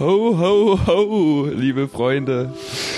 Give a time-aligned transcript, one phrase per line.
[0.00, 2.54] Ho, ho, ho, liebe Freunde.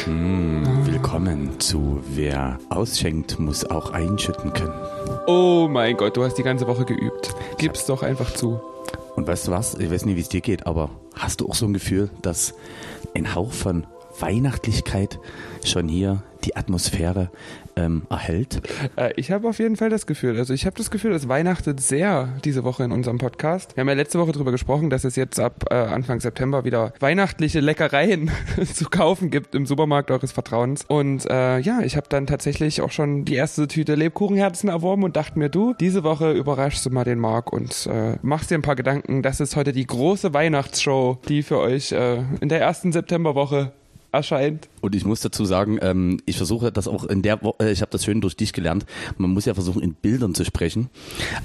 [0.07, 4.73] Mm, willkommen zu Wer ausschenkt, muss auch einschütten können.
[5.27, 7.35] Oh mein Gott, du hast die ganze Woche geübt.
[7.59, 8.61] Gib's doch einfach zu.
[9.17, 9.75] Und weißt du was?
[9.75, 12.55] Ich weiß nicht, wie es dir geht, aber hast du auch so ein Gefühl, dass
[13.17, 13.85] ein Hauch von
[14.21, 15.19] Weihnachtlichkeit
[15.65, 17.31] schon hier die Atmosphäre
[17.77, 18.63] ähm, erhält?
[18.97, 21.81] Äh, ich habe auf jeden Fall das Gefühl, also ich habe das Gefühl, es weihnachtet
[21.81, 23.77] sehr diese Woche in unserem Podcast.
[23.77, 26.93] Wir haben ja letzte Woche darüber gesprochen, dass es jetzt ab äh, Anfang September wieder
[27.01, 28.31] weihnachtliche Leckereien
[28.75, 30.85] zu kaufen gibt im Supermarkt eures Vertrauens.
[30.87, 35.17] Und äh, ja, ich habe dann tatsächlich auch schon die erste Tüte Lebkuchenherzen erworben und
[35.17, 38.63] dachte mir, du, diese Woche überraschst du mal den Marc und äh, machst dir ein
[38.63, 39.23] paar Gedanken.
[39.23, 43.73] Das ist heute die große Weihnachtsshow, die für euch äh, in der ersten Septemberwoche
[44.13, 44.69] erscheint.
[44.83, 47.91] Und ich muss dazu sagen, ähm, ich versuche das auch in der Woche, ich habe
[47.91, 48.85] das schön durch dich gelernt,
[49.17, 50.91] man muss ja versuchen, in Bildern zu sprechen.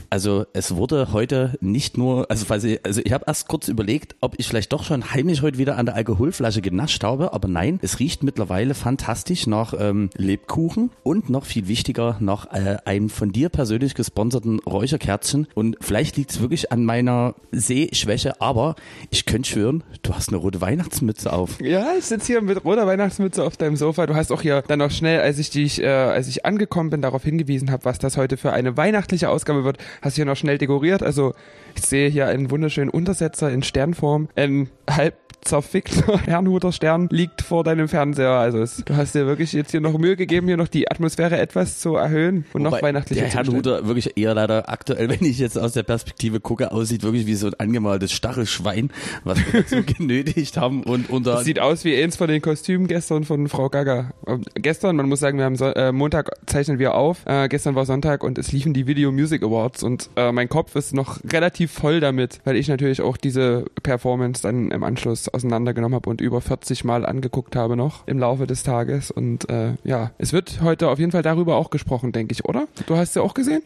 [0.09, 4.35] Also es wurde heute nicht nur, also, ich, also ich habe erst kurz überlegt, ob
[4.39, 7.99] ich vielleicht doch schon heimlich heute wieder an der Alkoholflasche genascht habe, aber nein, es
[7.99, 13.49] riecht mittlerweile fantastisch nach ähm, Lebkuchen und noch viel wichtiger nach äh, einem von dir
[13.49, 15.47] persönlich gesponserten Räucherkerzchen.
[15.53, 18.75] Und vielleicht liegt es wirklich an meiner Sehschwäche, aber
[19.11, 21.61] ich könnte schwören, du hast eine rote Weihnachtsmütze auf.
[21.61, 24.06] Ja, ich sitze hier mit roter Weihnachtsmütze auf deinem Sofa.
[24.08, 27.02] Du hast auch hier dann noch schnell, als ich dich, äh, als ich angekommen bin,
[27.02, 30.38] darauf hingewiesen habe, was das heute für eine weihnachtliche Ausgabe wird, hast du hier noch
[30.38, 31.03] schnell dekoriert.
[31.03, 31.34] Also
[31.78, 37.64] ich sehe hier einen wunderschönen Untersetzer in Sternform, ein halb zerfickter Herrnhuter Stern liegt vor
[37.64, 38.31] deinem Fernseher.
[38.31, 41.38] Also es, du hast dir wirklich jetzt hier noch Mühe gegeben, hier noch die Atmosphäre
[41.38, 45.39] etwas zu erhören und Wobei noch weihnachtlicher Der Herrnhuter wirklich eher leider aktuell, wenn ich
[45.39, 48.91] jetzt aus der Perspektive gucke, aussieht wirklich wie so ein angemaltes Stachelschwein,
[49.23, 51.36] was wir dazu genötigt haben und unter...
[51.36, 54.12] Das sieht aus wie eins von den Kostümen gestern von Frau Gaga.
[54.25, 57.75] Äh, gestern, man muss sagen, wir haben so, äh, Montag zeichnen wir auf, äh, gestern
[57.75, 61.19] war Sonntag und es liefen die Video Music Awards und äh, mein Kopf ist noch
[61.31, 66.21] relativ voll damit, weil ich natürlich auch diese Performance dann im Anschluss auseinandergenommen habe und
[66.21, 69.11] über 40 Mal angeguckt habe noch im Laufe des Tages.
[69.11, 72.67] Und äh, ja, es wird heute auf jeden Fall darüber auch gesprochen, denke ich, oder?
[72.85, 73.61] Du hast sie auch gesehen?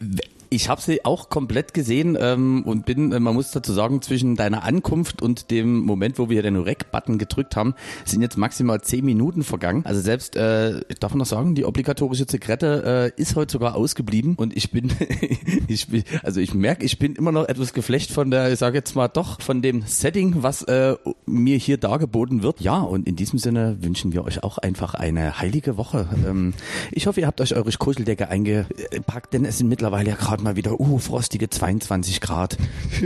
[0.52, 4.36] Ich habe sie auch komplett gesehen ähm, und bin, äh, man muss dazu sagen, zwischen
[4.36, 7.74] deiner Ankunft und dem Moment, wo wir den Rec-Button gedrückt haben,
[8.04, 9.86] sind jetzt maximal zehn Minuten vergangen.
[9.86, 14.54] Also selbst, äh, darf noch sagen, die obligatorische Zigarette äh, ist heute sogar ausgeblieben und
[14.54, 14.92] ich bin,
[15.68, 18.76] ich bin, also ich merke, ich bin immer noch etwas geflecht von der, ich sage
[18.76, 22.60] jetzt mal doch, von dem Setting, was äh, mir hier dargeboten wird.
[22.60, 26.10] Ja, und in diesem Sinne wünschen wir euch auch einfach eine heilige Woche.
[26.28, 26.52] Ähm,
[26.90, 30.56] ich hoffe, ihr habt euch eure Kuscheldecke eingepackt, denn es sind mittlerweile ja gerade mal
[30.56, 32.56] wieder, uh, frostige 22 Grad.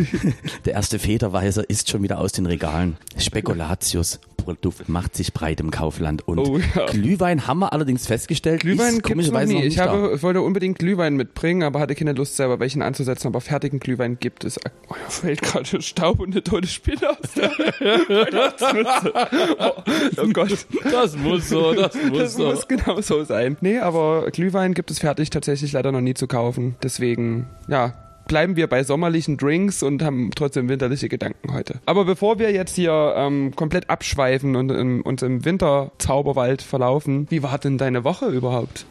[0.64, 2.96] Der erste Federweiser ist schon wieder aus den Regalen.
[3.18, 4.20] Spekulatius,
[4.54, 6.26] Duft macht sich breit im Kaufland.
[6.26, 6.86] Und oh, ja.
[6.86, 8.60] Glühwein haben wir allerdings festgestellt.
[8.60, 9.64] Glühwein gibt's noch nie.
[9.64, 13.28] ich habe, wollte unbedingt Glühwein mitbringen, aber hatte keine Lust selber welchen anzusetzen.
[13.28, 14.58] Aber fertigen Glühwein gibt es.
[14.88, 17.50] Oh, ja, fällt gerade Staub und eine tote Spinne aus der
[19.58, 19.72] oh,
[20.22, 20.66] oh, Gott.
[20.90, 22.46] Das muss so, das muss das so.
[22.46, 23.56] muss genau so sein.
[23.60, 26.76] Nee, aber Glühwein gibt es fertig tatsächlich leider noch nie zu kaufen.
[26.82, 27.94] Deswegen, ja,
[28.26, 31.80] bleiben wir bei sommerlichen Drinks und haben trotzdem winterliche Gedanken heute.
[31.86, 37.42] Aber bevor wir jetzt hier ähm, komplett abschweifen und in, uns im Winterzauberwald verlaufen, wie
[37.42, 38.86] war denn deine Woche überhaupt?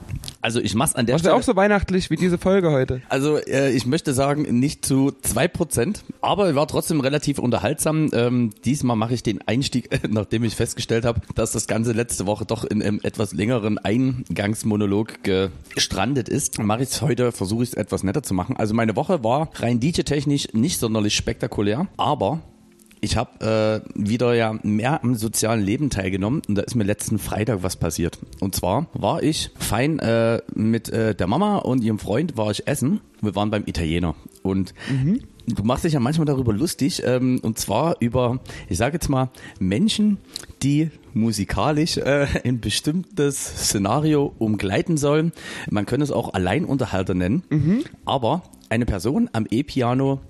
[0.45, 1.35] Also ich mach's an der Warst Stelle.
[1.35, 3.01] auch so weihnachtlich wie diese Folge heute?
[3.09, 8.11] Also äh, ich möchte sagen, nicht zu zwei Prozent, aber war trotzdem relativ unterhaltsam.
[8.13, 12.45] Ähm, diesmal mache ich den Einstieg, nachdem ich festgestellt habe, dass das Ganze letzte Woche
[12.45, 16.59] doch in einem etwas längeren Eingangsmonolog gestrandet ist.
[16.59, 18.55] Mache ich es heute, versuche ich es etwas netter zu machen.
[18.55, 22.41] Also meine Woche war rein DJ-technisch nicht sonderlich spektakulär, aber
[23.05, 27.19] ich habe äh, wieder ja mehr am sozialen Leben teilgenommen und da ist mir letzten
[27.19, 28.17] Freitag was passiert.
[28.39, 32.67] Und zwar war ich fein äh, mit äh, der Mama und ihrem Freund war ich
[32.67, 33.01] essen.
[33.21, 35.21] Wir waren beim Italiener und mhm.
[35.45, 38.39] du machst dich ja manchmal darüber lustig ähm, und zwar über,
[38.69, 39.29] ich sage jetzt mal
[39.59, 40.17] Menschen,
[40.63, 45.31] die musikalisch äh, ein bestimmtes Szenario umgleiten sollen.
[45.69, 47.83] Man könnte es auch Alleinunterhalter nennen, mhm.
[48.03, 50.21] aber eine Person am E-Piano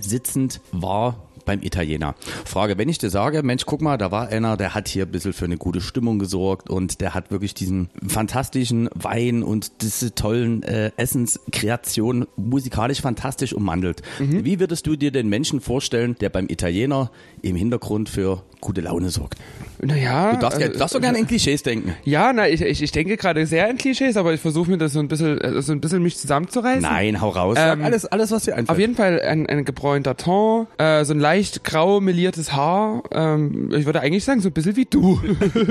[0.00, 2.14] sitzend war beim Italiener.
[2.44, 5.10] Frage, wenn ich dir sage, Mensch, guck mal, da war einer, der hat hier ein
[5.10, 10.14] bisschen für eine gute Stimmung gesorgt und der hat wirklich diesen fantastischen Wein und diese
[10.14, 14.02] tollen äh, Essenskreationen musikalisch fantastisch ummantelt.
[14.18, 14.44] Mhm.
[14.44, 19.10] Wie würdest du dir den Menschen vorstellen, der beim Italiener im Hintergrund für gute Laune
[19.10, 19.36] sorgt?
[19.80, 20.32] Naja.
[20.32, 21.94] Du darfst, äh, darfst doch gerne in Klischees denken.
[22.04, 24.92] Ja, na, ich, ich, ich denke gerade sehr in Klischees, aber ich versuche mir das
[24.92, 26.82] so ein bisschen, äh, so ein bisschen mich zusammenzureißen.
[26.82, 27.56] Nein, hau raus.
[27.60, 28.70] Ähm, alles, alles, was dir einfällt.
[28.70, 33.02] Auf jeden Fall ein, ein gebräunter Ton, äh, so ein leicht grau meliertes Haar.
[33.12, 35.20] Ähm, ich würde eigentlich sagen, so ein bisschen wie du.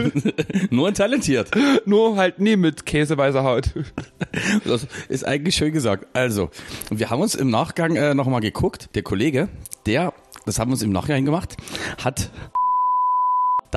[0.69, 1.51] Nur talentiert.
[1.85, 3.71] Nur halt nie mit käseweißer Haut.
[4.65, 6.07] das ist eigentlich schön gesagt.
[6.13, 6.49] Also,
[6.89, 8.89] wir haben uns im Nachgang äh, nochmal geguckt.
[8.95, 9.49] Der Kollege,
[9.85, 10.13] der,
[10.45, 11.57] das haben wir uns im Nachgang gemacht,
[12.03, 12.29] hat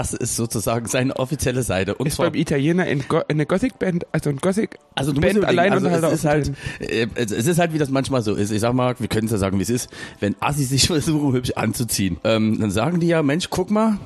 [0.01, 1.95] Das ist sozusagen seine offizielle Seite.
[1.95, 5.45] Und ist zwar beim Italiener in Go eine Gothic-Band, also ein Gothic Also du Band
[5.45, 8.51] allein also und es ist halt, äh, es ist halt, wie das manchmal so ist.
[8.51, 9.91] Ich sag mal, wir können es ja sagen, wie es ist.
[10.19, 13.99] Wenn Assis sich versuchen, hübsch anzuziehen, ähm, dann sagen die ja, Mensch, guck mal,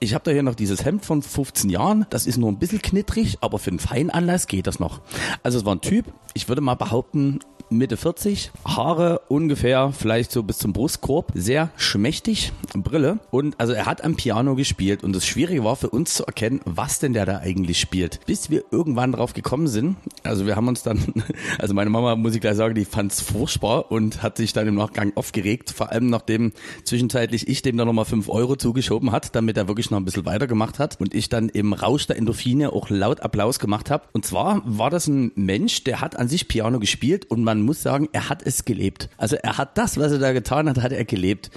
[0.00, 2.04] ich habe da hier noch dieses Hemd von 15 Jahren.
[2.10, 5.00] Das ist nur ein bisschen knittrig, aber für einen feinen Anlass geht das noch.
[5.42, 6.04] Also es war ein Typ,
[6.34, 7.38] ich würde mal behaupten,
[7.70, 13.18] Mitte 40, Haare ungefähr vielleicht so bis zum Brustkorb, sehr schmächtig, Brille.
[13.30, 15.04] Und also er hat am Piano gespielt.
[15.04, 18.20] Und das Schwierige war für uns zu erkennen, was denn der da eigentlich spielt.
[18.26, 20.98] Bis wir irgendwann drauf gekommen sind, also wir haben uns dann,
[21.58, 24.66] also meine Mama, muss ich gleich sagen, die fand es furchtbar und hat sich dann
[24.66, 26.52] im Nachgang aufgeregt, vor allem nachdem
[26.84, 30.26] zwischenzeitlich ich dem dann nochmal 5 Euro zugeschoben hat, damit er wirklich noch ein bisschen
[30.26, 31.00] weitergemacht hat.
[31.00, 34.04] Und ich dann im Rausch der Endorphine auch laut Applaus gemacht habe.
[34.12, 37.82] Und zwar war das ein Mensch, der hat an sich Piano gespielt und man muss
[37.82, 39.08] sagen, er hat es gelebt.
[39.16, 41.50] Also er hat das, was er da getan hat, hat er gelebt.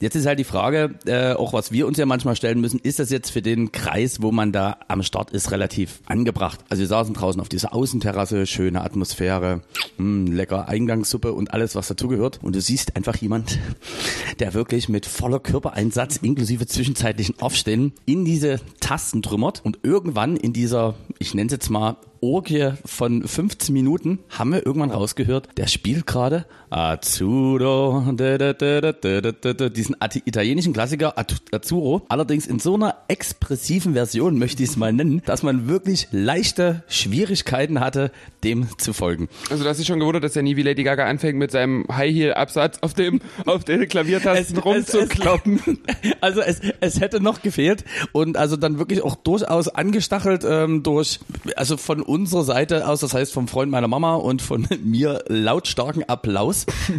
[0.00, 2.98] Jetzt ist halt die Frage, äh, auch was wir uns ja manchmal stellen müssen, ist
[2.98, 6.60] das jetzt für den Kreis, wo man da am Start ist, relativ angebracht?
[6.68, 9.62] Also wir saßen draußen auf dieser Außenterrasse, schöne Atmosphäre,
[9.98, 12.40] mh, lecker Eingangssuppe und alles, was dazugehört.
[12.42, 13.58] Und du siehst einfach jemand,
[14.38, 20.52] der wirklich mit voller Körpereinsatz inklusive zwischenzeitlichen Aufstehen in diese Tasten trümmert und irgendwann in
[20.52, 24.20] dieser, ich nenne es jetzt mal, Orgie von 15 Minuten.
[24.28, 32.02] Haben wir irgendwann rausgehört, der spielt gerade Azzurro, da, da, da, diesen italienischen Klassiker Azzurro,
[32.08, 36.82] allerdings in so einer expressiven Version, möchte ich es mal nennen, dass man wirklich leichte
[36.88, 38.10] Schwierigkeiten hatte,
[38.42, 39.28] dem zu folgen.
[39.48, 41.86] Also du hast dich schon gewundert, dass er nie wie Lady Gaga anfängt, mit seinem
[41.90, 45.78] High-Heel-Absatz auf dem auf den Klaviertasten rumzukloppen.
[46.20, 51.20] also es, es hätte noch gefehlt und also dann wirklich auch durchaus angestachelt ähm, durch,
[51.54, 56.08] also von unserer Seite aus, das heißt vom Freund meiner Mama und von mir lautstarken
[56.08, 56.55] Applaus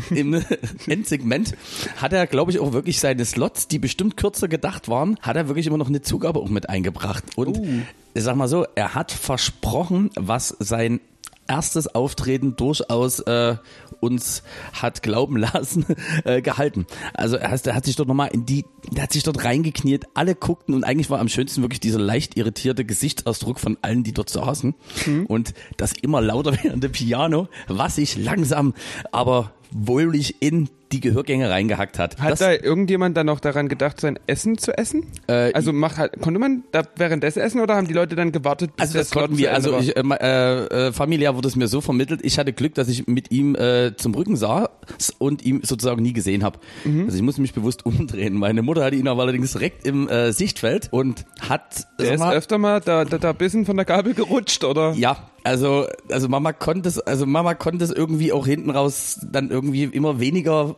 [0.10, 0.44] im
[0.88, 1.56] Endsegment,
[1.98, 5.48] hat er, glaube ich, auch wirklich seine Slots, die bestimmt kürzer gedacht waren, hat er
[5.48, 7.24] wirklich immer noch eine Zugabe auch mit eingebracht.
[7.36, 7.60] Und
[8.14, 11.00] ich sag mal so, er hat versprochen, was sein
[11.48, 13.56] erstes Auftreten durchaus äh,
[14.00, 15.86] uns hat glauben lassen
[16.26, 16.86] äh, gehalten.
[17.14, 20.36] Also er, hat- er sich dort nochmal in die, der hat sich dort reingekniet, alle
[20.36, 24.30] guckten und eigentlich war am schönsten wirklich dieser leicht irritierte Gesichtsausdruck von allen, die dort
[24.30, 24.76] saßen
[25.28, 28.74] und das immer lauter werdende Piano, was sich langsam,
[29.12, 32.20] aber wohlig in die Gehörgänge reingehackt hat.
[32.20, 35.06] Hat das, da irgendjemand dann noch daran gedacht, sein Essen zu essen?
[35.28, 38.76] Äh, also macht halt, konnte man da währenddessen essen oder haben die Leute dann gewartet,
[38.76, 41.82] bis Also das konnten wir, also ich, äh, äh, äh, familiär wurde es mir so
[41.82, 44.70] vermittelt, ich hatte Glück, dass ich mit ihm äh, zum Rücken saß
[45.18, 46.60] und ihn sozusagen nie gesehen habe.
[46.84, 47.06] Mhm.
[47.06, 48.34] Also ich musste mich bewusst umdrehen.
[48.36, 52.36] Meine Mutter hatte ihn aber allerdings direkt im äh, Sichtfeld und hat der ist mal,
[52.36, 54.94] öfter mal da, da, da bisschen von der Gabel gerutscht, oder?
[54.94, 59.50] ja, also also Mama konnte es, also Mama konnte es irgendwie auch hinten raus dann
[59.50, 60.76] irgendwie immer weniger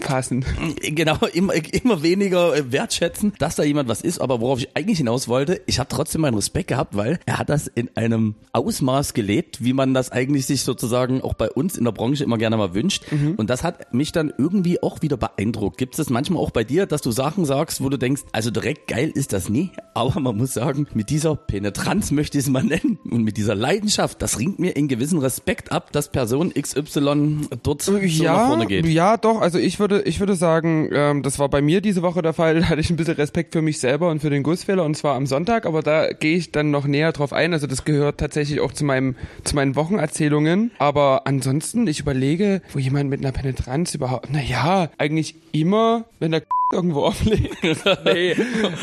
[0.00, 0.44] Passen.
[0.82, 4.20] Genau, immer, immer weniger äh, wertschätzen, dass da jemand was ist.
[4.20, 7.48] Aber worauf ich eigentlich hinaus wollte, ich habe trotzdem meinen Respekt gehabt, weil er hat
[7.48, 11.84] das in einem Ausmaß gelebt, wie man das eigentlich sich sozusagen auch bei uns in
[11.84, 13.04] der Branche immer gerne mal wünscht.
[13.36, 15.78] Und das hat mich dann irgendwie auch wieder beeindruckt.
[15.78, 18.50] Gibt es das manchmal auch bei dir, dass du Sachen sagst, wo du denkst, also
[18.50, 22.50] direkt geil ist das nie, aber man muss sagen, mit dieser Penetranz möchte ich es
[22.50, 26.52] mal nennen und mit dieser Leidenschaft, das ringt mir in gewissen Respekt ab, dass Person
[26.54, 28.86] XY dort so nach vorne geht.
[28.86, 29.40] Ja, doch.
[29.40, 32.60] Also ich würde, ich würde sagen, ähm, das war bei mir diese Woche der Fall.
[32.66, 35.14] Da hatte ich ein bisschen Respekt für mich selber und für den Gussfehler und zwar
[35.14, 35.66] am Sonntag.
[35.66, 37.52] Aber da gehe ich dann noch näher drauf ein.
[37.52, 39.14] Also das gehört tatsächlich auch zu meinem,
[39.44, 40.70] zu meinen Wochenerzählungen.
[40.78, 44.28] Aber ansonsten, ich überlege, wo jemand mit einer Penetranz überhaupt.
[44.30, 46.42] Na ja, eigentlich immer, wenn der
[46.72, 47.56] irgendwo auflegt.
[48.04, 48.34] nee,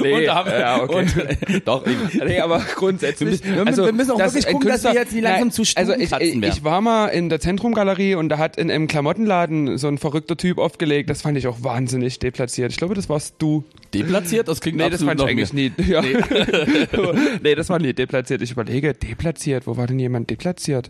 [0.02, 0.14] nee.
[0.14, 0.96] Und haben ja, okay.
[0.96, 1.84] und, doch,
[2.26, 3.44] Nee, aber grundsätzlich.
[3.44, 5.52] Wir müssen- wir- wir müssen auch das wirklich gucken, dass wir jetzt nicht langsam Nein,
[5.52, 8.88] zu Also ich, ich, ich war mal in der Zentrumgalerie und da hat in einem
[8.88, 11.10] Klamottenladen so ein verrückter Typ aufgelegt.
[11.10, 12.72] Das fand ich auch wahnsinnig deplatziert.
[12.72, 13.64] Ich glaube, das warst du.
[13.94, 15.70] Deplatziert, das klingt Nee, das fand ich eigentlich mir.
[15.70, 15.74] nie.
[15.88, 16.02] Ja.
[17.44, 17.56] Nee.
[17.56, 18.42] das war nie deplatziert.
[18.42, 19.68] Ich überlege, deplatziert.
[19.68, 20.90] Wo war denn jemand deplatziert?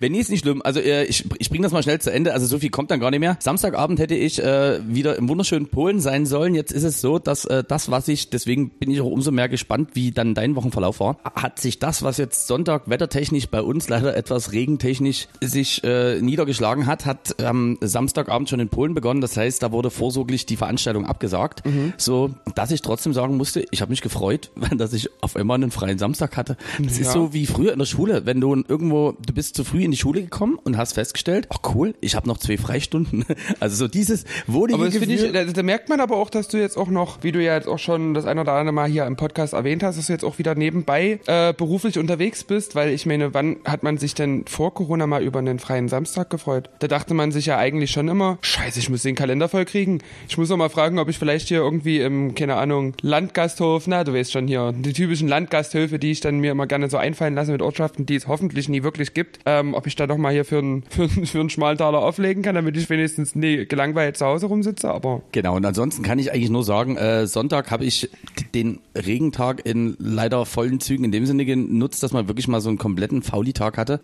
[0.00, 0.62] Wenn nie, ist nicht schlimm.
[0.64, 2.32] Also äh, ich, ich bringe das mal schnell zu Ende.
[2.32, 3.36] Also so viel kommt dann gar nicht mehr.
[3.40, 6.54] Samstagabend hätte ich äh, wieder im wunderschönen Polen sein sollen.
[6.54, 9.48] Jetzt ist es so, dass äh, das, was ich, deswegen bin ich auch umso mehr
[9.48, 13.88] gespannt, wie dann dein Wochenverlauf war, hat sich das, was jetzt Sonntag wettertechnisch bei uns
[13.88, 19.20] leider etwas regentechnisch sich äh, niedergeschlagen hat, hat am Samstagabend schon in Polen begonnen.
[19.20, 21.62] Das heißt, da wurde vorsorglich die Veranstaltung abgesagt.
[21.96, 25.70] So, dass ich trotzdem sagen musste, ich habe mich gefreut, dass ich auf einmal einen
[25.70, 26.56] freien Samstag hatte.
[26.78, 27.02] Das Ja.
[27.06, 29.90] ist so wie früher in der Schule, wenn du irgendwo, du bist zu früh in
[29.90, 33.24] die Schule gekommen und hast festgestellt, ach cool, ich habe noch zwei Freistunden.
[33.60, 36.58] Also so dieses wohlige Aber das ich, da, da merkt man aber auch, dass du
[36.58, 39.06] jetzt auch noch, wie du ja jetzt auch schon das ein oder andere Mal hier
[39.06, 42.90] im Podcast erwähnt hast, dass du jetzt auch wieder nebenbei äh, beruflich unterwegs bist, weil
[42.90, 46.70] ich meine, wann hat man sich denn vor Corona mal über einen freien Samstag gefreut?
[46.80, 50.00] Da dachte man sich ja eigentlich schon immer, scheiße, ich muss den Kalender voll kriegen.
[50.28, 54.04] Ich muss auch mal fragen, ob ich vielleicht hier irgendwie im, keine Ahnung, Landgasthof, na,
[54.04, 57.34] du weißt schon hier, die typischen Landgasthöfe, die ich dann mir immer gerne so einfallen
[57.34, 60.32] lasse mit Ortschaften, die es hoffentlich nie wirklich gibt, ähm, ob ich da noch mal
[60.32, 64.46] hier für einen für, für Schmaltaler auflegen kann, damit ich wenigstens nie gelangweilt zu Hause
[64.46, 68.08] rumsitze, aber Genau, und ansonsten kann ich eigentlich nur sagen, äh, Sonntag habe ich
[68.54, 72.70] den Regentag in leider vollen Zügen in dem Sinne genutzt, dass man wirklich mal so
[72.70, 74.00] einen kompletten Fauli-Tag hatte,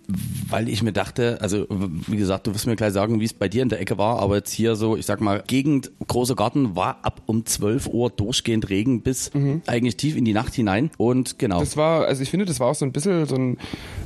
[0.50, 3.48] weil ich mir dachte, also wie gesagt, du wirst mir gleich sagen, wie es bei
[3.48, 6.76] dir in der Ecke war, aber jetzt hier so, ich sag mal, Gegend, großer Garten,
[6.76, 9.30] war ab um 12 Uhr durchgehend Regen bis
[9.66, 11.60] eigentlich tief in die Nacht hinein und genau.
[11.60, 13.56] Das war, also ich finde, das war auch so ein bisschen so ein,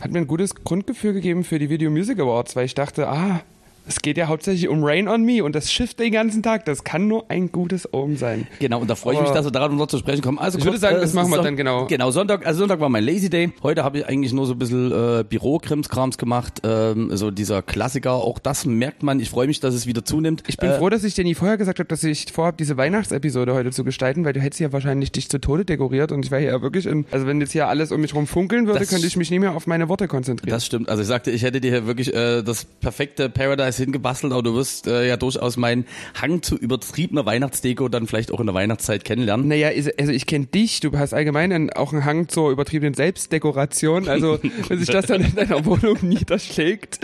[0.00, 3.40] hat mir ein gutes Grundgefühl gegeben für die Video Music Awards, weil ich dachte, ah,
[3.88, 6.64] es geht ja hauptsächlich um Rain on Me und das schifft den ganzen Tag.
[6.66, 8.46] Das kann nur ein gutes Omen sein.
[8.60, 10.38] Genau, und da freue ich mich, dass wir daran noch zu sprechen kommen.
[10.38, 11.86] Also Ich würde kurz, sagen, äh, das machen wir Son- dann genau.
[11.86, 13.50] Genau, Sonntag, also Sonntag war mein Lazy Day.
[13.62, 16.60] Heute habe ich eigentlich nur so ein bisschen äh, Bürokrimskrams gemacht.
[16.64, 19.18] Ähm, so dieser Klassiker, auch das merkt man.
[19.20, 20.42] Ich freue mich, dass es wieder zunimmt.
[20.46, 22.76] Ich bin äh, froh, dass ich dir nie vorher gesagt habe, dass ich vorhabe, diese
[22.76, 26.30] Weihnachtsepisode heute zu gestalten, weil du hättest ja wahrscheinlich dich zu Tode dekoriert und ich
[26.30, 29.06] wäre ja wirklich in, also wenn jetzt hier alles um mich rum funkeln würde, könnte
[29.06, 30.54] ich mich nie mehr auf meine Worte konzentrieren.
[30.54, 30.88] Das stimmt.
[30.88, 34.54] Also ich sagte, ich hätte dir hier wirklich äh, das perfekte Paradise hingebastelt, aber du
[34.54, 35.84] wirst äh, ja durchaus meinen
[36.20, 39.48] Hang zu übertriebener Weihnachtsdeko dann vielleicht auch in der Weihnachtszeit kennenlernen.
[39.48, 44.08] Naja, also ich kenne dich, du hast allgemein einen, auch einen Hang zur übertriebenen Selbstdekoration.
[44.08, 47.00] Also wenn sich das dann in deiner Wohnung niederschlägt,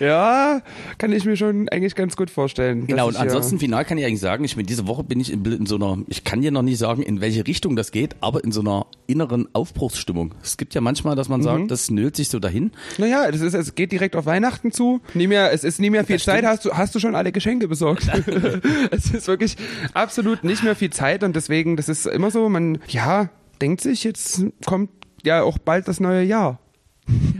[0.00, 0.62] ja,
[0.98, 2.86] kann ich mir schon eigentlich ganz gut vorstellen.
[2.86, 5.32] Genau, und ich, ansonsten final kann ich eigentlich sagen, ich bin diese Woche bin ich
[5.32, 8.16] in, in so einer, ich kann dir noch nicht sagen, in welche Richtung das geht,
[8.20, 10.34] aber in so einer inneren Aufbruchsstimmung.
[10.42, 11.44] Es gibt ja manchmal, dass man Mhm.
[11.44, 12.70] sagt, das nölt sich so dahin.
[12.98, 13.04] Ja.
[13.04, 15.00] Naja, das ist, es geht direkt auf Weihnachten zu.
[15.14, 16.38] Nie mehr, es ist nie mehr viel Das Zeit.
[16.38, 16.48] stimmt.
[16.48, 18.08] Hast du, hast du schon alle Geschenke besorgt?
[18.90, 19.56] es ist wirklich
[19.92, 23.28] absolut nicht mehr viel Zeit und deswegen, das ist immer so, man, ja,
[23.60, 24.90] denkt sich, jetzt kommt
[25.24, 26.58] ja auch bald das neue Jahr.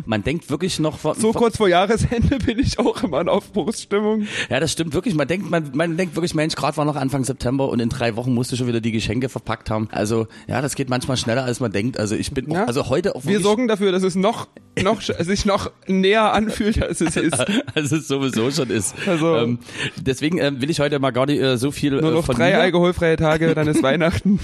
[0.06, 3.28] Man denkt wirklich noch von, So von- kurz vor Jahresende bin ich auch immer in
[3.30, 4.26] Aufbruchsstimmung.
[4.50, 5.14] Ja, das stimmt wirklich.
[5.14, 8.14] Man denkt, man, man denkt wirklich, Mensch, gerade war noch Anfang September und in drei
[8.16, 9.88] Wochen musst du schon wieder die Geschenke verpackt haben.
[9.90, 11.99] Also ja, das geht manchmal schneller, als man denkt.
[11.99, 12.64] Also ich bin, auch, Ja.
[12.66, 14.49] also heute auch Wir sorgen dafür, dass es noch,
[14.83, 17.38] noch, sich noch näher anfühlt, als es ist.
[17.75, 18.94] als es sowieso schon ist.
[19.06, 19.59] Also- ähm,
[19.97, 22.37] deswegen ähm, will ich heute mal gar nicht äh, so viel Nur äh, noch von
[22.37, 22.61] drei mir.
[22.61, 24.38] alkoholfreie Tage, dann ist Weihnachten.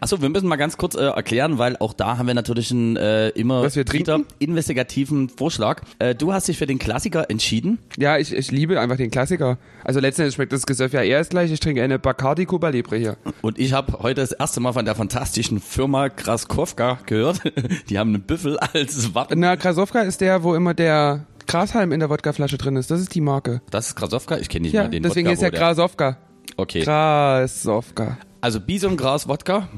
[0.00, 2.96] Achso, wir müssen mal ganz kurz äh, erklären, weil auch da haben wir natürlich einen
[2.96, 4.26] äh, immer Was wir trinken?
[4.60, 5.80] Investigativen Vorschlag.
[5.98, 7.78] Äh, du hast dich für den Klassiker entschieden.
[7.96, 9.56] Ja, ich, ich liebe einfach den Klassiker.
[9.84, 11.50] Also letztendlich schmeckt das Gesöff ja erst gleich.
[11.50, 13.16] Ich trinke eine Bacardi Cuba Libre hier.
[13.40, 17.40] Und ich habe heute das erste Mal von der fantastischen Firma Kraskowka gehört.
[17.88, 19.40] Die haben einen Büffel als Wappen.
[19.40, 22.90] Na, Krasowka ist der, wo immer der Grashalm in der Wodkaflasche drin ist.
[22.90, 23.62] Das ist die Marke.
[23.70, 24.36] Das ist Krasowka?
[24.36, 26.18] Ich kenne nicht Ja, mal den deswegen Wodka, ist ja Krasowka.
[26.58, 26.82] Okay.
[26.82, 28.18] Krasowka.
[28.42, 29.68] Also Bisongras Wodka.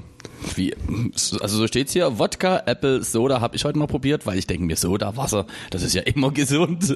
[0.57, 0.75] Wie,
[1.15, 2.19] also so steht's hier.
[2.19, 5.83] Wodka, Apple, Soda habe ich heute mal probiert, weil ich denke mir, Soda, Wasser, das
[5.83, 6.95] ist ja immer gesund.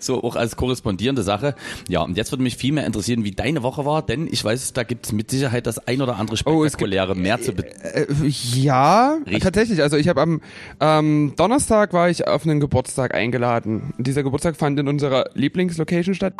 [0.00, 1.54] so auch als korrespondierende Sache.
[1.88, 4.72] Ja, und jetzt würde mich viel mehr interessieren, wie deine Woche war, denn ich weiß,
[4.72, 8.06] da gibt's mit Sicherheit das ein oder andere Oh, gibt- spektakuläre mehr zu be Äh,
[8.28, 9.42] ja, Richtig.
[9.42, 9.82] tatsächlich.
[9.82, 10.40] Also ich habe am
[10.80, 13.92] ähm, Donnerstag war ich auf einen Geburtstag eingeladen.
[13.98, 16.34] Und dieser Geburtstag fand in unserer Lieblingslocation statt.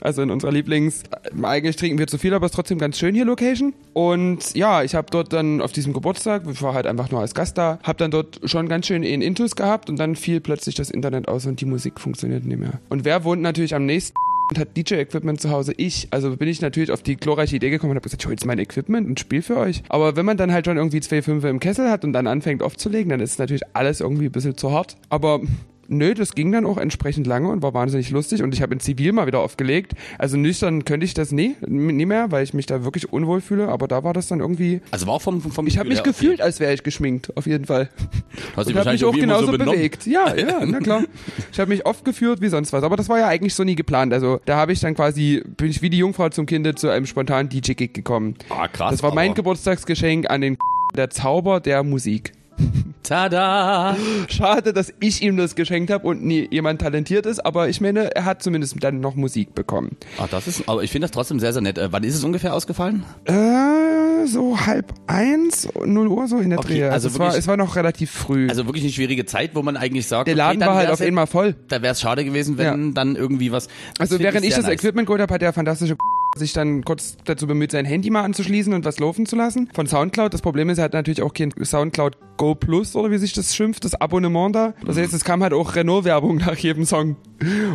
[0.00, 1.02] Also in unserer Lieblings...
[1.42, 3.74] Eigentlich trinken wir zu viel, aber es ist trotzdem ganz schön hier Location.
[3.92, 7.34] Und ja, ich habe dort dann auf diesem Geburtstag, ich war halt einfach nur als
[7.34, 10.74] Gast da, habe dann dort schon ganz schön in Intus gehabt und dann fiel plötzlich
[10.74, 12.80] das Internet aus und die Musik funktioniert nicht mehr.
[12.88, 14.14] Und wer wohnt natürlich am nächsten
[14.50, 15.72] und hat DJ-Equipment zu Hause.
[15.76, 18.32] Ich, also bin ich natürlich auf die glorreiche Idee gekommen und habe gesagt, ich hol
[18.32, 19.82] jetzt mein Equipment und spiel für euch.
[19.88, 22.62] Aber wenn man dann halt schon irgendwie zwei Fünfe im Kessel hat und dann anfängt
[22.62, 24.96] aufzulegen, dann ist natürlich alles irgendwie ein bisschen zu hart.
[25.08, 25.40] Aber
[25.88, 28.80] nö, das ging dann auch entsprechend lange und war wahnsinnig lustig und ich habe in
[28.80, 29.92] Zivil mal wieder aufgelegt.
[30.18, 33.68] Also nüchtern könnte ich das nie, nie mehr, weil ich mich da wirklich unwohl fühle,
[33.68, 34.80] aber da war das dann irgendwie...
[34.90, 37.64] Also war auch vom, vom Ich habe mich gefühlt, als wäre ich geschminkt, auf jeden
[37.64, 37.88] Fall.
[37.88, 40.06] Hast dich Und habe wahrscheinlich mich auch genauso so bewegt.
[40.06, 41.02] Ja, ja, na klar.
[41.52, 42.82] Ich habe mich oft geführt wie sonst was.
[42.82, 44.12] Aber das war ja eigentlich so nie geplant.
[44.12, 47.06] Also da habe ich dann quasi, bin ich wie die Jungfrau zum Kinde zu einem
[47.06, 48.36] spontanen DJ-Gig gekommen.
[48.50, 48.92] Ah, krass.
[48.92, 50.58] Das war mein Geburtstagsgeschenk an den
[50.94, 52.32] der Zauber der Musik.
[53.02, 53.96] Tada!
[54.28, 58.14] Schade, dass ich ihm das geschenkt habe und nie jemand talentiert ist, aber ich meine,
[58.14, 59.96] er hat zumindest dann noch Musik bekommen.
[60.18, 61.78] Ah, das ist, aber ich finde das trotzdem sehr, sehr nett.
[61.78, 63.04] Äh, wann ist es ungefähr ausgefallen?
[63.24, 66.88] Äh, so halb eins, null Uhr so in der Okay, Dreh.
[66.88, 68.48] also es, war, es war noch relativ früh.
[68.48, 71.00] Also wirklich eine schwierige Zeit, wo man eigentlich sagt, der Laden okay, war halt auf
[71.00, 71.54] einmal voll.
[71.68, 73.68] Da wäre es schade gewesen, wenn dann irgendwie was.
[73.98, 74.80] Also während ich, sehr das nice.
[74.80, 75.96] Equipment geholt habe, hat der fantastische
[76.38, 79.68] sich dann kurz dazu bemüht, sein Handy mal anzuschließen und was laufen zu lassen.
[79.74, 80.32] Von Soundcloud.
[80.32, 83.54] Das Problem ist, er hat natürlich auch kein Soundcloud Go Plus oder wie sich das
[83.54, 84.74] schimpft, das Abonnement da.
[84.84, 87.16] Das heißt, es kam halt auch Renault-Werbung nach jedem Song.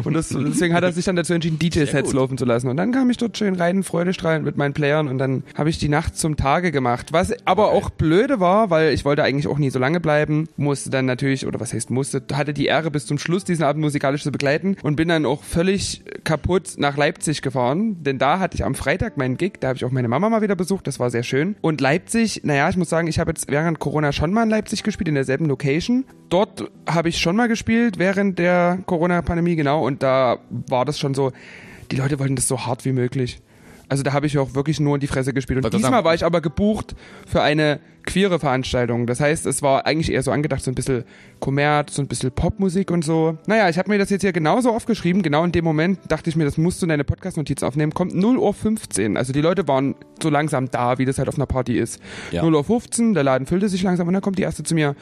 [0.03, 2.67] Und das, deswegen hat er sich dann dazu entschieden, DJ-Sets laufen zu lassen.
[2.67, 5.77] Und dann kam ich dort schön rein, freudestrahlend mit meinen Playern und dann habe ich
[5.77, 7.13] die Nacht zum Tage gemacht.
[7.13, 10.89] Was aber auch blöde war, weil ich wollte eigentlich auch nie so lange bleiben, musste
[10.89, 14.23] dann natürlich, oder was heißt musste, hatte die Ehre bis zum Schluss diesen Abend musikalisch
[14.23, 18.65] zu begleiten und bin dann auch völlig kaputt nach Leipzig gefahren, denn da hatte ich
[18.65, 21.09] am Freitag meinen Gig, da habe ich auch meine Mama mal wieder besucht, das war
[21.09, 21.55] sehr schön.
[21.61, 24.83] Und Leipzig, naja, ich muss sagen, ich habe jetzt während Corona schon mal in Leipzig
[24.83, 26.03] gespielt, in derselben Location.
[26.27, 31.13] Dort habe ich schon mal gespielt während der Corona-Pandemie, genau, und da war das schon
[31.13, 31.31] so,
[31.91, 33.39] die Leute wollten das so hart wie möglich.
[33.87, 35.63] Also da habe ich auch wirklich nur in die Fresse gespielt.
[35.63, 36.93] Und diesmal war ich aber gebucht
[37.25, 39.07] für eine queere Veranstaltung.
[39.07, 41.03] Das heißt, es war eigentlich eher so angedacht, so ein bisschen
[41.39, 43.37] Kommerz, so ein bisschen Popmusik und so.
[43.47, 45.21] Naja, ich habe mir das jetzt hier genauso aufgeschrieben.
[45.21, 47.93] Genau in dem Moment dachte ich mir, das musst du in deine Podcast-Notiz aufnehmen.
[47.93, 49.17] Kommt 0 Uhr 15.
[49.17, 51.99] Also die Leute waren so langsam da, wie das halt auf einer Party ist.
[52.31, 52.43] Ja.
[52.43, 54.95] 0 Uhr 15, der Laden füllte sich langsam und dann kommt die erste zu mir.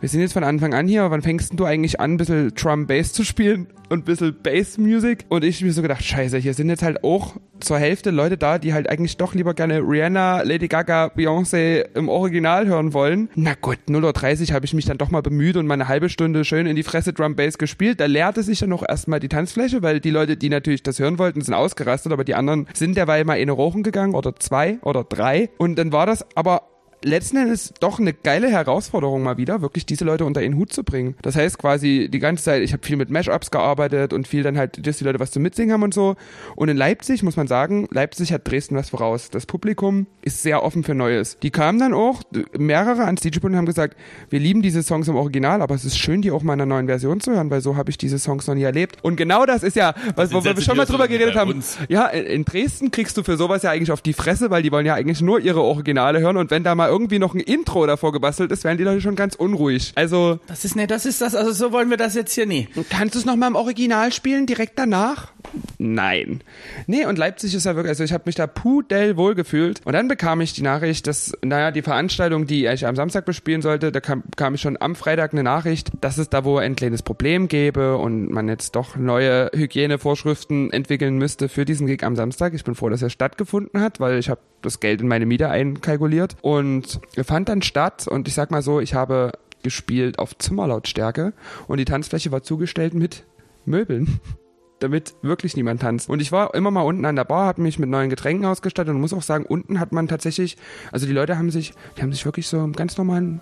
[0.00, 1.10] Wir sind jetzt von Anfang an hier.
[1.10, 5.26] Wann fängst du eigentlich an, ein bisschen Drum-Bass zu spielen und ein bisschen Bass-Music?
[5.28, 8.58] Und ich mir so gedacht, scheiße, hier sind jetzt halt auch zur Hälfte Leute da,
[8.58, 13.28] die halt eigentlich doch lieber gerne Rihanna, Lady Gaga, Beyoncé im Original hören wollen.
[13.34, 16.08] Na gut, 0.30 Uhr habe ich mich dann doch mal bemüht und mal eine halbe
[16.08, 18.00] Stunde schön in die Fresse Drum Bass gespielt.
[18.00, 21.18] Da leerte sich dann noch erstmal die Tanzfläche, weil die Leute, die natürlich das hören
[21.18, 25.04] wollten, sind ausgerastet, aber die anderen sind derweil mal in Rochen gegangen oder zwei oder
[25.04, 25.50] drei.
[25.58, 26.71] Und dann war das aber
[27.04, 30.84] letzten Endes doch eine geile Herausforderung mal wieder, wirklich diese Leute unter ihren Hut zu
[30.84, 31.16] bringen.
[31.22, 34.58] Das heißt quasi die ganze Zeit, ich habe viel mit Mashups gearbeitet und viel dann
[34.58, 36.16] halt, dass die Leute was zu mitsingen haben und so.
[36.56, 39.30] Und in Leipzig muss man sagen, Leipzig hat Dresden was voraus.
[39.30, 41.38] Das Publikum ist sehr offen für Neues.
[41.42, 42.22] Die kamen dann auch,
[42.56, 43.96] mehrere ans DJ und haben gesagt,
[44.30, 46.74] wir lieben diese Songs im Original, aber es ist schön, die auch mal in einer
[46.74, 48.96] neuen Version zu hören, weil so habe ich diese Songs noch nie erlebt.
[49.02, 51.52] Und genau das ist ja, was, wo wir schon mal drüber geredet haben.
[51.52, 51.78] Uns.
[51.88, 54.86] Ja, in Dresden kriegst du für sowas ja eigentlich auf die Fresse, weil die wollen
[54.86, 58.12] ja eigentlich nur ihre Originale hören und wenn da mal irgendwie noch ein Intro davor
[58.12, 59.92] gebastelt ist, werden die Leute schon ganz unruhig.
[59.94, 60.38] Also.
[60.46, 62.68] Das ist, ne, das ist das, also so wollen wir das jetzt hier nie.
[62.90, 65.32] Kannst du es nochmal im Original spielen, direkt danach?
[65.78, 66.42] Nein.
[66.86, 69.80] Nee, und Leipzig ist ja wirklich, also ich habe mich da pudelwohl gefühlt.
[69.84, 73.62] Und dann bekam ich die Nachricht, dass, naja, die Veranstaltung, die ich am Samstag bespielen
[73.62, 76.76] sollte, da kam, kam ich schon am Freitag eine Nachricht, dass es da wohl ein
[76.76, 82.16] kleines Problem gäbe und man jetzt doch neue Hygienevorschriften entwickeln müsste für diesen Gig am
[82.16, 82.54] Samstag.
[82.54, 85.48] Ich bin froh, dass er stattgefunden hat, weil ich habe das Geld in meine Miete
[85.48, 86.81] einkalkuliert und
[87.14, 91.32] er fand dann statt und ich sag mal so, ich habe gespielt auf Zimmerlautstärke
[91.68, 93.24] und die Tanzfläche war zugestellt mit
[93.64, 94.20] Möbeln
[94.80, 96.08] damit wirklich niemand tanzt.
[96.08, 98.92] Und ich war immer mal unten an der Bar, habe mich mit neuen Getränken ausgestattet
[98.92, 100.56] und muss auch sagen, unten hat man tatsächlich,
[100.90, 103.40] also die Leute haben sich, die haben sich wirklich so im ganz normalen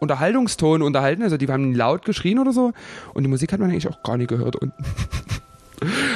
[0.00, 2.72] Unterhaltungston unterhalten, also die haben laut geschrien oder so
[3.14, 4.84] und die Musik hat man eigentlich auch gar nicht gehört unten.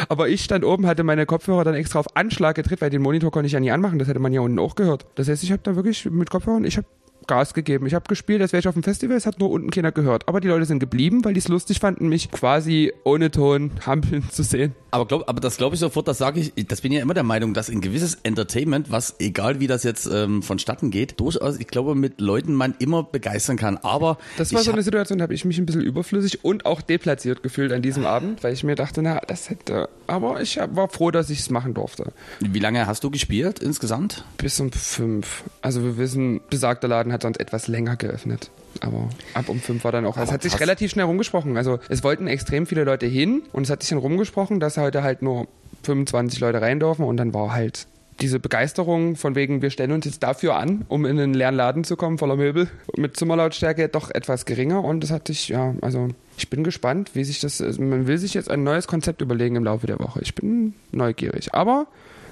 [0.09, 3.31] Aber ich stand oben, hatte meine Kopfhörer dann extra auf Anschlag gedreht, weil den Monitor
[3.31, 3.99] konnte ich ja nie anmachen.
[3.99, 5.07] Das hätte man ja unten auch gehört.
[5.15, 6.87] Das heißt, ich habe da wirklich mit Kopfhörern, ich habe
[7.27, 7.87] Gas gegeben.
[7.87, 10.29] Ich habe gespielt, als wäre ich auf dem Festival, es hat nur unten keiner gehört.
[10.29, 14.29] Aber die Leute sind geblieben, weil die es lustig fanden, mich quasi ohne Ton hampeln
[14.31, 14.75] zu sehen.
[14.91, 17.23] Aber, glaub, aber das glaube ich sofort, das sage ich, das bin ja immer der
[17.23, 21.67] Meinung, dass ein gewisses Entertainment, was egal wie das jetzt ähm, vonstatten geht, durchaus, ich
[21.67, 23.77] glaube, mit Leuten man immer begeistern kann.
[23.79, 26.81] Aber das war so eine Situation, da habe ich mich ein bisschen überflüssig und auch
[26.81, 29.89] deplatziert gefühlt an diesem Abend, weil ich mir dachte, na, das hätte.
[30.07, 32.13] Aber ich war froh, dass ich es machen durfte.
[32.41, 34.25] Wie lange hast du gespielt insgesamt?
[34.39, 35.45] Bis um fünf.
[35.63, 38.51] Also wir wissen, besagter Laden hat sonst etwas länger geöffnet.
[38.81, 40.17] Aber ab um fünf war dann auch.
[40.17, 41.57] Es hat sich relativ schnell rumgesprochen.
[41.57, 45.03] Also es wollten extrem viele Leute hin und es hat sich dann rumgesprochen, dass heute
[45.03, 45.49] halt nur
[45.83, 47.87] 25 Leute rein dürfen und dann war halt
[48.21, 51.85] diese Begeisterung von wegen, wir stellen uns jetzt dafür an, um in einen leeren Laden
[51.85, 56.09] zu kommen voller Möbel mit Zimmerlautstärke doch etwas geringer und das hatte ich, ja, also
[56.39, 59.57] ich bin gespannt, wie sich das, also man will sich jetzt ein neues Konzept überlegen
[59.57, 60.21] im Laufe der Woche.
[60.23, 61.55] Ich bin neugierig.
[61.55, 61.87] Aber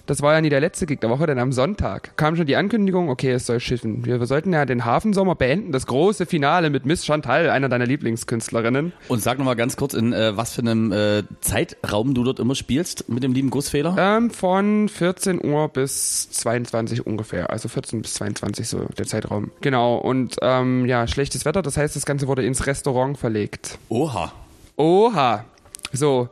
[0.06, 2.56] das war ja nie der letzte Gig der Woche, denn am Sonntag kam schon die
[2.56, 4.04] Ankündigung, okay, es soll schiffen.
[4.04, 7.86] Wir, wir sollten ja den Hafensommer beenden, das große Finale mit Miss Chantal, einer deiner
[7.86, 8.92] Lieblingskünstlerinnen.
[9.08, 12.54] Und sag nochmal ganz kurz, in äh, was für einem äh, Zeitraum du dort immer
[12.54, 13.96] spielst mit dem lieben Gussfehler?
[13.98, 19.50] Ähm, von 14 Uhr bis 22 ungefähr, also 14 bis 22 so der Zeitraum.
[19.60, 23.78] Genau, und ähm, ja, schlechtes Wetter, das heißt, das Ganze wurde ins Restaurant verlegt.
[23.88, 24.32] Oha.
[24.76, 25.44] Oha.
[25.92, 26.28] So,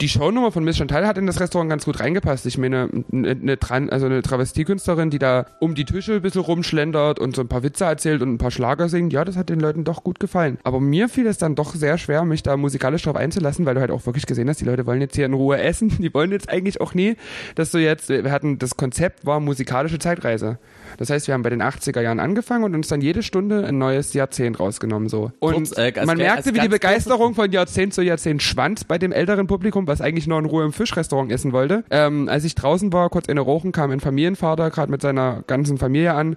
[0.00, 2.46] die Shownummer von Miss Chantal hat in das Restaurant ganz gut reingepasst.
[2.46, 7.18] Ich meine, eine, eine, also eine Travestiekünstlerin, die da um die Tische ein bisschen rumschlendert
[7.18, 9.60] und so ein paar Witze erzählt und ein paar Schlager singt, ja, das hat den
[9.60, 10.58] Leuten doch gut gefallen.
[10.62, 13.80] Aber mir fiel es dann doch sehr schwer, mich da musikalisch drauf einzulassen, weil du
[13.80, 15.88] halt auch wirklich gesehen hast, die Leute wollen jetzt hier in Ruhe essen.
[15.98, 17.16] Die wollen jetzt eigentlich auch nie,
[17.54, 20.58] dass du jetzt, wir hatten, das Konzept war musikalische Zeitreise.
[20.98, 23.78] Das heißt, wir haben bei den 80er Jahren angefangen und uns dann jede Stunde ein
[23.78, 25.32] neues Jahrzehnt rausgenommen so.
[25.38, 29.12] Und kurz, äh, man merkte, wie die Begeisterung von Jahrzehnt zu Jahrzehnt schwand bei dem
[29.12, 31.84] älteren Publikum, was eigentlich noch in Ruhe im Fischrestaurant essen wollte.
[31.90, 35.78] Ähm, als ich draußen war, kurz eine Rauchen, kam ein Familienvater gerade mit seiner ganzen
[35.78, 36.36] Familie an,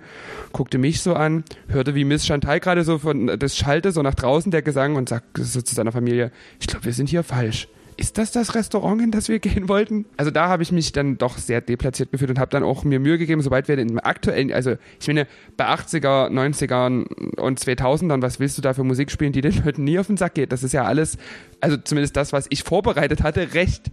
[0.54, 4.15] guckte mich so an, hörte wie Miss Chantal gerade so von das Schalte so nach
[4.15, 7.67] draußen der Gesang und sagt so zu seiner Familie, ich glaube, wir sind hier falsch
[8.02, 10.06] ist das das Restaurant, in das wir gehen wollten?
[10.18, 13.00] Also da habe ich mich dann doch sehr deplatziert gefühlt und habe dann auch mir
[13.00, 18.40] Mühe gegeben, sobald wir in aktuellen, also ich meine, bei 80er, 90ern und 2000ern, was
[18.40, 20.52] willst du da für Musik spielen, die den Leuten nie auf den Sack geht?
[20.52, 21.18] Das ist ja alles,
[21.60, 23.92] also zumindest das, was ich vorbereitet hatte, recht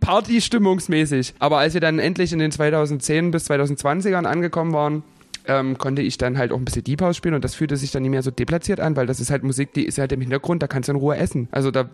[0.00, 1.34] partystimmungsmäßig.
[1.38, 5.02] Aber als wir dann endlich in den 2010 bis 2020ern angekommen waren,
[5.46, 7.90] ähm, konnte ich dann halt auch ein bisschen Deep House spielen und das fühlte sich
[7.90, 10.20] dann nicht mehr so deplatziert an, weil das ist halt Musik, die ist halt im
[10.20, 11.48] Hintergrund, da kannst du in Ruhe essen.
[11.50, 11.88] Also da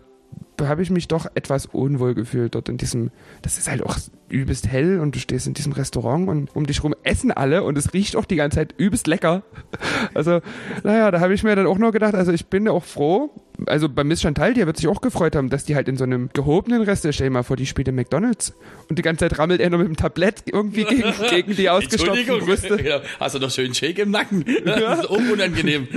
[0.61, 3.97] habe ich mich doch etwas unwohl gefühlt dort in diesem, das ist halt auch
[4.29, 7.77] übelst hell und du stehst in diesem Restaurant und um dich rum essen alle und
[7.77, 9.43] es riecht auch die ganze Zeit übelst lecker.
[10.13, 10.39] Also,
[10.83, 13.31] naja, da habe ich mir dann auch nur gedacht, also ich bin auch froh,
[13.65, 16.03] also bei Miss Chantal, die wird sich auch gefreut haben, dass die halt in so
[16.03, 18.53] einem gehobenen Rest, stell dir mal vor, die spielt in McDonalds
[18.89, 22.39] und die ganze Zeit rammelt er nur mit dem Tablett irgendwie gegen, gegen die ausgestopften
[22.39, 22.81] Brüste.
[22.81, 24.45] Ja, hast du doch schön Shake im Nacken.
[24.65, 24.93] Das ja.
[24.93, 25.87] ist unangenehm.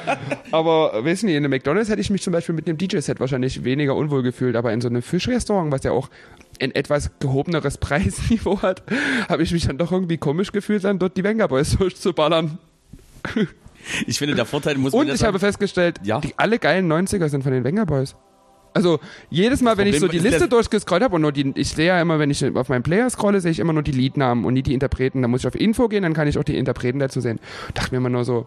[0.50, 3.64] aber, wissen Sie, in einem McDonalds hätte ich mich zum Beispiel mit einem DJ-Set wahrscheinlich
[3.64, 6.08] weniger unwohl gefühlt, aber in so einem Fischrestaurant, was ja auch
[6.60, 8.82] ein etwas gehobeneres Preisniveau hat,
[9.28, 12.58] habe ich mich dann doch irgendwie komisch gefühlt, dann dort die Venga Boys durchzuballern.
[14.06, 16.20] Ich finde, der Vorteil muss Und ich habe festgestellt, ja.
[16.20, 18.16] die, alle geilen 90er sind von den Wenger Boys.
[18.74, 18.98] Also
[19.30, 22.00] jedes Mal, wenn ich so die Liste durchgescrollt habe und nur die, ich sehe ja
[22.00, 24.62] immer, wenn ich auf meinen Player scrolle, sehe ich immer nur die Liednamen und nie
[24.62, 25.22] die Interpreten.
[25.22, 27.38] Da muss ich auf Info gehen, dann kann ich auch die Interpreten dazu sehen.
[27.74, 28.46] Dachte mir immer nur so,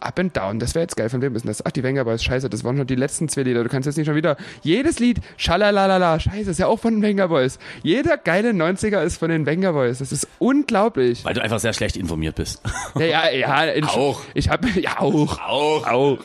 [0.00, 1.10] up and down, das wäre jetzt geil.
[1.10, 1.64] Von wem ist denn das?
[1.64, 3.62] Ach, die Wenger Boys, scheiße, das waren schon die letzten zwei Lieder.
[3.62, 7.02] Du kannst jetzt nicht schon wieder, jedes Lied, schalalala, scheiße, ist ja auch von den
[7.02, 7.58] Wenger Boys.
[7.82, 9.98] Jeder geile 90er ist von den Wenger Boys.
[9.98, 11.22] Das ist unglaublich.
[11.22, 12.62] Weil du einfach sehr schlecht informiert bist.
[12.98, 13.82] Ja, ja, ja.
[13.88, 14.22] auch.
[14.32, 15.38] Ich habe, ja, auch.
[15.40, 15.86] Auch.
[15.86, 16.18] Auch.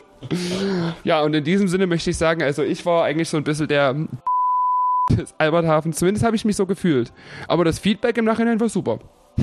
[1.04, 3.68] Ja, und in diesem Sinne möchte ich sagen, also ich war eigentlich so ein bisschen
[3.68, 3.94] der
[5.10, 5.92] des Alberthafen.
[5.92, 7.12] Zumindest habe ich mich so gefühlt.
[7.48, 8.98] Aber das Feedback im Nachhinein war super.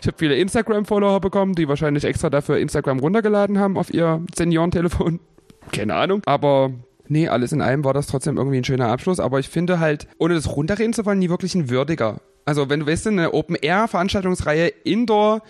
[0.00, 5.20] Ich habe viele Instagram-Follower bekommen, die wahrscheinlich extra dafür Instagram runtergeladen haben auf ihr Seniorentelefon.
[5.72, 6.22] Keine Ahnung.
[6.24, 6.72] Aber
[7.08, 9.20] nee, alles in allem war das trotzdem irgendwie ein schöner Abschluss.
[9.20, 12.22] Aber ich finde halt, ohne das runterreden zu wollen, nie wirklich ein würdiger.
[12.46, 15.42] Also wenn du weißt, eine Open-Air-Veranstaltungsreihe Indoor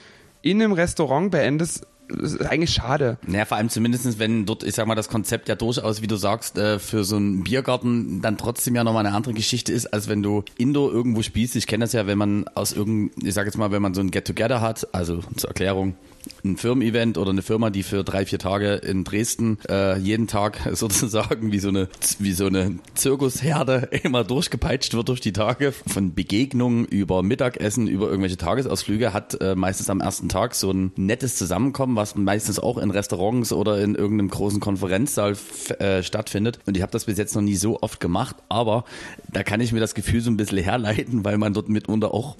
[0.43, 3.19] in einem Restaurant beendest, das ist eigentlich schade.
[3.27, 6.17] Naja, vor allem zumindestens, wenn dort, ich sag mal, das Konzept ja durchaus, wie du
[6.17, 10.09] sagst, äh, für so einen Biergarten dann trotzdem ja nochmal eine andere Geschichte ist, als
[10.09, 11.57] wenn du Indoor irgendwo spielst.
[11.57, 14.01] Ich kenne das ja, wenn man aus irgendeinem, ich sag jetzt mal, wenn man so
[14.01, 15.95] ein Get-Together hat, also zur Erklärung,
[16.45, 20.61] ein Firmen-Event oder eine Firma, die für drei, vier Tage in Dresden äh, jeden Tag
[20.73, 26.15] sozusagen wie so eine wie so eine Zirkusherde immer durchgepeitscht wird durch die Tage von
[26.15, 31.37] Begegnungen über Mittagessen, über irgendwelche Tagesausflüge, hat äh, meistens am ersten Tag so ein nettes
[31.37, 35.37] Zusammenkommen, was meistens auch in Restaurants oder in irgendeinem großen Konferenzsaal
[35.79, 36.59] äh, stattfindet.
[36.67, 38.85] Und ich habe das bis jetzt noch nie so oft gemacht, aber
[39.33, 42.37] da kann ich mir das Gefühl so ein bisschen herleiten, weil man dort mitunter auch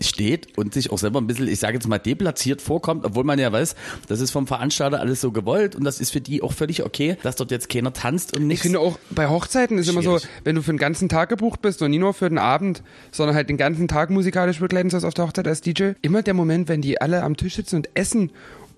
[0.00, 3.38] steht und sich auch selber ein bisschen, ich sage jetzt mal, deplatziert vorkommt, obwohl man
[3.38, 3.74] ja weiß,
[4.08, 7.16] das ist vom Veranstalter alles so gewollt und das ist für die auch völlig okay,
[7.22, 8.64] dass dort jetzt keiner tanzt und nichts.
[8.64, 10.06] Ich finde auch bei Hochzeiten ist Schwierig.
[10.06, 12.38] immer so, wenn du für den ganzen Tag gebucht bist und nie nur für den
[12.38, 16.22] Abend, sondern halt den ganzen Tag musikalisch begleiten sollst auf der Hochzeit als DJ, immer
[16.22, 18.30] der Moment, wenn die alle am Tisch sitzen und essen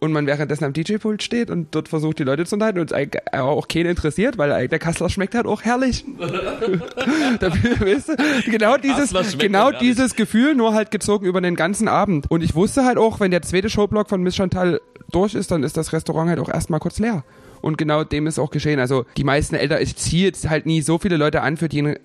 [0.02, 3.38] und man währenddessen am DJ-Pult steht und dort versucht, die Leute zu unterhalten und es
[3.38, 6.04] auch keinen interessiert, weil der Kassler schmeckt halt auch herrlich.
[6.18, 12.28] da, weißt du, genau dieses, genau dieses Gefühl, nur halt gezogen über den ganzen Abend.
[12.28, 14.80] Und ich wusste halt auch, wenn der zweite Showblock von Miss Chantal
[15.12, 17.22] durch ist, dann ist das Restaurant halt auch erstmal kurz leer.
[17.60, 18.80] Und genau dem ist auch geschehen.
[18.80, 21.80] Also die meisten Eltern, ich ziehe jetzt halt nie so viele Leute an, für die
[21.80, 21.96] ein,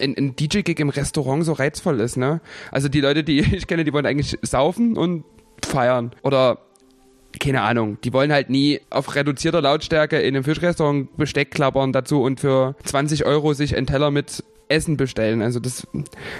[0.00, 2.40] ein, ein DJ-Gig im Restaurant so reizvoll ist, ne?
[2.72, 5.22] Also die Leute, die ich kenne, die wollen eigentlich saufen und
[5.64, 6.10] feiern.
[6.24, 6.58] Oder
[7.38, 12.22] keine Ahnung, die wollen halt nie auf reduzierter Lautstärke in einem Fischrestaurant Besteck klappern dazu
[12.22, 15.42] und für 20 Euro sich einen Teller mit Essen bestellen.
[15.42, 15.86] Also das,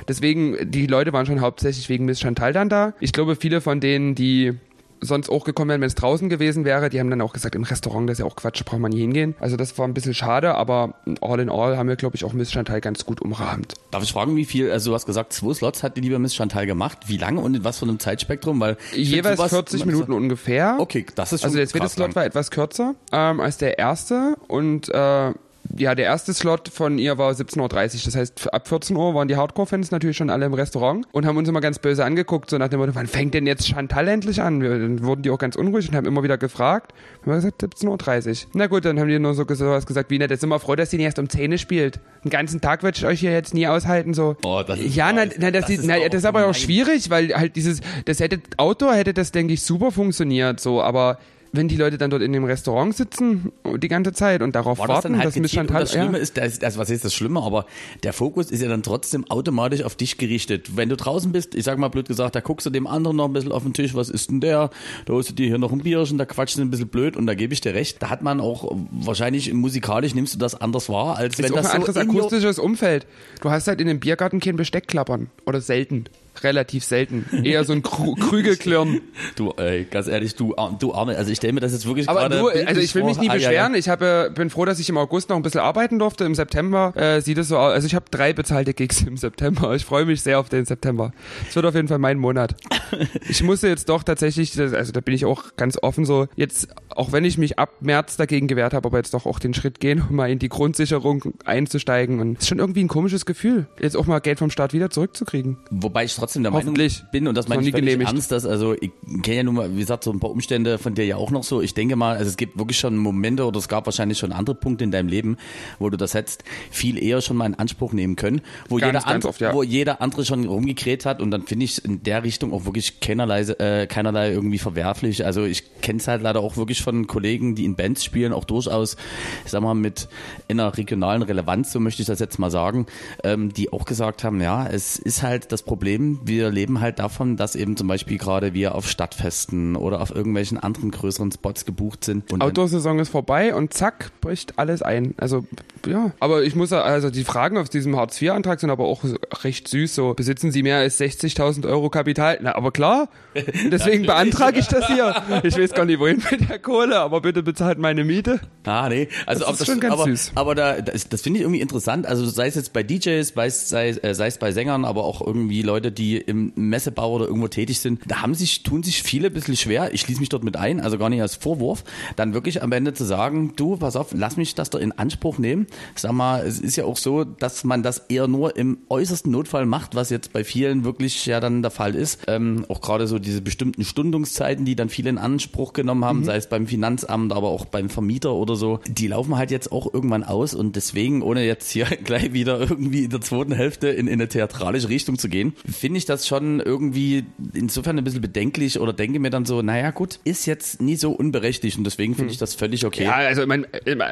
[0.08, 2.94] deswegen, die Leute waren schon hauptsächlich wegen Miss Chantal dann da.
[3.00, 4.54] Ich glaube, viele von denen, die
[5.00, 6.88] sonst auch gekommen wären, wenn es draußen gewesen wäre.
[6.90, 9.00] Die haben dann auch gesagt, im Restaurant, das ist ja auch Quatsch, braucht man nie
[9.00, 9.34] hingehen.
[9.40, 12.32] Also das war ein bisschen schade, aber all in all haben wir, glaube ich, auch
[12.32, 13.74] Miss Chantal ganz gut umrahmt.
[13.90, 16.34] Darf ich fragen, wie viel, also du hast gesagt, zwei Slots hat die liebe Miss
[16.34, 16.98] Chantal gemacht.
[17.06, 18.60] Wie lange und in was für einem Zeitspektrum?
[18.60, 20.76] Weil Jeweils sowas, 40 Minuten so ungefähr.
[20.78, 22.16] Okay, das ist schon Also der zweite Slot lang.
[22.16, 25.32] war etwas kürzer ähm, als der erste und äh,
[25.76, 28.00] ja, der erste Slot von ihr war 17.30 Uhr.
[28.04, 31.36] Das heißt, ab 14 Uhr waren die Hardcore-Fans natürlich schon alle im Restaurant und haben
[31.36, 34.40] uns immer ganz böse angeguckt, so nach dem Motto, wann fängt denn jetzt Chantal endlich
[34.40, 34.60] an?
[34.60, 36.92] Wir, dann wurden die auch ganz unruhig und haben immer wieder gefragt.
[37.22, 38.50] Haben wir gesagt, 17.30 Uhr.
[38.54, 40.74] Na gut, dann haben die nur so sowas gesagt, wie, na, jetzt sind wir froh,
[40.74, 42.00] dass sie nicht erst um 10 spielt.
[42.24, 44.36] Den ganzen Tag werde ich euch hier jetzt nie aushalten, so.
[44.44, 47.10] Oh, das ist ja, na, na, das, das, ist, na, das ist aber auch schwierig,
[47.10, 51.18] weil halt dieses, das hätte, Outdoor hätte das, denke ich, super funktioniert, so, aber
[51.56, 54.86] wenn die Leute dann dort in dem Restaurant sitzen die ganze Zeit und darauf War
[54.86, 56.90] das warten, dann halt dass Miss und Chantal, das Schlimme ja, ist, das, also was
[56.90, 57.66] ist das Schlimme, aber
[58.02, 60.76] der Fokus ist ja dann trotzdem automatisch auf dich gerichtet.
[60.76, 63.26] Wenn du draußen bist, ich sag mal blöd gesagt, da guckst du dem anderen noch
[63.26, 64.70] ein bisschen auf den Tisch, was ist denn der?
[65.04, 67.26] Da holst du dir hier noch ein Bierchen, da quatschst du ein bisschen blöd und
[67.26, 68.02] da gebe ich dir recht.
[68.02, 71.56] Da hat man auch wahrscheinlich musikalisch nimmst du das anders wahr, als ist wenn auch
[71.56, 73.06] das ein anderes so your- akustisches Umfeld.
[73.40, 76.04] Du hast halt in dem Biergarten kein Besteck klappern oder selten.
[76.42, 77.26] Relativ selten.
[77.44, 79.00] Eher so ein Krü Krügelklirren.
[79.36, 82.20] Du, ey, ganz ehrlich, du, du Arme, also ich stelle mir das jetzt wirklich Aber
[82.28, 83.48] gerade du, also ich will mich nie Ah, ja, ja.
[83.48, 83.74] beschweren.
[83.74, 86.24] Ich habe, bin froh, dass ich im August noch ein bisschen arbeiten durfte.
[86.24, 87.72] Im September äh, sieht es so aus.
[87.72, 89.74] Also ich habe drei bezahlte Gigs im September.
[89.74, 91.12] Ich freue mich sehr auf den September.
[91.48, 92.54] Es wird auf jeden Fall mein Monat.
[93.28, 97.10] Ich musste jetzt doch tatsächlich, also da bin ich auch ganz offen so, jetzt, auch
[97.10, 100.02] wenn ich mich ab März dagegen gewehrt habe, aber jetzt doch auch den Schritt gehen,
[100.10, 102.20] um mal in die Grundsicherung einzusteigen.
[102.20, 104.88] Und es ist schon irgendwie ein komisches Gefühl, jetzt auch mal Geld vom Staat wieder
[104.90, 105.58] zurückzukriegen.
[105.70, 106.74] Wobei ich trotzdem der Meinung
[107.12, 108.10] bin, und das meine ich genehmigt.
[108.10, 108.90] ernst, dass, also ich
[109.22, 111.44] kenne ja nun mal, wie gesagt, so ein paar Umstände von dir ja auch noch
[111.44, 111.62] so.
[111.62, 114.56] Ich denke mal, also es gibt wirklich schon Momente oder es gab wahrscheinlich schon andere
[114.56, 115.36] Punkte in deinem Leben,
[115.78, 118.92] wo du das hättest viel eher schon mal in Anspruch nehmen können, wo, Ganz, jeder,
[119.00, 119.54] ganz andere, oft, ja.
[119.54, 123.00] wo jeder andere schon rumgekräht hat und dann finde ich in der Richtung auch wirklich
[123.00, 125.24] keinerlei, äh, keinerlei irgendwie verwerflich.
[125.24, 128.44] Also ich kenne es halt leider auch wirklich von Kollegen, die in Bands spielen, auch
[128.44, 128.96] durchaus,
[129.44, 130.08] ich sag mal, mit
[130.48, 132.86] einer regionalen Relevanz, so möchte ich das jetzt mal sagen,
[133.22, 137.36] ähm, die auch gesagt haben, ja, es ist halt das Problem, wir leben halt davon,
[137.36, 142.04] dass eben zum Beispiel gerade wir auf Stadtfesten oder auf irgendwelchen anderen größeren Spots gebucht
[142.04, 142.32] sind.
[142.32, 145.14] Und Outdoor-Saison ist vorbei und zack, bricht alles ein.
[145.18, 145.44] Also,
[145.86, 146.12] ja.
[146.20, 149.04] Aber ich muss, also die Fragen auf diesem Hartz-IV-Antrag sind aber auch
[149.44, 149.94] recht süß.
[149.94, 152.38] So, besitzen Sie mehr als 60.000 Euro Kapital?
[152.42, 153.08] Na, aber klar.
[153.70, 155.14] Deswegen beantrage ich das hier.
[155.42, 158.40] Ich weiß gar nicht, wohin mit der Kohle, aber bitte bezahlt meine Miete.
[158.64, 159.08] Ah, nee.
[159.26, 160.32] Also, Das ist schon ganz aber, süß.
[160.34, 162.06] Aber da, das, das finde ich irgendwie interessant.
[162.06, 165.24] Also, sei es jetzt bei DJs, sei es, äh, sei es bei Sängern, aber auch
[165.24, 168.00] irgendwie Leute, die im Messebau oder irgendwo tätig sind.
[168.06, 169.92] Da haben sich, tun sich viele ein bisschen schwer.
[169.92, 171.84] Ich schließe mich dort mit ein, also gar nicht als Vorwurf.
[172.16, 175.38] Dann wirklich am Ende zu sagen, du, pass auf, lass mich das doch in Anspruch
[175.38, 175.66] nehmen.
[175.94, 179.66] Sag mal, es ist ja auch so, dass man das eher nur im äußersten Notfall
[179.66, 182.22] macht, was jetzt bei vielen wirklich ja dann der Fall ist.
[182.28, 186.36] Ähm, auch gerade so diese bestimmten Stundungszeiten, die dann viele in Anspruch genommen haben, sei
[186.36, 190.24] es beim Finanzamt, aber auch beim Vermieter oder so, die laufen halt jetzt auch irgendwann
[190.24, 194.14] aus und deswegen, ohne jetzt hier gleich wieder irgendwie in der zweiten Hälfte in, in
[194.14, 198.92] eine theatralische Richtung zu gehen, finde ich das schon irgendwie insofern ein bisschen bedenklich oder
[198.92, 202.38] denke mir dann so, naja gut, ist jetzt nie so unberechtigt und deswegen finde ich
[202.38, 203.04] das völlig okay.
[203.04, 203.66] Ja, also man,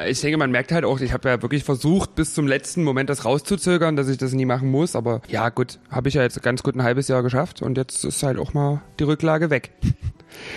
[0.07, 3.09] ich denke, man merkt halt auch, ich habe ja wirklich versucht, bis zum letzten Moment
[3.09, 4.95] das rauszuzögern, dass ich das nie machen muss.
[4.95, 8.03] Aber ja, gut, habe ich ja jetzt ganz gut ein halbes Jahr geschafft und jetzt
[8.03, 9.71] ist halt auch mal die Rücklage weg.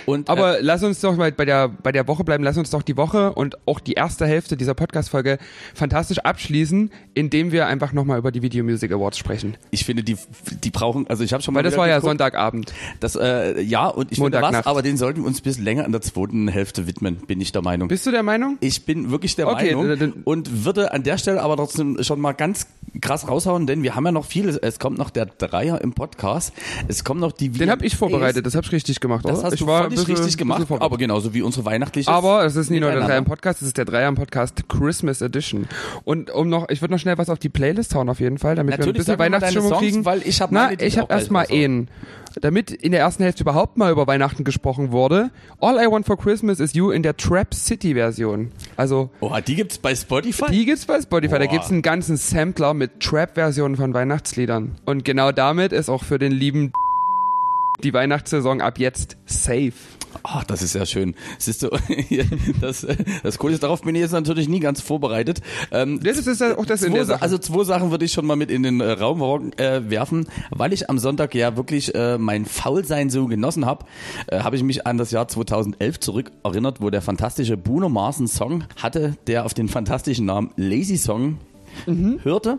[0.05, 2.69] Und, äh, Aber lass uns doch mal bei der, bei der Woche bleiben, lass uns
[2.69, 5.37] doch die Woche und auch die erste Hälfte dieser Podcast-Folge
[5.73, 9.57] fantastisch abschließen, indem wir einfach nochmal über die Video Music Awards sprechen.
[9.71, 10.17] ich finde, die,
[10.63, 12.09] die brauchen, also ich habe schon mal Weil das war ja geguckt.
[12.11, 12.73] Sonntagabend.
[12.99, 15.91] Das, äh, ja, und ich finde was, aber den sollten wir uns bis länger in
[15.91, 17.87] der zweiten Hälfte widmen, bin ich der Meinung.
[17.87, 18.57] Bist du der Meinung?
[18.61, 22.19] Ich bin wirklich der Okay, Meinung dann- und würde an der Stelle aber trotzdem schon
[22.19, 22.67] mal ganz
[23.01, 24.57] krass raushauen, denn wir haben ja noch vieles.
[24.57, 26.53] Es kommt noch der Dreier im Podcast.
[26.87, 29.25] Es kommt noch die Den habe ich vorbereitet, das habe ich richtig gemacht.
[29.25, 29.47] Das oder?
[29.47, 32.09] hast ich du war ein bisschen- richtig gemacht, aber genauso wie unsere weihnachtliche.
[32.11, 32.99] Aber es ist nicht nur der.
[33.01, 35.67] Dreier Podcast, es ist der Dreier Podcast Christmas Edition.
[36.03, 38.55] Und um noch, ich würde noch schnell was auf die Playlist hauen auf jeden Fall,
[38.55, 40.05] damit wir ein Natürlich, bisschen Weihnachtsstimmung kriegen.
[40.05, 41.87] weil ich Na, ich ich habe gleich erstmal einen.
[42.41, 46.15] Damit in der ersten Hälfte überhaupt mal über Weihnachten gesprochen wurde, All I Want for
[46.17, 48.51] Christmas is You in der Trap City Version.
[48.77, 50.45] Also Oh, die gibt's bei Spotify?
[50.51, 51.39] die gibt's bei Spotify.
[51.39, 51.47] Da Boah.
[51.47, 54.75] gibt's einen ganzen Sampler mit Trap-Versionen von Weihnachtsliedern.
[54.85, 56.71] Und genau damit ist auch für den lieben
[57.83, 59.73] die Weihnachtssaison ab jetzt safe.
[60.23, 61.13] Ach, das ist ja schön.
[61.37, 61.69] Siehst du,
[62.61, 62.85] das,
[63.21, 65.39] das Coole ist, darauf bin ich jetzt natürlich nie ganz vorbereitet.
[65.71, 67.21] Ähm, Das ist ja auch das in zwei, der Sa- Sache.
[67.21, 70.73] also zwei Sachen würde ich schon mal mit in den äh, Raum äh, werfen, weil
[70.73, 73.85] ich am Sonntag ja wirklich äh, mein Faulsein so genossen habe,
[74.27, 78.17] äh, habe ich mich an das Jahr 2011 zurück erinnert, wo der fantastische Bruno Mars
[78.17, 81.37] einen Song hatte, der auf den fantastischen Namen Lazy Song
[82.23, 82.57] hörte.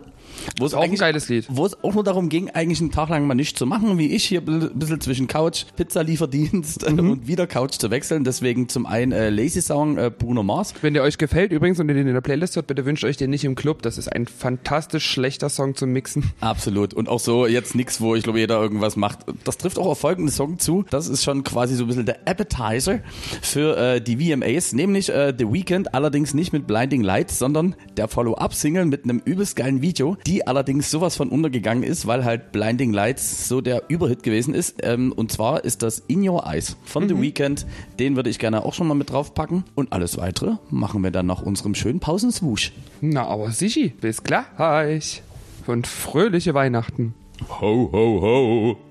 [0.59, 1.45] Wo es auch ein geiles Lied.
[1.49, 4.11] Wo es auch nur darum ging, eigentlich einen Tag lang mal nichts zu machen, wie
[4.11, 6.99] ich hier ein bisschen zwischen Couch, Pizzalieferdienst Mhm.
[7.11, 8.23] und wieder Couch zu wechseln.
[8.23, 10.73] Deswegen zum einen äh, Lazy Song äh, Bruno Mars.
[10.81, 13.17] Wenn der euch gefällt übrigens und ihr den in der Playlist hört, bitte wünscht euch
[13.17, 13.81] den nicht im Club.
[13.81, 16.31] Das ist ein fantastisch schlechter Song zum Mixen.
[16.39, 16.93] Absolut.
[16.93, 19.19] Und auch so jetzt nichts, wo ich glaube, jeder irgendwas macht.
[19.43, 20.85] Das trifft auch auf folgenden Song zu.
[20.89, 22.99] Das ist schon quasi so ein bisschen der Appetizer
[23.41, 28.07] für äh, die VMAs, nämlich äh, The Weeknd, allerdings nicht mit Blinding Lights, sondern der
[28.07, 32.93] Follow-up-Single mit einem übelst geilen Video, die allerdings sowas von untergegangen ist, weil halt Blinding
[32.93, 34.75] Lights so der Überhit gewesen ist.
[34.83, 37.65] Ähm, und zwar ist das In Your Eyes von The Weeknd.
[37.99, 39.63] Den würde ich gerne auch schon mal mit draufpacken.
[39.75, 42.71] Und alles weitere machen wir dann nach unserem schönen Pausenswoosh.
[43.01, 45.23] Na, aber sichi, bis gleich.
[45.67, 47.13] Und fröhliche Weihnachten.
[47.59, 48.90] Ho, ho, ho.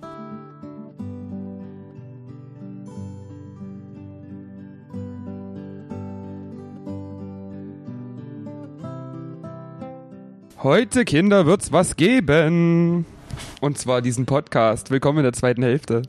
[10.62, 13.06] Heute, Kinder, wird's was geben.
[13.60, 14.90] Und zwar diesen Podcast.
[14.90, 16.00] Willkommen in der zweiten Hälfte.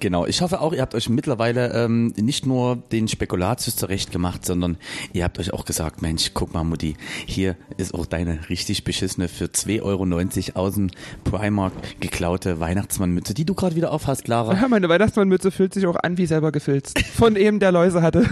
[0.00, 4.44] Genau, ich hoffe auch, ihr habt euch mittlerweile ähm, nicht nur den Spekulatius zurecht gemacht,
[4.44, 4.76] sondern
[5.14, 9.28] ihr habt euch auch gesagt, Mensch, guck mal Mutti, hier ist auch deine richtig beschissene
[9.28, 10.90] für 2,90 Euro aus dem
[11.24, 14.52] Primark geklaute Weihnachtsmannmütze, die du gerade wieder aufhast, Clara.
[14.52, 16.98] Ja, meine Weihnachtsmannmütze fühlt sich auch an wie selber gefilzt.
[17.14, 18.20] Von eben der Läuse hatte.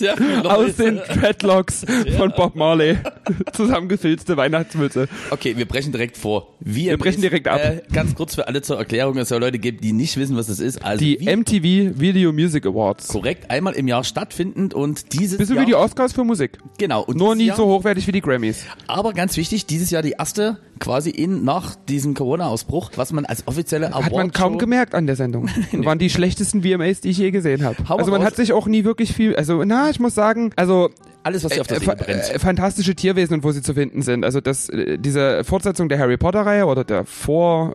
[0.00, 1.86] ja, Aus den Dreadlocks
[2.18, 2.98] von Bob Marley.
[3.54, 5.08] Zusammengefilzte Weihnachtsmütze.
[5.30, 6.54] Okay, wir brechen direkt vor.
[6.60, 7.60] Wie Wir brechen direkt ab.
[7.60, 10.46] Äh, ganz kurz für alle zur Erklärung, es soll Leute geben, die nicht wissen, was
[10.46, 10.84] das ist.
[10.84, 13.08] Also Die wie MTV Video Music Awards.
[13.08, 16.58] korrekt einmal im Jahr stattfindend und dieses Bisschen Jahr wie die Oscars für Musik.
[16.78, 18.64] genau und Nur nie Jahr, so hochwertig wie die Grammys.
[18.86, 23.46] Aber ganz wichtig, dieses Jahr die erste quasi in nach diesem Corona-Ausbruch, was man als
[23.46, 25.48] offizielle Award Hat man kaum gemerkt an der Sendung.
[25.72, 27.76] Das waren die schlechtesten VMAs, die ich je gesehen habe.
[27.88, 28.26] Also man raus.
[28.32, 30.90] hat sich auch nie wirklich viel, also na, ich muss sagen, also
[31.22, 32.34] alles, was dir auf der äh, Seele brennt.
[32.34, 34.24] äh, fantastische Tierwesen und wo sie zu finden sind.
[34.24, 37.04] Also das, äh, diese Fortsetzung der Harry Potter Reihe oder der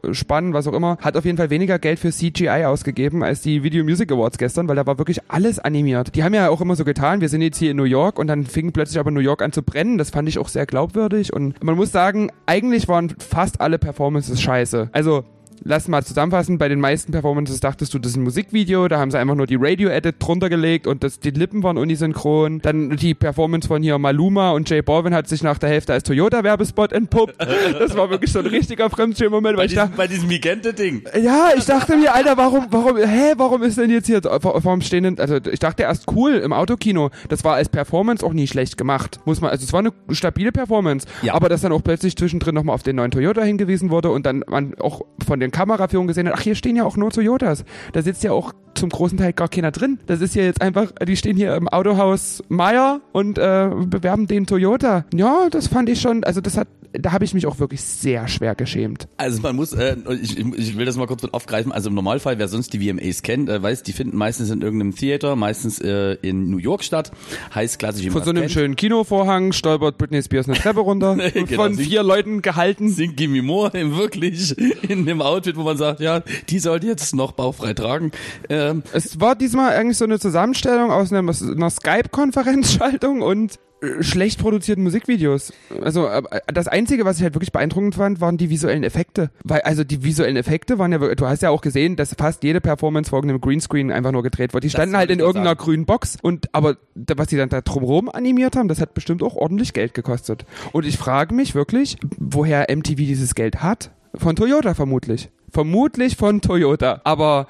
[0.03, 3.63] Vorspann, was auch immer, hat auf jeden Fall weniger Geld für CGI ausgegeben als die
[3.63, 6.15] Video Music Awards gestern, weil da war wirklich alles animiert.
[6.15, 8.27] Die haben ja auch immer so getan, wir sind jetzt hier in New York und
[8.27, 9.97] dann fing plötzlich aber New York an zu brennen.
[9.97, 14.41] Das fand ich auch sehr glaubwürdig und man muss sagen, eigentlich waren fast alle Performances
[14.41, 14.89] scheiße.
[14.91, 15.23] Also
[15.63, 19.11] Lass mal zusammenfassen, bei den meisten Performances dachtest du, das ist ein Musikvideo, da haben
[19.11, 22.61] sie einfach nur die Radio-Edit drunter gelegt und das, die Lippen waren unisynchron.
[22.61, 26.03] Dann die Performance von hier Maluma und Jay Balvin hat sich nach der Hälfte als
[26.03, 27.35] Toyota-Werbespot entpuppt.
[27.79, 31.03] Das war wirklich so ein richtiger Fremdschirm-Moment, ich dachte, bei diesem Migente-Ding.
[31.21, 35.03] ja, ich dachte mir, Alter, warum, warum, hä, warum ist denn jetzt hier, warum stehen
[35.03, 38.77] denn, also ich dachte erst cool im Autokino, das war als Performance auch nie schlecht
[38.77, 41.33] gemacht, muss man, also es war eine stabile Performance, Ja.
[41.33, 44.43] aber dass dann auch plötzlich zwischendrin nochmal auf den neuen Toyota hingewiesen wurde und dann
[44.47, 48.01] man auch von den Kameraführungen gesehen hat, ach, hier stehen ja auch nur Toyotas, da
[48.01, 51.17] sitzt ja auch zum großen Teil gar keiner drin, das ist ja jetzt einfach, die
[51.17, 55.05] stehen hier im Autohaus Meier und äh, bewerben den Toyota.
[55.13, 58.27] Ja, das fand ich schon, also das hat, da habe ich mich auch wirklich sehr
[58.27, 59.07] schwer geschämt.
[59.17, 61.71] Also man muss, äh, ich, ich will das mal kurz mit aufgreifen.
[61.71, 64.95] Also im Normalfall, wer sonst die VMAs kennt, äh, weiß, die finden meistens in irgendeinem
[64.95, 67.11] Theater, meistens äh, in New York statt.
[67.55, 68.51] Heißt klassisch, Von so einem kennt.
[68.51, 72.89] schönen Kinovorhang stolpert Britney Spears eine Treppe runter, Genau, von vier Leuten gehalten.
[72.89, 74.57] Sing Gimme More, wirklich
[74.89, 78.11] in dem Outfit, wo man sagt, ja, die sollte jetzt noch bauchfrei tragen.
[78.49, 84.39] Ähm, Es war diesmal eigentlich so eine Zusammenstellung aus einer, einer Skype-Konferenzschaltung und äh, schlecht
[84.39, 85.51] produzierten Musikvideos.
[85.83, 86.21] Also äh,
[86.53, 89.31] das Einzige, was ich halt wirklich beeindruckend fand, waren die visuellen Effekte.
[89.43, 92.43] Weil, also die visuellen Effekte waren ja, wirklich- du hast ja auch gesehen, dass fast
[92.43, 94.67] jede Performance vor irgendeinem Greenscreen einfach nur gedreht wurde.
[94.67, 95.59] Die standen halt in irgendeiner sagen.
[95.59, 99.35] grünen Box und aber was die dann da drumherum animiert haben, das hat bestimmt auch
[99.35, 100.45] ordentlich Geld gekostet.
[100.73, 103.91] Und ich frage mich wirklich, woher MTV dieses Geld hat.
[104.15, 105.29] Von Toyota vermutlich.
[105.51, 107.01] Vermutlich von Toyota.
[107.03, 107.47] Aber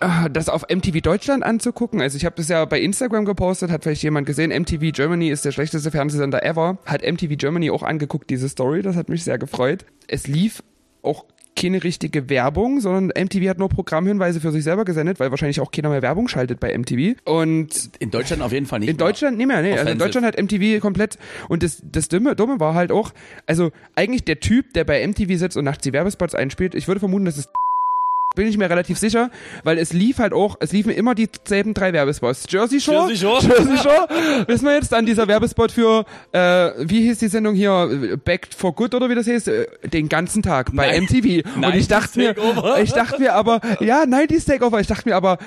[0.00, 2.00] äh, das auf MTV Deutschland anzugucken.
[2.00, 5.44] Also ich habe das ja bei Instagram gepostet, hat vielleicht jemand gesehen, MTV Germany ist
[5.44, 6.78] der schlechteste Fernsehsender ever.
[6.84, 9.84] Hat MTV Germany auch angeguckt, diese Story, das hat mich sehr gefreut.
[10.06, 10.62] Es lief
[11.02, 11.24] auch
[11.56, 15.70] keine richtige Werbung, sondern MTV hat nur Programmhinweise für sich selber gesendet, weil wahrscheinlich auch
[15.70, 17.16] keiner mehr Werbung schaltet bei MTV.
[17.24, 18.88] Und in Deutschland auf jeden Fall nicht.
[18.88, 19.72] in Deutschland nicht mehr, nee.
[19.72, 19.98] Also in.
[19.98, 23.12] Deutschland hat MTV komplett und das, das Dumme, Dumme war halt auch,
[23.46, 27.00] also eigentlich der Typ, der bei MTV sitzt und nachts die Werbespots einspielt, ich würde
[27.00, 27.50] vermuten, das ist
[28.36, 29.30] bin ich mir relativ sicher,
[29.64, 32.44] weil es lief halt auch, es liefen immer dieselben drei Werbespots.
[32.48, 33.42] Jersey Shore, Jersey Shore.
[33.48, 34.08] Jersey Shore.
[34.46, 38.74] Wissen wir jetzt dann dieser Werbespot für, äh, wie hieß die Sendung hier, Back for
[38.74, 41.04] Good oder wie das heißt, äh, den ganzen Tag bei Nein.
[41.04, 41.44] MTV.
[41.56, 42.34] Und 90s ich dachte mir,
[42.80, 45.38] ich dachte mir aber, ja, 90s Takeover, ich dachte mir aber,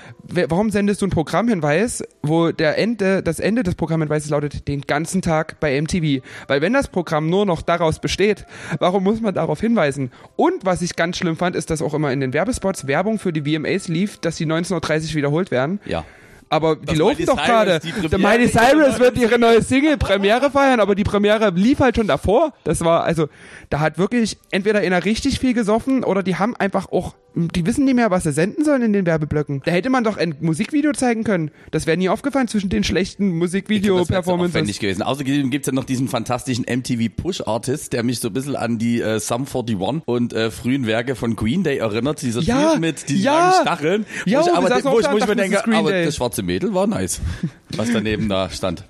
[0.50, 5.22] warum sendest du einen Programmhinweis, wo der Ende, das Ende des Programmhinweises lautet, den ganzen
[5.22, 6.22] Tag bei MTV?
[6.48, 8.46] Weil wenn das Programm nur noch daraus besteht,
[8.80, 10.12] warum muss man darauf hinweisen?
[10.36, 13.32] Und was ich ganz schlimm fand, ist, dass auch immer in den Werbespots Werbung für
[13.32, 15.80] die VMAs lief, dass die 19.30 Uhr wiederholt werden.
[15.86, 16.06] Ja.
[16.54, 17.80] Aber die Dass laufen doch gerade.
[17.84, 22.08] die Miley Cyrus wird ihre neue Single Premiere feiern, aber die Premiere lief halt schon
[22.08, 22.54] davor.
[22.64, 23.28] Das war, also,
[23.72, 27.86] da hat wirklich entweder einer richtig viel gesoffen oder die haben einfach auch, die wissen
[27.86, 29.64] nicht mehr, was sie senden sollen in den Werbeblöcken.
[29.66, 31.50] Da hätte man doch ein Musikvideo zeigen können.
[31.72, 34.78] Das wäre nie aufgefallen zwischen den schlechten Das wäre Musikvideo-Performances.
[34.80, 35.02] gewesen.
[35.02, 38.78] Außerdem gibt's ja noch diesen fantastischen MTV Push Artist, der mich so ein bisschen an
[38.78, 42.22] die äh, Sum 41 und äh, frühen Werke von Green Day erinnert.
[42.22, 43.40] Dieser Ja, Typ mit diesen ja.
[43.50, 44.06] langen Stacheln.
[44.26, 46.74] Ja, wo ich, aber, wo ich, wo ich mir das denke, aber das schwarze Mädel
[46.74, 47.22] war nice,
[47.76, 48.86] was daneben da stand.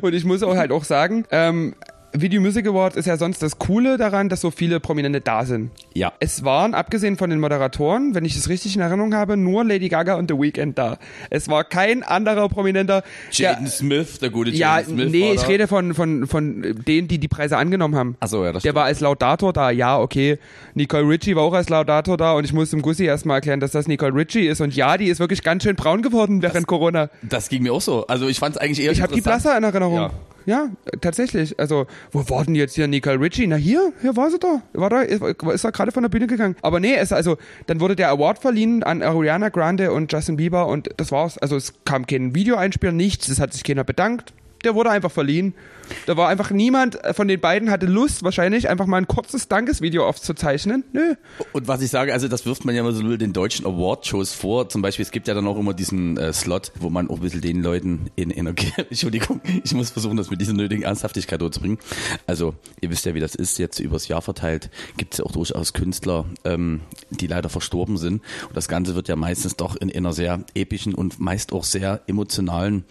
[0.00, 1.74] Und ich muss auch halt auch sagen, ähm,
[2.12, 5.70] Video Music Awards ist ja sonst das Coole daran, dass so viele Prominente da sind.
[5.94, 6.12] Ja.
[6.20, 9.88] Es waren, abgesehen von den Moderatoren, wenn ich es richtig in Erinnerung habe, nur Lady
[9.88, 10.98] Gaga und The Weeknd da.
[11.30, 13.02] Es war kein anderer Prominenter.
[13.30, 15.12] Jaden der, Smith, der gute Jaden ja, Smith.
[15.12, 18.16] nee, ich rede von, von, von denen, die die Preise angenommen haben.
[18.20, 20.38] Ach so, ja, das Der war als Laudator da, ja, okay.
[20.74, 23.72] Nicole Richie war auch als Laudator da und ich muss dem Gussi erstmal erklären, dass
[23.72, 24.60] das Nicole Richie ist.
[24.60, 27.10] Und ja, die ist wirklich ganz schön braun geworden während Corona.
[27.22, 28.06] Das ging mir auch so.
[28.06, 29.96] Also ich fand es eigentlich eher Ich habe die blasser in Erinnerung.
[29.96, 30.10] Ja.
[30.48, 30.70] Ja,
[31.02, 31.60] tatsächlich.
[31.60, 33.46] Also, wo war denn jetzt hier Nicole Ritchie?
[33.46, 34.62] Na hier, hier war sie da.
[34.72, 36.56] War da, ist da gerade von der Bühne gegangen.
[36.62, 37.36] Aber nee, es, also,
[37.66, 41.36] dann wurde der Award verliehen an Ariana Grande und Justin Bieber und das war's.
[41.36, 44.32] Also es kam kein Videoeinspiel, nichts, es hat sich keiner bedankt.
[44.64, 45.52] Der wurde einfach verliehen.
[46.06, 50.06] Da war einfach niemand von den beiden hatte Lust, wahrscheinlich einfach mal ein kurzes Dankesvideo
[50.06, 50.84] aufzuzeichnen.
[50.92, 51.14] Nö.
[51.52, 54.68] Und was ich sage, also das wirft man ja immer so den deutschen Award-Shows vor.
[54.68, 57.20] Zum Beispiel, es gibt ja dann auch immer diesen äh, Slot, wo man auch ein
[57.20, 61.78] bisschen den Leuten in, okay, Entschuldigung, ich muss versuchen, das mit dieser nötigen Ernsthaftigkeit durchzubringen.
[62.26, 65.32] Also, ihr wisst ja, wie das ist, jetzt übers Jahr verteilt, gibt es ja auch
[65.32, 66.80] durchaus Künstler, ähm,
[67.10, 68.22] die leider verstorben sind.
[68.48, 71.64] Und das Ganze wird ja meistens doch in, in einer sehr epischen und meist auch
[71.64, 72.84] sehr emotionalen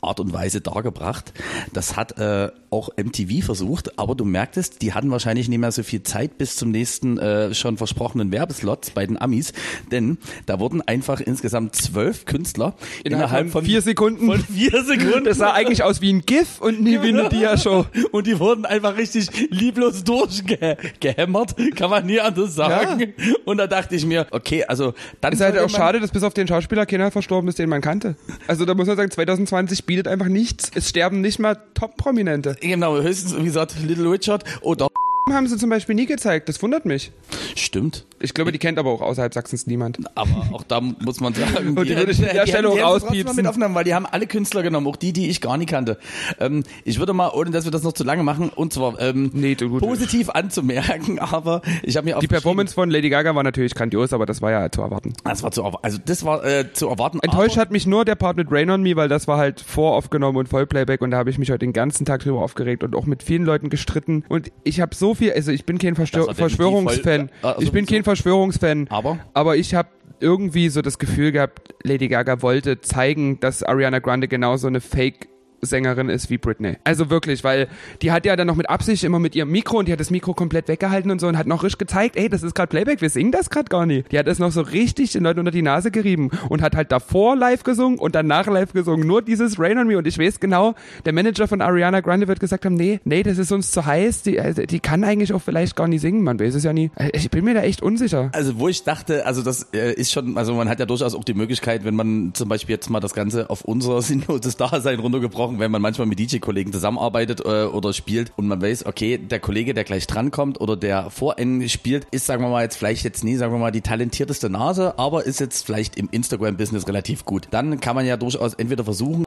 [0.00, 1.32] Art und Weise dargebracht.
[1.72, 5.82] Das hat äh, auch MTV versucht, aber du merktest, die hatten wahrscheinlich nicht mehr so
[5.82, 9.52] viel Zeit bis zum nächsten äh, schon versprochenen Werbeslots bei den Amis,
[9.92, 12.74] denn da wurden einfach insgesamt zwölf Künstler
[13.04, 14.26] innerhalb, innerhalb von, vier Sekunden.
[14.26, 15.24] Von vier Sekunden.
[15.24, 17.86] Das sah eigentlich aus wie ein GIF und nie wie eine Dia-Show.
[18.10, 23.00] Und die wurden einfach richtig lieblos durchgehämmert, kann man nie anders sagen.
[23.16, 23.34] Ja.
[23.44, 26.34] Und da dachte ich mir, okay, also dann ist halt auch schade, dass bis auf
[26.34, 28.16] den Schauspieler keiner verstorben ist, den man kannte.
[28.48, 30.70] Also da muss man sagen, 2020 bietet einfach nichts.
[30.74, 32.33] Es sterben nicht mal Top-Prominente.
[32.42, 34.88] Genau, höchstens, wie gesagt, Little Richard oder
[35.32, 36.48] haben sie zum Beispiel nie gezeigt.
[36.48, 37.10] Das wundert mich.
[37.54, 38.04] Stimmt.
[38.24, 39.98] Ich glaube, die kennt aber auch außerhalb Sachsens niemand.
[40.14, 43.36] Aber auch da muss man sagen, Und die, die an der Stelle auch rauspiepsen.
[43.36, 45.98] mit aufnehmen, weil die haben alle Künstler genommen, auch die, die ich gar nicht kannte.
[46.40, 49.30] Ähm, ich würde mal, ohne dass wir das noch zu lange machen, und zwar ähm,
[49.34, 53.74] nee, gut, positiv anzumerken, aber ich habe mir Die Performance von Lady Gaga war natürlich
[53.74, 55.12] grandios, aber das war ja zu erwarten.
[55.24, 55.84] Das war zu erwarten.
[55.84, 57.18] Also das war äh, zu erwarten.
[57.22, 60.38] Enttäuscht hat mich nur der Part mit Rain on Me, weil das war halt voraufgenommen
[60.38, 63.04] und Vollplayback und da habe ich mich heute den ganzen Tag drüber aufgeregt und auch
[63.04, 64.24] mit vielen Leuten gestritten.
[64.28, 67.28] Und ich habe so viel, also ich bin kein Verstör Verschwörungsfan.
[67.28, 68.86] Voll, also ich bin kein Verschwörungsfan.
[68.90, 69.18] Aber?
[69.34, 69.88] Aber ich habe
[70.20, 75.28] irgendwie so das Gefühl gehabt, Lady Gaga wollte zeigen, dass Ariana Grande genauso eine Fake
[75.64, 76.76] Sängerin ist wie Britney.
[76.84, 77.68] Also wirklich, weil
[78.02, 80.10] die hat ja dann noch mit Absicht immer mit ihrem Mikro und die hat das
[80.10, 83.00] Mikro komplett weggehalten und so und hat noch richtig gezeigt, ey, das ist gerade Playback,
[83.00, 84.10] wir singen das gerade gar nicht.
[84.12, 86.92] Die hat das noch so richtig den Leuten unter die Nase gerieben und hat halt
[86.92, 89.06] davor live gesungen und danach live gesungen.
[89.06, 92.40] Nur dieses Rain on Me und ich weiß genau, der Manager von Ariana Grande wird
[92.40, 95.42] gesagt haben, nee, nee, das ist uns zu heiß, die, also, die kann eigentlich auch
[95.42, 96.90] vielleicht gar nicht singen, man weiß es ja nie.
[97.12, 98.30] Ich bin mir da echt unsicher.
[98.32, 101.24] Also wo ich dachte, also das äh, ist schon, also man hat ja durchaus auch
[101.24, 105.53] die Möglichkeit, wenn man zum Beispiel jetzt mal das Ganze auf unser sinnloses Dasein runtergebrochen
[105.54, 109.40] gesprochen, wenn man manchmal mit DJ-Kollegen zusammenarbeitet äh, oder spielt und man weiß, okay, der
[109.40, 113.04] Kollege, der gleich drankommt oder der vor einem spielt, ist, sagen wir mal, jetzt vielleicht
[113.04, 117.24] jetzt nie, sagen wir mal, die talentierteste Nase, aber ist jetzt vielleicht im Instagram-Business relativ
[117.24, 117.48] gut.
[117.50, 119.24] Dann kann man ja durchaus entweder versuchen,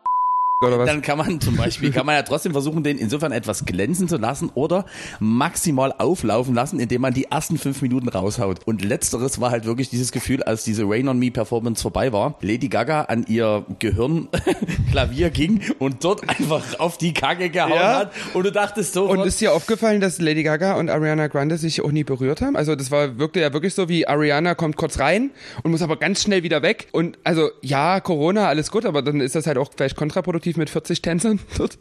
[0.61, 0.87] oder was?
[0.87, 4.17] Dann kann man zum Beispiel, kann man ja trotzdem versuchen, den insofern etwas glänzen zu
[4.17, 4.85] lassen oder
[5.19, 8.59] maximal auflaufen lassen, indem man die ersten fünf Minuten raushaut.
[8.65, 12.35] Und letzteres war halt wirklich dieses Gefühl, als diese Rain on Me Performance vorbei war,
[12.41, 14.29] Lady Gaga an ihr Gehirn
[14.91, 17.99] Klavier ging und dort einfach auf die Kacke gehauen ja.
[17.99, 19.09] hat und du dachtest so.
[19.09, 22.55] Und ist dir aufgefallen, dass Lady Gaga und Ariana Grande sich auch nie berührt haben?
[22.55, 25.31] Also das war wirklich ja wirklich so wie Ariana kommt kurz rein
[25.63, 29.21] und muss aber ganz schnell wieder weg und also ja, Corona, alles gut, aber dann
[29.21, 31.77] ist das halt auch vielleicht kontraproduktiv kollektiv mit 40 Tänzern dort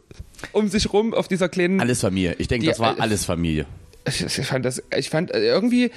[0.51, 1.79] um sich rum auf dieser kleinen.
[1.79, 2.35] Alles Familie.
[2.37, 3.65] Ich denke, das war alles Familie.
[4.07, 5.91] Ich, ich, fand das, ich fand äh, irgendwie,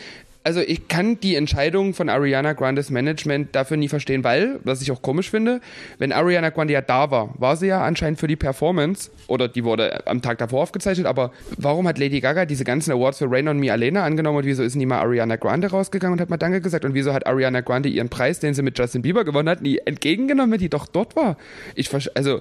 [0.51, 4.91] also ich kann die Entscheidung von Ariana Grandes Management dafür nie verstehen, weil, was ich
[4.91, 5.61] auch komisch finde,
[5.99, 9.63] wenn Ariana Grande ja da war, war sie ja anscheinend für die Performance oder die
[9.63, 13.47] wurde am Tag davor aufgezeichnet, aber warum hat Lady Gaga diese ganzen Awards für Rain
[13.47, 16.37] on Me alleine angenommen und wieso ist nie mal Ariana Grande rausgegangen und hat mal
[16.37, 19.49] Danke gesagt und wieso hat Ariana Grande ihren Preis, den sie mit Justin Bieber gewonnen
[19.49, 21.37] hat, nie entgegengenommen, wenn die doch dort war?
[21.77, 22.41] Ich, also,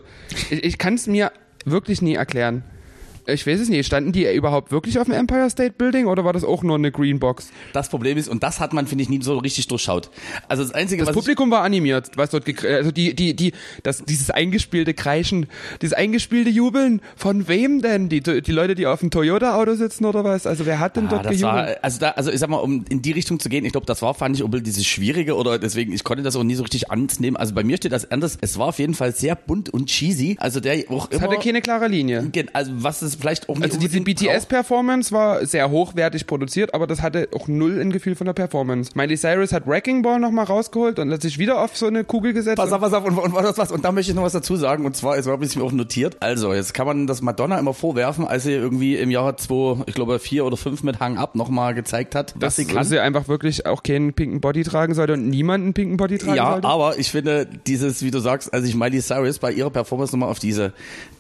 [0.50, 1.32] ich, ich kann es mir
[1.64, 2.64] wirklich nie erklären
[3.34, 6.34] ich weiß es nicht, standen die überhaupt wirklich auf dem Empire State Building oder war
[6.34, 7.50] das auch nur eine Greenbox?
[7.74, 10.10] Das Problem ist, und das hat man, finde ich, nie so richtig durchschaut.
[10.48, 13.54] Also das Einzige, das was Publikum war animiert, was dort, also die, die, die,
[13.84, 15.48] das, dieses eingespielte Kreischen,
[15.82, 18.10] dieses eingespielte Jubeln, von wem denn?
[18.10, 20.48] Die, die Leute, die auf dem Toyota-Auto sitzen oder was?
[20.48, 21.56] Also wer hat denn ah, dort das gejubelt?
[21.56, 23.86] War, also da, also ich sag mal, um in die Richtung zu gehen, ich glaube,
[23.86, 26.64] das war, fand ich, um dieses Schwierige oder deswegen, ich konnte das auch nie so
[26.64, 27.38] richtig annehmen.
[27.38, 28.38] Also bei mir steht das anders.
[28.42, 30.38] Es war auf jeden Fall sehr bunt und cheesy.
[30.40, 31.28] Also der auch es immer.
[31.28, 32.32] hatte keine klare Linie.
[32.54, 37.02] Also was es vielleicht auch nicht also die BTS-Performance war sehr hochwertig produziert, aber das
[37.02, 38.92] hatte auch null ein Gefühl von der Performance.
[38.96, 42.34] Miley Cyrus hat Wrecking Ball nochmal rausgeholt und hat sich wieder auf so eine Kugel
[42.34, 42.58] gesetzt.
[42.58, 44.56] Pass auf, pass auf, und, und, und, was, und da möchte ich noch was dazu
[44.56, 46.18] sagen, und zwar, es war ein bisschen auch notiert.
[46.20, 49.96] Also, jetzt kann man das Madonna immer vorwerfen, als sie irgendwie im Jahr 2, ich
[49.96, 52.76] glaube, vier oder fünf mit Hang Up nochmal gezeigt hat, dass sie kann.
[52.76, 56.36] Dass sie einfach wirklich auch keinen pinken Body tragen sollte und niemanden pinken Body tragen
[56.36, 56.68] ja, sollte.
[56.68, 60.14] Ja, aber ich finde, dieses, wie du sagst, als ich Miley Cyrus bei ihrer Performance
[60.16, 60.74] nochmal auf diese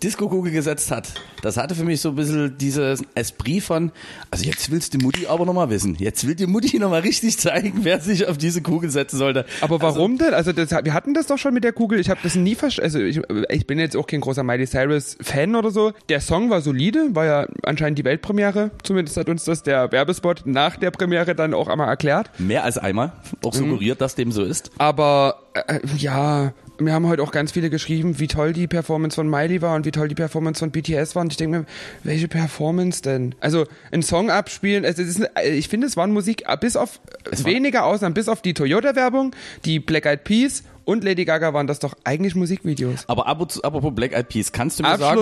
[0.03, 3.91] Disco-Kugel gesetzt hat, das hatte für mich mich so ein bisschen dieses Esprit von,
[4.31, 5.95] also jetzt willst du Mutti aber nochmal wissen.
[5.99, 9.45] Jetzt will die Mutti nochmal richtig zeigen, wer sich auf diese Kugel setzen sollte.
[9.61, 10.33] Aber warum denn?
[10.33, 11.99] Also das, wir hatten das doch schon mit der Kugel.
[11.99, 12.85] Ich habe das nie verstanden.
[12.85, 15.91] Also ich, ich bin jetzt auch kein großer Miley Cyrus Fan oder so.
[16.07, 18.71] Der Song war solide, war ja anscheinend die Weltpremiere.
[18.83, 22.29] Zumindest hat uns das der Werbespot nach der Premiere dann auch einmal erklärt.
[22.39, 23.11] Mehr als einmal.
[23.43, 24.71] Auch suggeriert, dass dem so ist.
[24.77, 29.29] Aber äh, ja, mir haben heute auch ganz viele geschrieben, wie toll die Performance von
[29.29, 31.21] Miley war und wie toll die Performance von BTS war.
[31.21, 31.65] Und ich denke mir,
[32.03, 33.35] welche Performance denn?
[33.39, 36.99] Also ein Song abspielen, es ist, ich finde, es waren Musik bis auf
[37.31, 41.67] Es weniger Ausnahmen, bis auf die Toyota-Werbung, die Black Eyed Peas und Lady Gaga waren
[41.67, 43.05] das doch eigentlich Musikvideos.
[43.07, 45.21] Aber ap- apropos Black Eyed Peas, kannst du mir sagen,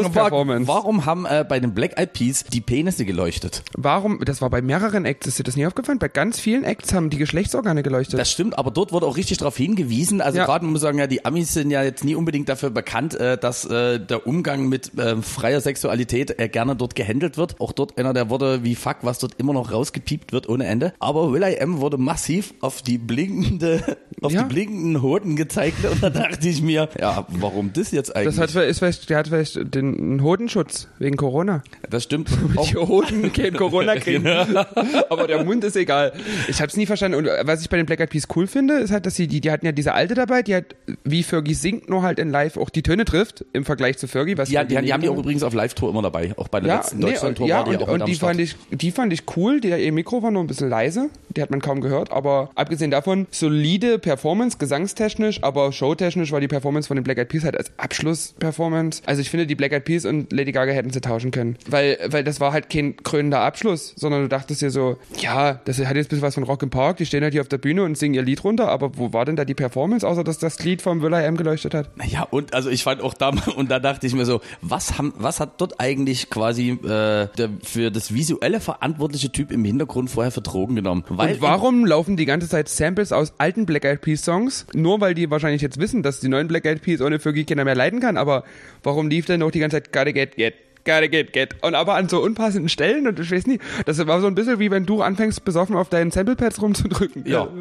[0.67, 3.63] warum haben äh, bei den Black Eyed Peas die Penisse geleuchtet?
[3.77, 5.99] Warum, das war bei mehreren Acts, ist dir das nie aufgefallen?
[5.99, 8.19] Bei ganz vielen Acts haben die Geschlechtsorgane geleuchtet.
[8.19, 10.21] Das stimmt, aber dort wurde auch richtig darauf hingewiesen.
[10.21, 10.45] Also Ja.
[10.45, 13.37] gerade man muss sagen, ja, die Amis sind ja jetzt nie unbedingt dafür bekannt, äh,
[13.37, 17.59] dass äh, der Umgang mit äh, freier Sexualität äh, gerne dort gehandelt wird.
[17.59, 20.93] Auch dort einer der Worte wie Fuck, was dort immer noch rausgepiept wird ohne Ende.
[20.99, 24.43] Aber Will I M wurde massiv auf die blinkende, auf Ja.
[24.43, 28.35] die blinkenden Hoden gezeigt und da dachte ich mir, ja, warum das jetzt eigentlich?
[28.35, 31.63] das hat, vielleicht- der hat vielleicht den Hodenschutz wegen Corona.
[31.89, 32.29] das stimmt.
[32.55, 34.27] Auch, Die Hoden kein Corona kriegen.
[35.09, 36.13] Aber der Mund ist egal.
[36.47, 37.17] Ich habe es nie verstanden.
[37.17, 39.41] Und was ich bei den Black Eyed Peas cool finde, ist halt, dass sie, die,
[39.41, 40.65] die hatten ja diese alte dabei, die hat,
[41.03, 44.37] wie Fergie singt, nur halt in live auch die Töne trifft, im Vergleich zu Fergie.
[44.37, 46.33] Was die, die, Fergie die haben die auch übrigens auf Live-Tour immer dabei.
[46.37, 48.55] Auch bei der ja, letzten nee, Deutschland-Tour ja, war die und, und die fand ich,
[48.71, 49.59] die fand ich cool.
[49.61, 51.09] Die, ihr Mikro war nur ein bisschen leise.
[51.35, 52.11] Die hat man kaum gehört.
[52.11, 57.29] Aber abgesehen davon, solide Performance, gesangstechnisch, aber showtechnisch war die Performance von den Black Eyed
[57.29, 59.01] Peas halt als Abschluss-Performance.
[59.05, 61.57] Also ich finde, die Black Eyed Peas und Lady Gaga hätten sie tauschen können.
[61.69, 65.79] Weil, weil das war halt kein krönender Abschluss, sondern du dachtest dir so, ja, das
[65.79, 66.97] hat jetzt ein bisschen was von Rock im Park.
[66.97, 68.69] Die stehen halt hier auf der Bühne und singen ihr Lied runter.
[68.69, 71.37] Aber wo war denn da die Performance, außer dass das Lied vom Will I Am
[71.37, 71.89] geleuchtet hat?
[72.07, 75.13] Ja, und also ich fand auch da, und da dachte ich mir so, was haben,
[75.17, 80.31] was hat dort eigentlich quasi äh, der für das visuelle verantwortliche Typ im Hintergrund vorher
[80.31, 81.03] für Drogen genommen?
[81.09, 84.65] Weil Und warum laufen die ganze Zeit Samples aus alten Black Eyed Peas Songs?
[84.73, 87.65] Nur weil die wahrscheinlich jetzt wissen, dass die neuen Black Eyed Peas ohne Fergie keiner
[87.65, 88.17] mehr leiden kann.
[88.17, 88.43] Aber
[88.83, 90.66] warum lief denn noch die ganze Zeit Gotta Get Get?
[90.87, 91.55] Gotta get, get.
[91.63, 94.57] Und aber an so unpassenden Stellen und ich weiß nicht, das war so ein bisschen
[94.59, 97.23] wie wenn du anfängst, besoffen auf deinen Samplepads rumzudrücken.
[97.27, 97.47] Ja.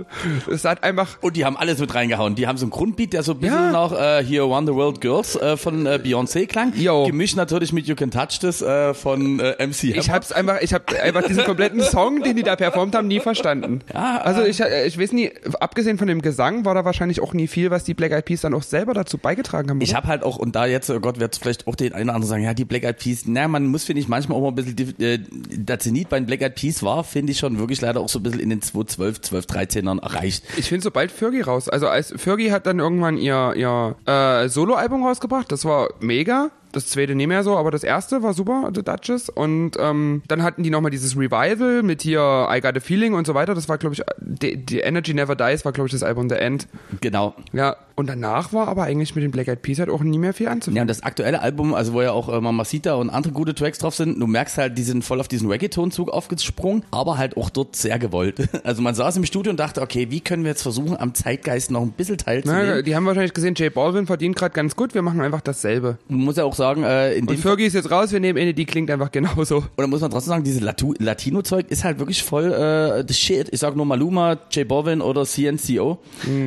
[0.51, 2.37] Es hat einfach, und die haben alles mit reingehauen.
[2.37, 3.73] Die haben so einen Grundbeat, der so ein bisschen Ja.
[3.73, 6.73] nach äh, hier One the World Girls äh, von äh, Beyoncé klang.
[6.77, 7.05] Jo.
[7.07, 10.15] Gemischt natürlich mit You Can Touch This äh, von äh, MC ich Hammer.
[10.15, 13.81] hab's einfach, ich hab einfach diesen kompletten Song, den die da performt haben, nie verstanden.
[13.93, 17.33] Ja, Also ich, äh, ich weiß nie, abgesehen von dem Gesang war da wahrscheinlich auch
[17.35, 19.81] nie viel, was die Black Eyed Peas dann auch selber dazu beigetragen haben.
[19.81, 19.97] Ich oder?
[19.99, 22.29] habe halt auch, und da jetzt, oh Gott, wird vielleicht auch den einen oder anderen
[22.29, 24.55] sagen, ja, die Black Eyed Peas, na, man muss, finde ich, manchmal auch mal ein
[24.55, 28.01] bisschen, äh, der Zenit bei den Black Eyed Peas war, finde ich schon wirklich leider
[28.01, 30.45] auch so ein bisschen in den 2012, 12, 13ern erreicht.
[30.57, 31.69] Ich finde sobald Fergie raus.
[31.69, 35.51] Also als Fergie hat dann irgendwann ihr, ihr äh, Soloalbum rausgebracht.
[35.51, 36.51] Das war mega.
[36.73, 39.31] Das zweite nicht mehr so, aber das erste war super, The Duchess.
[39.31, 43.27] Und ähm, dann hatten die nochmal dieses Revival mit hier I Got a Feeling und
[43.27, 43.55] so weiter.
[43.55, 46.35] Das war, glaube ich, die, die Energy Never Dies war, glaube ich, das Album The
[46.37, 46.69] End.
[47.01, 47.35] Genau.
[47.53, 47.77] Ja.
[47.97, 50.47] Und danach war aber eigentlich mit den Black Eyed Peas halt auch nie mehr viel
[50.47, 50.83] Ja, anzufangen.
[50.83, 53.95] und das aktuelle Album, also wo ja auch äh, Mamacita und andere gute Tracks drauf
[53.95, 57.75] sind, du merkst halt, die sind voll auf diesen Reggaeton-Zug aufgesprungen, aber halt auch dort
[57.77, 58.37] sehr gewollt.
[58.65, 61.71] Also man saß im Studio und dachte, okay, wie können wir jetzt versuchen, am Zeitgeist
[61.71, 62.85] noch ein bisschen Na, teilzunehmen?
[62.85, 65.97] die haben wahrscheinlich gesehen, J Balvin verdient gerade ganz gut, wir machen einfach dasselbe.
[66.09, 68.39] Man muss ja auch sagen, äh, in Und dem Fergie ist jetzt raus, wir nehmen
[68.39, 69.65] eine, die klingt einfach genauso.
[69.79, 73.49] Oder muss man trotzdem sagen, dieses Latino-Zeug ist halt wirklich voll äh, the shit.
[73.53, 75.99] Ich sag nur Maluma, J Balvin oder CNCO,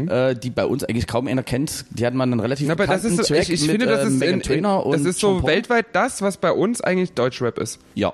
[0.07, 1.85] äh, die bei uns eigentlich kaum einer kennt.
[1.91, 3.85] Die hatten man einen relativ Na, aber das ist so, Track ich, ich mit finde,
[3.85, 7.57] das äh, ist, in, in, das ist so weltweit das, was bei uns eigentlich Deutschrap
[7.59, 7.79] ist.
[7.95, 8.13] Ja.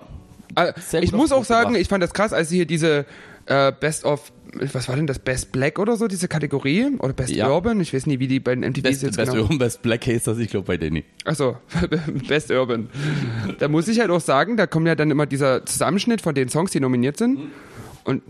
[0.55, 3.05] Äh, Sehr Ich muss auch sagen, ich fand das krass, als sie hier diese
[3.45, 4.31] äh, Best of,
[4.73, 6.87] was war denn das, Best Black oder so, diese Kategorie?
[6.99, 7.49] Oder Best Ja.
[7.49, 7.79] Urban?
[7.81, 9.43] Ich weiß nie, wie die bei den MTVs Best, jetzt Best genau.
[9.43, 11.03] Urban, Best Black heißt das, ich glaube bei Danny.
[11.25, 11.57] Achso,
[12.27, 12.89] Best Urban.
[13.59, 16.49] Da muss ich halt auch sagen, da kommt ja dann immer dieser Zusammenschnitt von den
[16.49, 17.39] Songs, die nominiert sind.
[18.05, 18.23] Und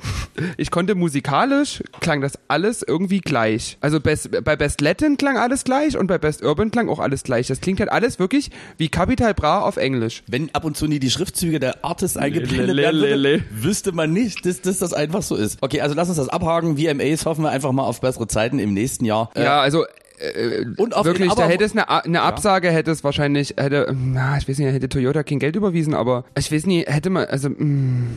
[0.58, 3.78] ich konnte musikalisch, klang das alles irgendwie gleich.
[3.82, 7.24] Also Best, bei Best Latin klang alles gleich und bei Best Urban klang auch alles
[7.24, 7.48] gleich.
[7.48, 10.24] Das klingt halt alles wirklich wie Capital Bra auf Englisch.
[10.28, 14.14] Wenn ab und zu nie die Schriftzüge der Artist eingeblendet le, werden würde, wüsste man
[14.14, 15.58] nicht, dass, dass das einfach so ist.
[15.62, 16.78] Okay, also lass uns das abhaken.
[16.78, 19.30] VMAs hoffen wir einfach mal auf bessere Zeiten im nächsten Jahr.
[19.36, 19.86] Äh, Ja, also
[20.20, 23.94] äh, und auf wirklich, aber da hätte es eine, eine Absage, hätte es wahrscheinlich, hätte,
[23.94, 27.26] na, ich weiß nicht, hätte Toyota kein Geld überwiesen, aber ich weiß nicht, hätte man,
[27.26, 28.08] also, mh,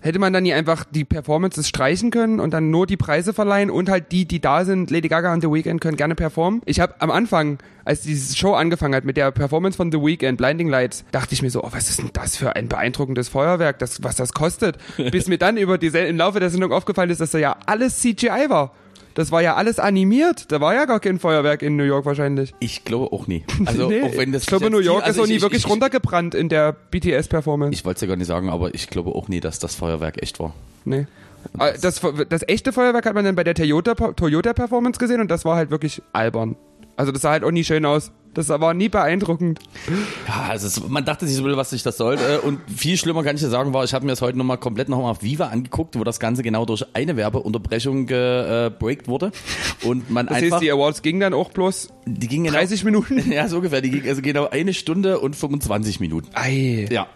[0.00, 3.70] hätte man dann nie einfach die Performances streichen können und dann nur die Preise verleihen
[3.70, 6.62] und halt die, die da sind, Lady Gaga und The Weeknd können gerne performen.
[6.64, 10.38] Ich habe am Anfang, als diese Show angefangen hat mit der Performance von The Weeknd,
[10.38, 13.78] Blinding Lights, dachte ich mir so, oh, was ist denn das für ein beeindruckendes Feuerwerk,
[13.78, 14.78] das, was das kostet.
[15.10, 18.00] Bis mir dann über die, im Laufe der Sendung aufgefallen ist, dass da ja alles
[18.00, 18.72] CGI war.
[19.16, 20.52] Das war ja alles animiert.
[20.52, 22.54] Da war ja gar kein Feuerwerk in New York wahrscheinlich.
[22.60, 23.44] Ich glaube auch nie.
[23.66, 25.64] Also, Nee, auch wenn das ich glaube, New York also ist auch nie ich- wirklich
[25.64, 27.72] ich, runtergebrannt in der BTS-Performance.
[27.72, 30.22] Ich wollte es ja gar nicht sagen, aber ich glaube auch nie, dass das Feuerwerk
[30.22, 30.52] echt war.
[30.84, 31.06] Nee.
[31.58, 35.30] Ah, Das, das echte Feuerwerk hat man dann bei der Toyota, Toyota Performance gesehen und
[35.30, 36.56] das war halt wirklich albern.
[36.96, 38.12] Also das sah halt auch nie schön aus.
[38.36, 39.60] Das war nie beeindruckend.
[40.28, 42.16] Ja, also es, man dachte sich so, was sich das soll.
[42.16, 44.58] Äh, Und viel schlimmer kann ich dir sagen, war, ich habe mir das heute nochmal
[44.58, 49.32] komplett nochmal auf Viva angeguckt, wo das Ganze genau durch eine Werbeunterbrechung gebreakt wurde.
[49.84, 50.56] Und man Das einfach.
[50.56, 53.30] heißt, die Awards gingen dann auch bloß die ging genau, 30 Minuten.
[53.32, 53.80] Ja, so ungefähr.
[53.80, 56.28] Die ging also genau eine Stunde und 25 Minuten.
[56.34, 56.86] Ei.
[56.90, 57.06] Ja.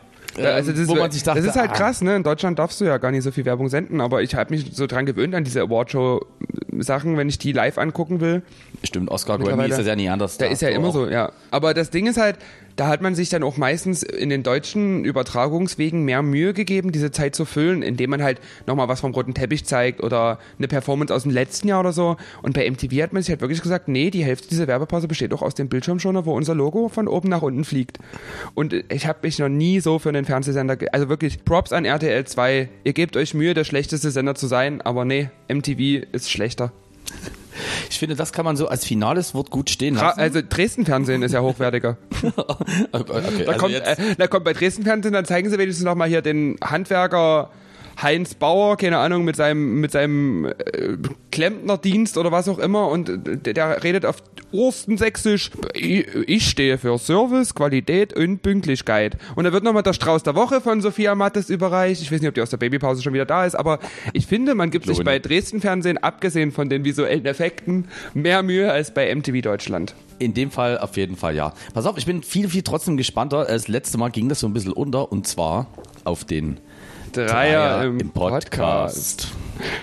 [0.42, 2.16] Ja, also das, wo ist, man sich dachte, das ist halt ah, krass, ne?
[2.16, 4.72] In Deutschland darfst du ja gar nicht so viel Werbung senden, aber ich habe mich
[4.72, 8.42] so dran gewöhnt an diese Awardshow-Sachen, wenn ich die live angucken will.
[8.82, 10.38] Stimmt, Oscar Grammy ist das ja nie anders.
[10.38, 11.32] Da ist ja immer so, ja.
[11.50, 12.36] Aber das Ding ist halt,
[12.76, 17.10] da hat man sich dann auch meistens in den deutschen Übertragungswegen mehr Mühe gegeben, diese
[17.10, 21.14] Zeit zu füllen, indem man halt nochmal was vom roten Teppich zeigt oder eine Performance
[21.14, 22.16] aus dem letzten Jahr oder so.
[22.42, 25.32] Und bei MTV hat man sich halt wirklich gesagt, nee, die Hälfte dieser Werbepause besteht
[25.32, 27.98] auch aus dem Bildschirmschoner, wo unser Logo von oben nach unten fliegt.
[28.54, 32.24] Und ich habe mich noch nie so für einen Fernsehsender, also wirklich Props an RTL
[32.24, 32.68] 2.
[32.84, 36.72] Ihr gebt euch Mühe, der schlechteste Sender zu sein, aber nee, MTV ist schlechter.
[37.88, 40.20] Ich finde, das kann man so als finales Wort gut stehen Ra lassen.
[40.20, 41.96] also Dresden-Fernsehen ist ja hochwertiger.
[42.92, 45.94] okay, Da, also kommt, äh, da kommt bei Dresden Fernsehen, dann zeigen sie wenigstens noch
[45.94, 47.50] mal hier den Handwerker
[48.02, 50.52] Heinz Bauer, keine Ahnung, mit seinem, mit seinem äh,
[51.30, 54.22] Klempnerdienst oder was auch immer und äh, der, der redet auf
[54.52, 59.16] Urstensächsisch, ich, ich stehe für Service, Qualität und Pünktlichkeit.
[59.36, 62.02] Und da wird nochmal der Strauß der Woche von Sophia Mattes überreicht.
[62.02, 63.78] Ich weiß nicht, ob die aus der Babypause schon wieder da ist, aber
[64.12, 65.28] ich finde, man gibt sich Glaube bei nicht.
[65.28, 69.94] Dresden Fernsehen, abgesehen von den visuellen Effekten, mehr Mühe als bei MTV Deutschland.
[70.18, 71.54] In dem Fall auf jeden Fall ja.
[71.72, 73.44] Pass auf, ich bin viel, viel trotzdem gespannter.
[73.44, 75.68] Das letzte Mal ging das so ein bisschen unter und zwar
[76.04, 76.58] auf den
[77.12, 79.28] Dreier, im, Podcast.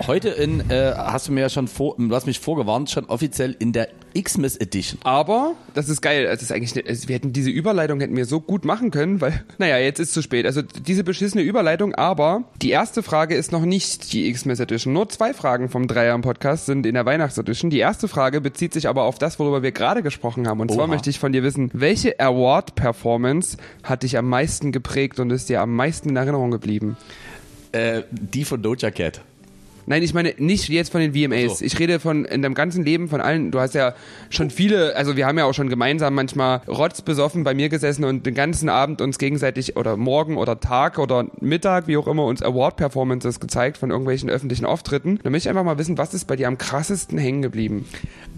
[0.08, 3.56] Heute in, äh, hast du mir ja schon vor, du hast mich vorgewarnt, schon offiziell
[3.60, 3.90] in der
[4.22, 5.00] Xmas Edition.
[5.04, 8.40] Aber, das ist geil, es ist eigentlich, es- wir hätten diese Überleitung hätten wir so
[8.42, 10.46] gut machen können, weil, naja, jetzt ist zu spät.
[10.46, 14.94] Also diese beschissene Überleitung, aber die erste Frage ist noch nicht die Xmas Edition.
[14.94, 17.70] Nur zwei Fragen vom Dreier im Podcast sind in der Weihnachtsedition.
[17.70, 20.60] Die erste Frage bezieht sich aber auf das, worüber wir gerade gesprochen haben.
[20.62, 20.88] Und zwar Oha.
[20.88, 25.62] möchte ich von dir wissen, welche Award-Performance hat dich am meisten geprägt und ist dir
[25.62, 26.98] am meisten in Erinnerung geblieben?
[27.72, 29.22] Äh, die von Doja Cat.
[29.90, 31.60] Nein, ich meine nicht jetzt von den VMAs.
[31.60, 31.66] So.
[31.66, 33.52] Ich rede von in deinem ganzen Leben von allen.
[33.52, 33.96] Du hast ja
[34.30, 38.26] schon viele, also wir haben ja auch schon gemeinsam manchmal rotzbesoffen bei mir gesessen und
[38.26, 42.42] den ganzen Abend uns gegenseitig oder morgen oder Tag oder Mittag, wie auch immer, uns
[42.44, 45.20] Award-Performances gezeigt von irgendwelchen öffentlichen Auftritten.
[45.24, 47.86] Da möchte ich einfach mal wissen, was ist bei dir am krassesten hängen geblieben?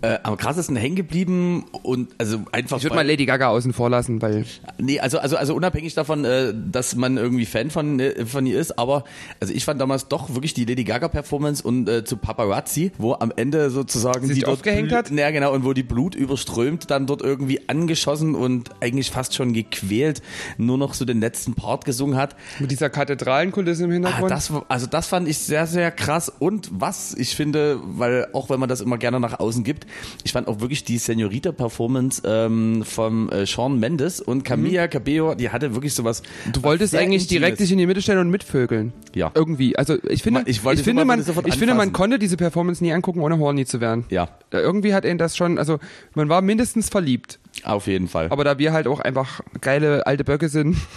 [0.02, 2.78] Äh, am krassesten hängen geblieben und also einfach.
[2.78, 4.45] Ich würde mal Lady Gaga außen vor lassen, weil
[4.78, 8.60] Nee, also, also, also unabhängig davon, äh, dass man irgendwie Fan von, äh, von ihr
[8.60, 9.04] ist, aber
[9.39, 11.10] also ich fand damals doch wirklich die Lady Gaga
[11.40, 15.10] Performance und äh, zu Paparazzi, wo am Ende sozusagen Sie sich dort aufgehängt hat?
[15.12, 19.54] Ja, genau, und wo die Blut überströmt, dann dort irgendwie angeschossen und eigentlich fast schon
[19.54, 20.22] gequält,
[20.58, 22.36] nur noch so den letzten Part gesungen hat.
[22.60, 24.32] mit dieser Kathedralenkulisse im Ah, Hintergrund.
[24.32, 26.32] das, also das fand ich sehr, sehr krass.
[26.40, 29.86] Und was ich finde, weil auch wenn man das immer gerne nach außen gibt,
[30.24, 35.50] ich fand auch wirklich die Senorita-Performance ähm, vom äh, Sean Mendes und Camilla Cabello, die
[35.50, 36.22] hatte wirklich sowas.
[36.46, 36.52] Mhm.
[36.54, 37.68] du wolltest eigentlich direkt Intimes.
[37.68, 38.94] dich in die Mitte stellen und mitvögeln.
[39.16, 39.32] Ja.
[39.34, 39.78] Irgendwie.
[39.78, 41.94] Also ich finde, Ich wollte finde, man, sofort ich finde, man anfassen.
[41.94, 44.06] konnte diese Performance nie angucken, ohne horny zu werden.
[44.10, 45.80] Ja, Irgendwie hat ihn das schon, also
[46.16, 47.40] man war mindestens verliebt.
[47.64, 48.28] auf jeden Fall.
[48.30, 50.78] Aber da wir halt auch einfach geile alte Böcke sind,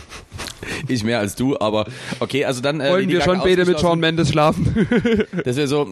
[0.89, 1.87] Ich mehr als du, aber
[2.21, 4.01] okay, also dann äh, wollen Lady wir Gaga schon beide mit Shawn ausgeschlossen.
[4.01, 5.27] Mendes schlafen.
[5.45, 5.89] Das wäre so.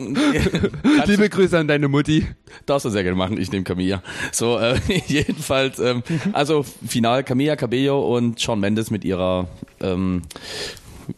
[1.06, 2.26] Liebe Grüße an deine Mutti.
[2.66, 4.02] Darfst du sehr gerne machen, ich nehme Camilla.
[4.32, 4.76] So, äh,
[5.06, 9.48] jedenfalls, ähm, also final Camilla Cabello und Shawn Mendes mit ihrer
[9.80, 10.22] ähm,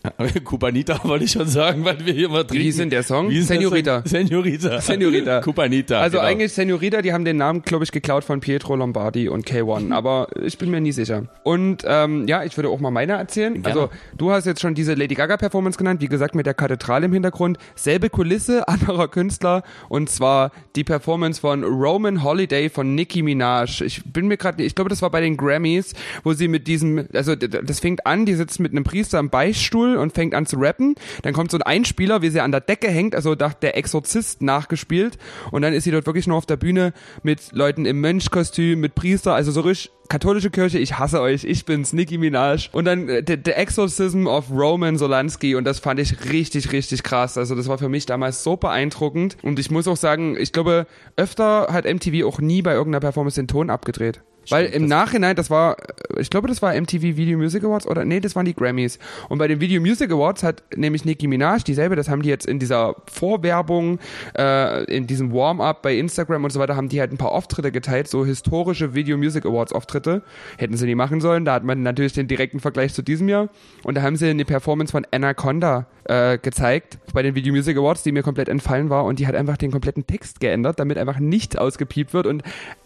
[0.45, 2.65] Cubanita, wollte ich schon sagen, weil wir hier mal trinken.
[2.65, 3.31] Wie ist denn der Song?
[3.31, 4.03] Wie Senorita.
[4.05, 4.81] Senorita.
[4.81, 5.41] Senorita.
[5.45, 6.01] Cubanita.
[6.01, 6.29] Also genau.
[6.29, 10.29] eigentlich Senorita, die haben den Namen, glaube ich, geklaut von Pietro Lombardi und K1, aber
[10.43, 11.25] ich bin mir nie sicher.
[11.43, 13.55] Und ähm, ja, ich würde auch mal meine erzählen.
[13.55, 13.69] Gerne.
[13.69, 17.07] Also du hast jetzt schon diese Lady Gaga Performance genannt, wie gesagt mit der Kathedrale
[17.07, 17.59] im Hintergrund.
[17.75, 23.83] Selbe Kulisse, anderer Künstler und zwar die Performance von Roman Holiday von Nicki Minaj.
[23.83, 27.07] Ich bin mir gerade, ich glaube, das war bei den Grammys, wo sie mit diesem,
[27.13, 30.57] also das fängt an, die sitzt mit einem Priester am Beichtstuhl und fängt an zu
[30.59, 30.95] rappen.
[31.23, 35.19] Dann kommt so ein Einspieler, wie sie an der Decke hängt, also der Exorzist nachgespielt.
[35.51, 38.95] Und dann ist sie dort wirklich nur auf der Bühne mit Leuten im Mönchkostüm, mit
[38.95, 42.69] Priester, also so richtig katholische Kirche, ich hasse euch, ich bin's, Nicki Minaj.
[42.73, 47.03] Und dann äh, The, The Exorcism of Roman Solansky und das fand ich richtig, richtig
[47.03, 47.39] krass.
[47.39, 49.39] Also das war für mich damals so beeindruckend.
[49.43, 53.41] Und ich muss auch sagen, ich glaube, öfter hat MTV auch nie bei irgendeiner Performance
[53.41, 54.21] den Ton abgedreht.
[54.49, 55.77] Weil Stimmt, im Nachhinein, das war,
[56.19, 58.99] ich glaube, das war MTV Video Music Awards oder nee, das waren die Grammys.
[59.29, 62.47] Und bei den Video Music Awards hat nämlich Nicki Minaj dieselbe, das haben die jetzt
[62.47, 63.99] in dieser Vorwerbung,
[64.37, 67.73] äh, in diesem Warm-up bei Instagram und so weiter, haben die halt ein paar Auftritte
[67.73, 70.23] geteilt, so historische Video Music Awards Auftritte.
[70.59, 73.49] Hätten sie nie machen sollen, da hat man natürlich den direkten Vergleich zu diesem Jahr.
[73.85, 78.03] Und da haben sie eine Performance von Anaconda äh, gezeigt bei den Video Music Awards,
[78.03, 81.19] die mir komplett entfallen war und die hat einfach den kompletten Text geändert, damit einfach
[81.19, 82.43] nichts ausgepiept wird und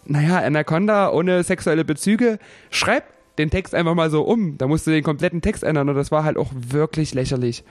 [0.06, 2.38] naja, Anaconda ohne sexuelle Bezüge,
[2.70, 3.04] schreib
[3.38, 4.56] den Text einfach mal so um.
[4.56, 7.64] Da musst du den kompletten Text ändern und das war halt auch wirklich lächerlich.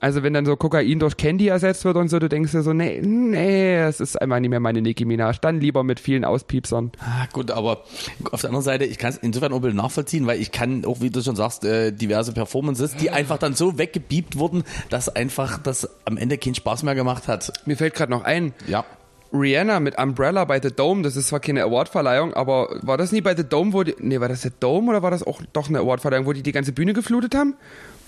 [0.00, 2.72] Also wenn dann so Kokain durch Candy ersetzt wird und so, du denkst dir so,
[2.72, 5.38] nee, nee, es ist einfach nicht mehr meine Nicki Minaj.
[5.40, 6.92] Dann lieber mit vielen Auspiepsern.
[7.00, 7.82] Ah, gut, aber
[8.30, 10.84] auf der anderen Seite, ich kann es insofern auch ein bisschen nachvollziehen, weil ich kann
[10.84, 15.08] auch, wie du schon sagst, äh, diverse Performances, die einfach dann so weggebiebt wurden, dass
[15.08, 17.52] einfach das am Ende keinen Spaß mehr gemacht hat.
[17.66, 18.84] Mir fällt gerade noch ein, Ja.
[19.32, 23.20] Rihanna mit Umbrella bei The Dome, das ist zwar keine Awardverleihung, aber war das nie
[23.20, 25.68] bei The Dome, wo die, nee, war das The Dome oder war das auch doch
[25.68, 27.54] eine Awardverleihung, wo die die ganze Bühne geflutet haben?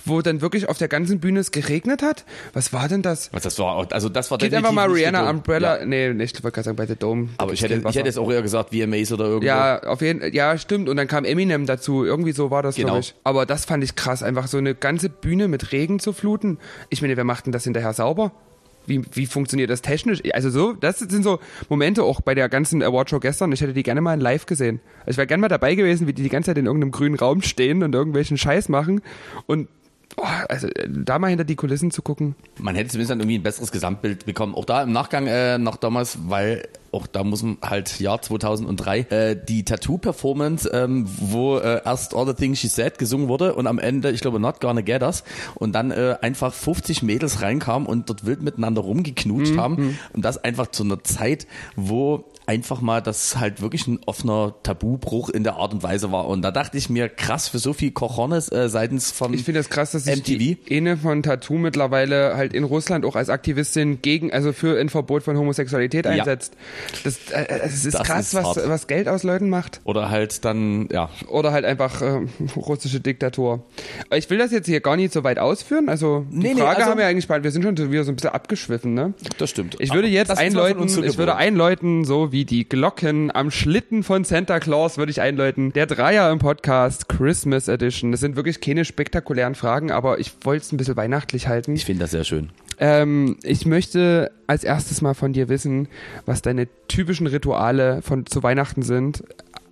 [0.06, 2.24] Wo dann wirklich auf der ganzen Bühne es geregnet hat?
[2.54, 3.30] Was war denn das?
[3.34, 5.28] Was das war, also das war Geht einfach mal Rihanna.
[5.28, 5.80] Umbrella.
[5.80, 5.84] Ja.
[5.84, 7.28] Nee, nee, ich wollte gerade sagen bei The Dome.
[7.36, 9.46] Aber ich hätte, ich hätte jetzt auch eher gesagt VMAs oder irgendwo.
[9.46, 10.88] Ja, auf jeden ja, stimmt.
[10.88, 12.02] Und dann kam Eminem dazu.
[12.02, 12.86] Irgendwie so war das, Genau.
[12.88, 13.14] glaube ich.
[13.24, 16.56] Aber das fand ich krass, einfach so eine ganze Bühne mit Regen zu fluten.
[16.88, 18.32] Ich meine, wer macht denn das hinterher sauber?
[18.86, 20.20] Wie, wie funktioniert das technisch?
[20.32, 23.52] Also so, das sind so Momente auch bei der ganzen Awardshow gestern.
[23.52, 24.80] Ich hätte die gerne mal in live gesehen.
[25.00, 27.16] Also ich wäre gerne mal dabei gewesen, wie die die ganze Zeit in irgendeinem grünen
[27.16, 29.02] Raum stehen und irgendwelchen Scheiß machen.
[29.46, 29.68] Und
[30.16, 32.34] oh, also äh, da mal hinter die Kulissen zu gucken.
[32.58, 34.54] Man hätte zumindest dann irgendwie ein besseres Gesamtbild bekommen.
[34.54, 38.98] Auch da im Nachgang äh, noch damals, weil auch da muss man halt Jahr 2003
[38.98, 43.66] äh, die Tattoo-Performance, ähm, wo äh, erst All the Things She Said gesungen wurde und
[43.66, 45.22] am Ende, ich glaube, Not Gonna Get Us
[45.54, 50.42] und dann äh, einfach 50 Mädels reinkamen und dort wild miteinander rumgeknutscht haben und das
[50.42, 51.46] einfach zu einer Zeit,
[51.76, 56.26] wo einfach mal das halt wirklich ein offener Tabubruch in der Art und Weise war
[56.26, 59.60] und da dachte ich mir, krass, für so viel Cojones äh, seitens von Ich finde
[59.60, 60.26] es krass, dass sich MTV.
[60.38, 64.88] die Ene von Tattoo mittlerweile halt in Russland auch als Aktivistin gegen, also für ein
[64.88, 66.10] Verbot von Homosexualität Ja.
[66.12, 66.54] einsetzt.
[67.04, 69.80] Das, äh, es ist Das krass, ist was, was Geld aus Leuten macht.
[69.84, 72.20] oder halt dann, ja, Oder halt einfach äh,
[72.56, 73.62] russische Diktatur.
[74.14, 75.88] Ich will das jetzt hier gar nicht so weit ausführen.
[75.88, 77.44] Also die Nee, nee, Frage also- haben wir eigentlich bald.
[77.44, 79.14] Wir sind schon so- wieder so ein bisschen abgeschwiffen, ne?
[79.38, 79.76] das stimmt.
[79.78, 84.24] Ich würde jetzt das einläuten, ich würde einläuten, so wie die Glocken am Schlitten von
[84.24, 85.72] Santa Claus würde ich einläuten.
[85.72, 88.12] Der Dreier im Podcast, Christmas Edition.
[88.12, 91.74] Das sind wirklich keine spektakulären Fragen, aber ich wollte es ein bisschen weihnachtlich halten.
[91.74, 92.50] Ich finde das sehr schön.
[92.78, 95.88] Ähm, ich möchte als erstes mal von dir wissen,
[96.24, 99.22] was deine typischen Rituale von zu Weihnachten sind.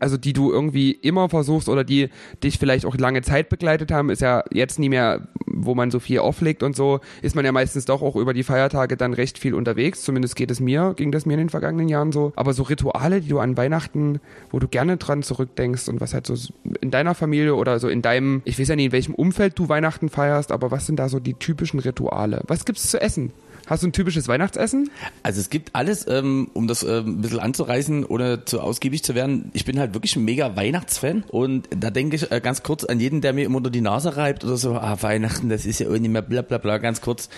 [0.00, 2.08] Also die du irgendwie immer versuchst oder die
[2.42, 5.98] dich vielleicht auch lange Zeit begleitet haben, ist ja jetzt nie mehr, wo man so
[5.98, 9.38] viel auflegt und so, ist man ja meistens doch auch über die Feiertage dann recht
[9.38, 10.02] viel unterwegs.
[10.02, 12.32] Zumindest geht es mir, ging das mir in den vergangenen Jahren so.
[12.36, 14.20] Aber so Rituale, die du an Weihnachten,
[14.50, 16.34] wo du gerne dran zurückdenkst und was halt so
[16.80, 19.68] in deiner Familie oder so in deinem, ich weiß ja nicht, in welchem Umfeld du
[19.68, 22.42] Weihnachten feierst, aber was sind da so die typischen Rituale?
[22.46, 23.32] Was gibt's zu essen?
[23.68, 24.90] Hast du ein typisches Weihnachtsessen?
[25.22, 29.14] Also es gibt alles, ähm, um das ähm, ein bisschen anzureißen, ohne zu ausgiebig zu
[29.14, 29.50] werden.
[29.52, 32.98] Ich bin halt wirklich ein mega Weihnachtsfan und da denke ich äh, ganz kurz an
[32.98, 35.86] jeden, der mir immer unter die Nase reibt oder so, ah, Weihnachten, das ist ja
[35.86, 37.28] irgendwie mehr bla bla bla, ganz kurz.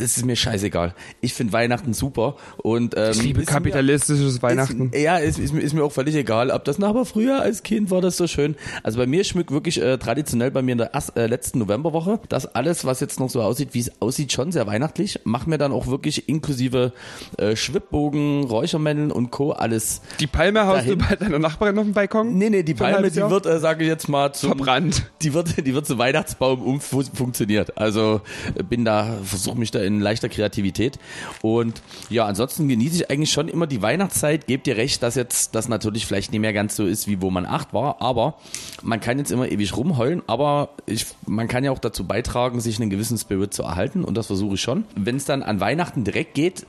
[0.00, 0.94] Das ist mir scheißegal.
[1.20, 4.90] Ich finde Weihnachten super und ähm, Ich liebe ist mir- kapitalistisches Weihnachten.
[4.92, 7.40] Ist, ja, ist, ist, mir- ist mir auch völlig egal, ob das, na, aber früher
[7.42, 8.56] als Kind war das so schön.
[8.82, 12.18] Also bei mir schmückt wirklich äh, traditionell bei mir in der erst, äh, letzten Novemberwoche
[12.28, 15.20] das alles, was jetzt noch so aussieht, wie es aussieht, schon sehr weihnachtlich.
[15.24, 16.92] Mach mir dann auch wirklich inklusive
[17.38, 19.52] äh, Schwibbogen, Räuchermänneln und Co.
[19.52, 20.00] alles.
[20.20, 20.98] Die Palme haust Dahin.
[20.98, 22.38] du bei deiner Nachbarin auf dem Balkon?
[22.38, 25.10] Nee, nee, die Palme, die wird, äh, sage ich jetzt mal, zum, verbrannt.
[25.22, 27.76] die wird, die wird zum Weihnachtsbaum umfunktioniert.
[27.78, 28.20] Also
[28.54, 30.98] äh, bin da, versuche mich da in leichter Kreativität.
[31.42, 34.46] Und ja, ansonsten genieße ich eigentlich schon immer die Weihnachtszeit.
[34.46, 37.30] Gebt ihr recht, dass jetzt das natürlich vielleicht nicht mehr ganz so ist, wie wo
[37.30, 38.00] man acht war.
[38.00, 38.34] Aber
[38.82, 40.22] man kann jetzt immer ewig rumheulen.
[40.26, 44.04] Aber ich, man kann ja auch dazu beitragen, sich einen gewissen Spirit zu erhalten.
[44.04, 44.84] Und das versuche ich schon.
[44.94, 46.66] Wenn es dann an Weihnachten direkt geht,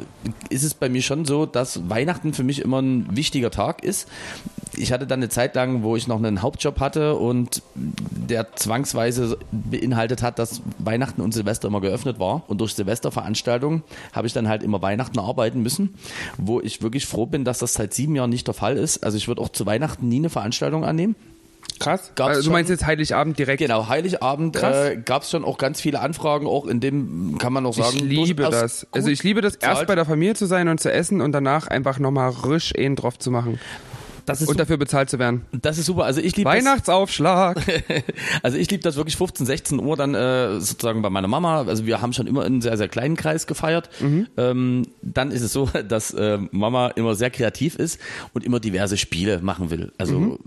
[0.50, 4.08] ist es bei mir schon so, dass Weihnachten für mich immer ein wichtiger Tag ist.
[4.78, 9.38] Ich hatte dann eine Zeit lang, wo ich noch einen Hauptjob hatte und der zwangsweise
[9.52, 12.44] beinhaltet hat, dass Weihnachten und Silvester immer geöffnet war.
[12.48, 13.84] Und durch Silvesterveranstaltungen
[14.14, 15.96] habe ich dann halt immer Weihnachten arbeiten müssen,
[16.38, 19.04] wo ich wirklich froh bin, dass das seit sieben Jahren nicht der Fall ist.
[19.04, 21.16] Also ich würde auch zu Weihnachten nie eine Veranstaltung annehmen.
[21.80, 22.12] Krass.
[22.16, 23.60] Gab's also, du meinst jetzt Heiligabend direkt?
[23.60, 27.66] Genau, Heiligabend äh, gab es schon auch ganz viele Anfragen, auch in dem kann man
[27.66, 27.98] auch sagen.
[27.98, 28.86] Ich liebe das.
[28.92, 29.88] Also ich liebe das, erst bezahlt.
[29.88, 33.18] bei der Familie zu sein und zu essen und danach einfach nochmal risch einen drauf
[33.18, 33.60] zu machen.
[34.26, 35.46] Das ist, Und dafür bezahlt zu werden.
[35.52, 36.06] das ist super.
[36.06, 37.62] Also ich liebe Weihnachtsaufschlag.
[38.44, 41.64] Also ich liebe das wirklich 15, 16 Uhr dann äh, sozusagen bei meiner Mama.
[41.64, 43.90] Also wir haben schon immer in einem sehr, sehr kleinen Kreis gefeiert.
[44.38, 48.00] Ähm, dann ist es so, dass äh, Mama immer sehr kreativ ist
[48.34, 49.92] und immer diverse Spiele machen will.
[49.98, 50.40] Also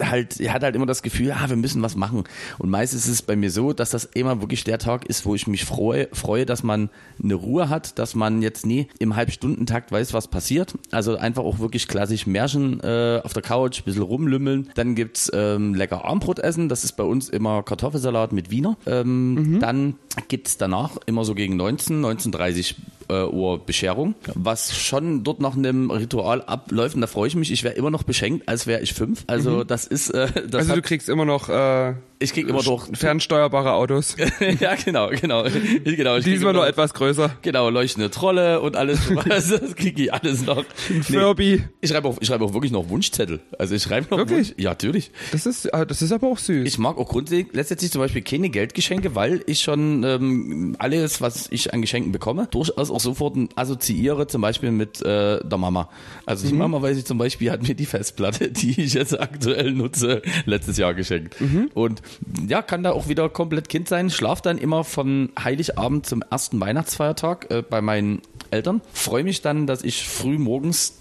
[0.00, 2.24] halt, er hat halt immer das Gefühl, ah, wir müssen was machen.
[2.58, 5.34] Und meistens ist es bei mir so, dass das immer wirklich der Tag ist, wo
[5.34, 6.90] ich mich freue, freue, dass man
[7.22, 10.74] eine Ruhe hat, dass man jetzt nie im Halbstundentakt weiß, was passiert.
[10.90, 14.70] Also einfach auch wirklich klassisch Märchen äh, auf der Couch, ein bisschen rumlümmeln.
[14.74, 16.68] Dann gibt's ähm, lecker Armbrot essen.
[16.68, 18.76] Das ist bei uns immer Kartoffelsalat mit Wiener.
[18.86, 19.60] Ähm, mhm.
[19.60, 19.94] Dann
[20.28, 22.74] gibt's danach immer so gegen 19, 19.30
[23.08, 26.94] äh, Uhr Bescherung, was schon dort nach einem Ritual abläuft.
[26.94, 27.52] Und da freue ich mich.
[27.52, 29.24] Ich wäre immer noch beschenkt, als wäre ich fünf.
[29.26, 29.66] Also mhm.
[29.66, 30.10] das ist.
[30.10, 31.48] Äh, das also du kriegst immer noch.
[31.48, 34.16] Äh ich krieg immer durch fernsteuerbare Autos.
[34.60, 35.44] ja, genau, genau.
[35.44, 37.36] Ich, genau ich Diesmal noch etwas größer.
[37.42, 39.00] Genau, leuchtende Trolle und alles.
[39.28, 40.64] das kriege ich alles noch.
[40.88, 41.56] Ein Furby.
[41.56, 43.40] Nee, ich schreibe auch, ich schreibe auch wirklich noch Wunschzettel.
[43.58, 44.48] Also ich schreibe noch Wirklich?
[44.50, 45.10] Wunsch, ja, natürlich.
[45.32, 46.66] Das ist, ah, das ist aber auch süß.
[46.66, 51.48] Ich mag auch grundsätzlich letztendlich zum Beispiel keine Geldgeschenke, weil ich schon ähm, alles, was
[51.50, 55.90] ich an Geschenken bekomme, durchaus auch sofort assoziiere, zum Beispiel mit äh, der Mama.
[56.24, 56.60] Also die mhm.
[56.60, 60.78] Mama, weiß ich zum Beispiel, hat mir die Festplatte, die ich jetzt aktuell nutze, letztes
[60.78, 61.38] Jahr geschenkt.
[61.40, 61.70] Mhm.
[61.74, 62.02] Und
[62.48, 64.10] ja, kann da auch wieder komplett Kind sein.
[64.10, 68.80] Schlaf dann immer von Heiligabend zum ersten Weihnachtsfeiertag äh, bei meinen Eltern.
[68.92, 70.94] Freue mich dann, dass ich früh morgens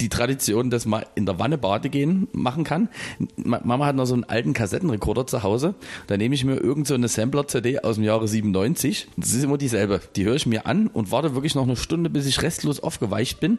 [0.00, 2.88] die Tradition, dass man in der Wanne Bade gehen machen kann.
[3.36, 5.74] Mama hat noch so einen alten Kassettenrekorder zu Hause.
[6.06, 9.08] Da nehme ich mir irgend so eine Sampler-CD aus dem Jahre 97.
[9.16, 10.00] Das ist immer dieselbe.
[10.16, 13.40] Die höre ich mir an und warte wirklich noch eine Stunde, bis ich restlos aufgeweicht
[13.40, 13.58] bin.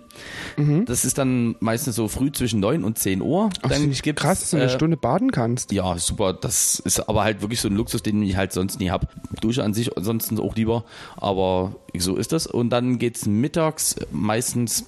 [0.57, 0.85] Mhm.
[0.85, 3.49] Das ist dann meistens so früh zwischen 9 und 10 Uhr.
[3.61, 5.71] Ach, dann gibt's, krass, dass du eine äh, Stunde baden kannst.
[5.71, 6.33] Ja, super.
[6.33, 9.07] Das ist aber halt wirklich so ein Luxus, den ich halt sonst nie habe.
[9.41, 10.85] Dusche an sich ansonsten auch lieber,
[11.17, 12.47] aber so ist das.
[12.47, 14.85] Und dann geht's mittags meistens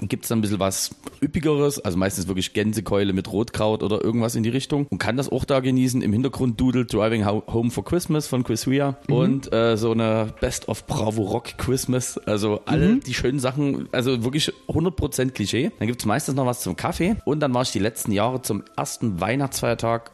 [0.00, 4.34] gibt es dann ein bisschen was Üppigeres, also meistens wirklich Gänsekeule mit Rotkraut oder irgendwas
[4.34, 6.02] in die Richtung und kann das auch da genießen.
[6.02, 9.14] Im Hintergrund dudelt Driving Home for Christmas von Chris Rea mhm.
[9.14, 12.18] und äh, so eine Best of Bravo Rock Christmas.
[12.18, 13.00] Also alle mhm.
[13.00, 15.70] die schönen Sachen, also wirklich 100% Klischee.
[15.78, 18.42] Dann gibt es meistens noch was zum Kaffee und dann war ich die letzten Jahre
[18.42, 20.10] zum ersten Weihnachtsfeiertag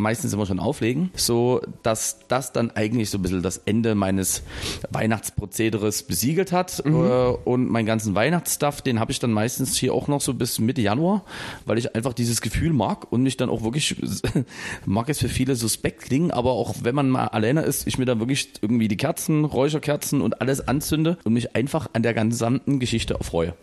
[0.00, 4.42] meistens immer schon auflegen, so dass das dann eigentlich so ein bisschen das Ende meines
[4.90, 6.90] Weihnachtsprozederes besiegelt hat mhm.
[6.94, 10.58] Äh, und meinen ganzen Weihnachtsstuff, den habe ich dann meistens hier auch noch so bis
[10.58, 11.24] Mitte Januar,
[11.64, 13.96] weil ich einfach dieses Gefühl mag und mich dann auch wirklich
[14.86, 18.04] mag es für viele suspekt klingen, aber auch wenn man mal alleine ist, ich mir
[18.04, 22.80] dann wirklich irgendwie die Kerzen, Räucherkerzen und alles anzünde und mich einfach an der gesamten
[22.80, 23.54] Geschichte erfreue.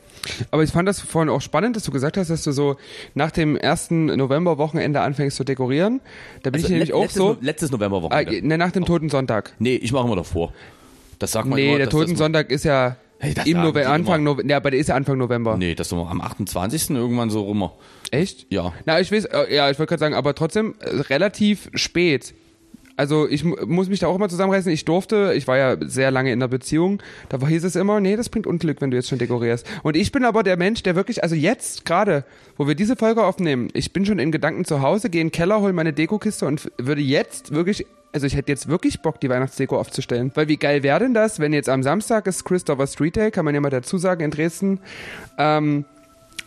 [0.51, 2.78] Aber ich fand das vorhin auch spannend, dass du gesagt hast, dass du so
[3.13, 6.01] nach dem ersten Novemberwochenende anfängst zu dekorieren.
[6.43, 7.38] Da bin also ich nämlich auch letztes, so.
[7.41, 8.38] Letztes Novemberwochenende.
[8.38, 9.53] Äh, ne, nach dem Toten Sonntag.
[9.59, 10.53] Nee, ich mache immer davor.
[11.20, 14.51] Das sagt man Nee, immer, der Toten Sonntag ist ja hey, im November, Anfang November.
[14.51, 15.57] Ja, aber der ist ja Anfang November.
[15.57, 16.91] Nee, das ist am 28.
[16.91, 17.70] irgendwann so rum.
[18.11, 18.47] Echt?
[18.51, 18.74] Ja.
[18.86, 22.34] Na, ich weiß, äh, ja, ich wollte gerade sagen, aber trotzdem äh, relativ spät
[22.98, 24.72] also ich muss mich da auch immer zusammenreißen.
[24.72, 28.16] Ich durfte, ich war ja sehr lange in der Beziehung, da hieß es immer, nee,
[28.16, 29.66] das bringt Unglück, wenn du jetzt schon dekorierst.
[29.84, 32.26] Und ich bin aber der Mensch, der wirklich, also jetzt gerade,
[32.58, 35.32] wo wir diese Folge aufnehmen, ich bin schon in Gedanken zu Hause, gehe in den
[35.32, 39.30] Keller, hol meine Dekokiste und würde jetzt wirklich also ich hätte jetzt wirklich Bock, die
[39.30, 40.32] Weihnachtsdeko aufzustellen.
[40.34, 43.45] Weil wie geil wäre denn das, wenn jetzt am Samstag ist Christopher Street Day, kann
[43.45, 44.80] man ja mal dazu sagen, in Dresden.
[45.38, 45.86] Ähm,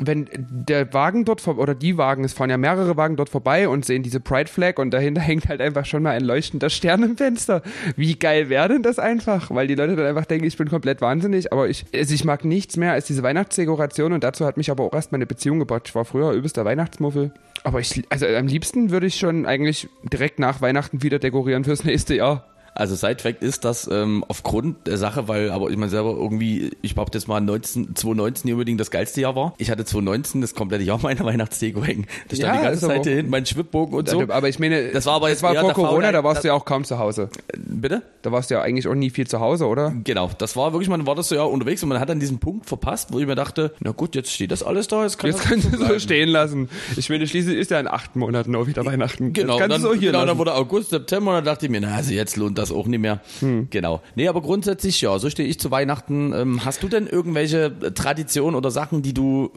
[0.00, 3.68] wenn der Wagen dort vor, oder die Wagen, es fahren ja mehrere Wagen dort vorbei
[3.68, 7.02] und sehen diese Pride Flag und dahinter hängt halt einfach schon mal ein leuchtender Stern
[7.02, 7.62] im Fenster.
[7.96, 9.50] Wie geil wäre denn das einfach?
[9.50, 12.44] Weil die Leute dann einfach denken, ich bin komplett wahnsinnig, aber ich, also ich mag
[12.44, 15.82] nichts mehr als diese Weihnachtsdekoration und dazu hat mich aber auch erst meine Beziehung gebracht.
[15.86, 17.32] Ich war früher übelster Weihnachtsmuffel.
[17.62, 21.84] Aber ich, also am liebsten würde ich schon eigentlich direkt nach Weihnachten wieder dekorieren fürs
[21.84, 22.49] nächste Jahr.
[22.74, 26.94] Also Side-Fact ist, dass ähm, aufgrund der Sache, weil aber ich meine selber irgendwie, ich
[26.94, 29.54] behaupte jetzt mal 19, 2019 nicht unbedingt das geilste Jahr war.
[29.58, 32.06] Ich hatte 2019 das komplette Jahr meiner Weihnachtsdeko hängen.
[32.28, 34.20] Da stand ja, die ganze Zeit hin, mein Schwibbogen und so.
[34.20, 36.64] Aber ich meine, das war aber jetzt war vor Corona, da warst du ja auch
[36.64, 37.30] kaum zu Hause.
[37.56, 38.02] Bitte?
[38.22, 39.92] Da warst du ja eigentlich auch nie viel zu Hause, oder?
[40.04, 42.38] Genau, das war wirklich, man war das so ja unterwegs und man hat dann diesen
[42.38, 45.30] Punkt verpasst, wo ich mir dachte, na gut, jetzt steht das alles da, jetzt kann
[45.30, 46.68] Jetzt kannst du so stehen lassen.
[46.96, 49.32] Ich meine, schließlich ist ja in acht Monaten auch wieder Weihnachten.
[49.32, 51.70] Genau, jetzt kannst dann, so hier genau, dann wurde August, September und dann dachte ich
[51.70, 53.20] mir, na also jetzt lohnt das auch nicht mehr.
[53.40, 53.68] Hm.
[53.70, 54.02] Genau.
[54.14, 56.32] Nee, aber grundsätzlich ja, so stehe ich zu Weihnachten.
[56.34, 59.50] Ähm, hast du denn irgendwelche Traditionen oder Sachen, die du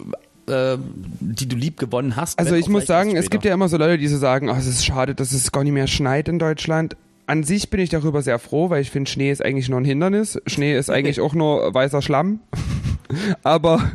[0.47, 0.78] äh,
[1.20, 2.38] die du lieb gewonnen hast?
[2.39, 4.68] Also ich muss sagen, es gibt ja immer so Leute, die so sagen, ach, es
[4.68, 6.97] ist schade, dass es gar nicht mehr schneit in Deutschland.
[7.26, 9.86] An sich bin ich darüber sehr froh, weil ich finde, Schnee ist eigentlich nur ein
[9.86, 10.42] Hindernis.
[10.46, 12.40] Schnee ist eigentlich auch nur weißer Schlamm.
[13.44, 13.92] Aber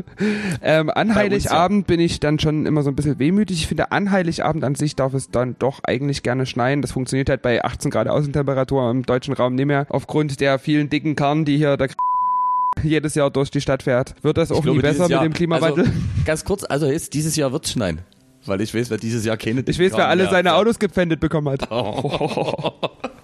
[0.62, 1.95] ähm, an Heiligabend ja.
[1.95, 3.59] bin ich dann schon immer so ein bisschen wehmütig.
[3.59, 6.83] Ich finde, an Heiligabend an sich darf es dann doch eigentlich gerne schneien.
[6.83, 9.87] Das funktioniert halt bei 18 Grad Außentemperatur im deutschen Raum nicht mehr.
[9.89, 11.89] Aufgrund der vielen dicken Karren, die hier der
[12.83, 14.14] jedes Jahr durch die Stadt fährt.
[14.22, 15.85] Wird das auch glaube, nie besser Jahr, mit dem Klimawandel?
[15.85, 18.01] Also, ganz kurz, also jetzt dieses Jahr wird es schneien.
[18.49, 21.49] Weil ich weiß, wer dieses Jahr keine Ich weiß, wer alle seine Autos gepfändet bekommen
[21.49, 21.70] hat.
[21.70, 22.72] Oh.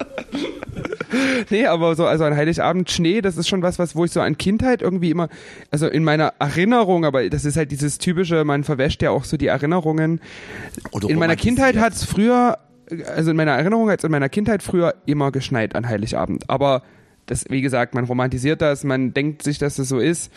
[1.49, 4.21] nee, aber so, also an Heiligabend Schnee, das ist schon was, was, wo ich so
[4.21, 5.29] an Kindheit irgendwie immer,
[5.71, 9.37] also in meiner Erinnerung, aber das ist halt dieses typische, man verwäscht ja auch so
[9.37, 10.21] die Erinnerungen.
[10.91, 12.57] Oder in meiner Kindheit hat es früher,
[13.07, 16.49] also in meiner Erinnerung hat es in meiner Kindheit früher immer geschneit an Heiligabend.
[16.49, 16.83] Aber
[17.25, 20.31] das, wie gesagt, man romantisiert das, man denkt sich, dass das so ist.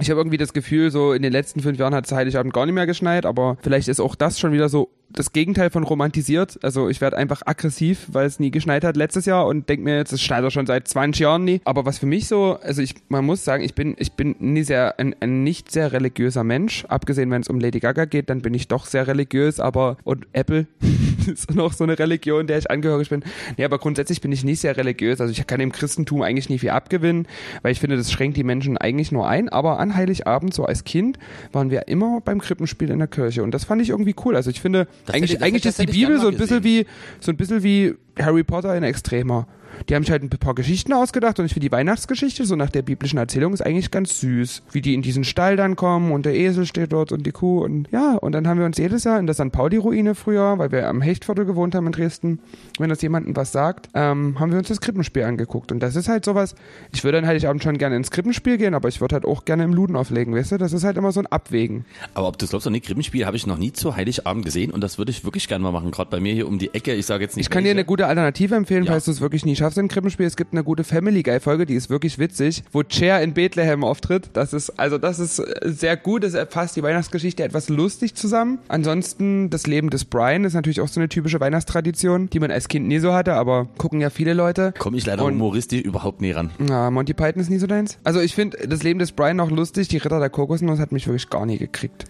[0.00, 2.66] Ich habe irgendwie das Gefühl, so in den letzten fünf Jahren hat es Heiligabend gar
[2.66, 6.58] nicht mehr geschneit, aber vielleicht ist auch das schon wieder so das Gegenteil von romantisiert.
[6.62, 9.96] Also ich werde einfach aggressiv, weil es nie geschneit hat letztes Jahr und denke mir
[9.96, 11.60] jetzt, es schneit doch schon seit 20 Jahren nie.
[11.64, 14.62] Aber was für mich so, also ich, man muss sagen, ich bin, ich bin nie
[14.62, 16.84] sehr, ein, ein nicht sehr religiöser Mensch.
[16.86, 20.26] Abgesehen, wenn es um Lady Gaga geht, dann bin ich doch sehr religiös, aber und
[20.32, 20.66] Apple
[21.28, 23.22] ist noch so eine Religion, der ich angehörig bin.
[23.56, 25.20] Nee, aber grundsätzlich bin ich nicht sehr religiös.
[25.20, 27.26] Also ich kann dem Christentum eigentlich nie viel abgewinnen,
[27.62, 29.48] weil ich finde, das schränkt die Menschen eigentlich nur ein.
[29.48, 31.18] Aber an Heiligabend, so als Kind,
[31.52, 33.42] waren wir immer beim Krippenspiel in der Kirche.
[33.42, 34.36] Und das fand ich irgendwie cool.
[34.36, 36.86] Also ich finde, Das eigentlich, hätte- eigentlich hätte- ist die Bibel so ein bisschen wie,
[37.20, 39.46] so ein bisschen wie Harry Potter in Extremer.
[39.88, 42.70] Die haben sich halt ein paar Geschichten ausgedacht und ich finde die Weihnachtsgeschichte, so nach
[42.70, 44.62] der biblischen Erzählung, ist eigentlich ganz süß.
[44.72, 47.60] Wie die in diesen Stall dann kommen und der Esel steht dort und die Kuh
[47.62, 49.50] und ja, und dann haben wir uns jedes Jahr in der St.
[49.52, 52.40] Pauli-Ruine früher, weil wir am Hechtviertel gewohnt haben in Dresden,
[52.78, 55.72] wenn das jemandem was sagt, ähm, haben wir uns das Krippenspiel angeguckt.
[55.72, 56.54] Und das ist halt sowas,
[56.92, 59.44] ich würde dann halt Heiligabend schon gerne ins Krippenspiel gehen, aber ich würde halt auch
[59.44, 60.56] gerne im Luden auflegen, weißt du?
[60.58, 61.84] Das ist halt immer so ein Abwägen.
[62.14, 64.70] Aber ob du es glaubst oder nicht, Krippenspiel habe ich noch nie zu Heiligabend gesehen
[64.70, 65.90] und das würde ich wirklich gerne mal machen.
[65.90, 66.94] Gerade bei mir hier um die Ecke.
[66.94, 67.46] Ich sage jetzt nicht.
[67.46, 67.86] Ich kann dir eine welche.
[67.86, 68.92] gute Alternative empfehlen, Ja.
[68.92, 70.26] falls du es wirklich nie schaffst im Krippenspiel.
[70.26, 73.84] Es gibt eine gute Family Guy Folge, die ist wirklich witzig, wo Cher in Bethlehem
[73.84, 74.30] auftritt.
[74.32, 76.24] Das ist also das ist sehr gut.
[76.24, 78.58] Es fasst die Weihnachtsgeschichte etwas lustig zusammen.
[78.68, 82.68] Ansonsten das Leben des Brian ist natürlich auch so eine typische Weihnachtstradition, die man als
[82.68, 84.72] Kind nie so hatte, aber gucken ja viele Leute.
[84.78, 86.50] Komme ich leider Und- humoristisch überhaupt nie ran.
[86.58, 87.98] Na, Monty Python ist nie so deins.
[88.04, 89.88] Also ich finde das Leben des Brian noch lustig.
[89.88, 92.04] Die Ritter der Kokosnuss hat mich wirklich gar nie gekriegt.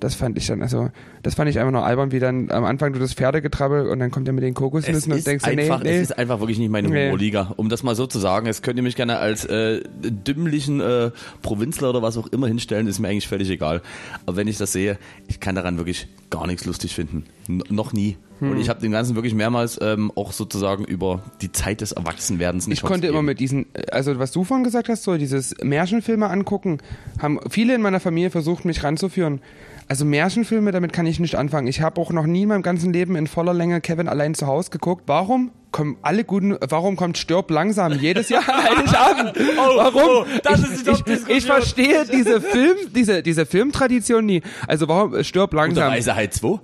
[0.00, 0.90] Das fand ich dann, also,
[1.22, 4.10] das fand ich einfach nur albern, wie dann am Anfang du das Pferdegetrabbel und dann
[4.10, 5.96] kommt er mit den Kokosnüssen und denkst einfach, nee, nee.
[5.96, 7.06] es ist einfach wirklich nicht meine Nee.
[7.06, 7.52] Humorliga.
[7.56, 11.10] Um das mal so zu sagen, es könnt ihr mich gerne als äh, dümmlichen äh,
[11.42, 13.82] Provinzler oder was auch immer hinstellen, ist mir eigentlich völlig egal.
[14.26, 17.24] Aber wenn ich das sehe, ich kann daran wirklich gar nichts lustig finden.
[17.48, 18.16] N noch nie.
[18.40, 18.52] Hm.
[18.52, 22.66] Und ich habe den Ganzen wirklich mehrmals ähm, auch sozusagen über die Zeit des Erwachsenwerdens
[22.66, 26.28] nicht Ich konnte immer mit diesen, also was du vorhin gesagt hast, so dieses Märchenfilme
[26.28, 26.78] angucken,
[27.20, 29.40] haben viele in meiner Familie versucht, mich ranzuführen.
[29.86, 31.66] Also Märchenfilme, damit kann ich nicht anfangen.
[31.66, 34.46] Ich habe auch noch nie in meinem ganzen Leben in voller Länge Kevin allein zu
[34.46, 35.04] Hause geguckt.
[35.06, 39.36] Warum kommen alle guten, warum kommt Stirb langsam jedes Jahr an Heiligabend?
[39.56, 40.02] warum?
[40.04, 44.40] oh, das ich, ist ich, ich verstehe diese Film, diese, diese Filmtradition nie.
[44.68, 45.90] Also warum äh, Stirb langsam?
[45.90, 46.60] Weisheit 2.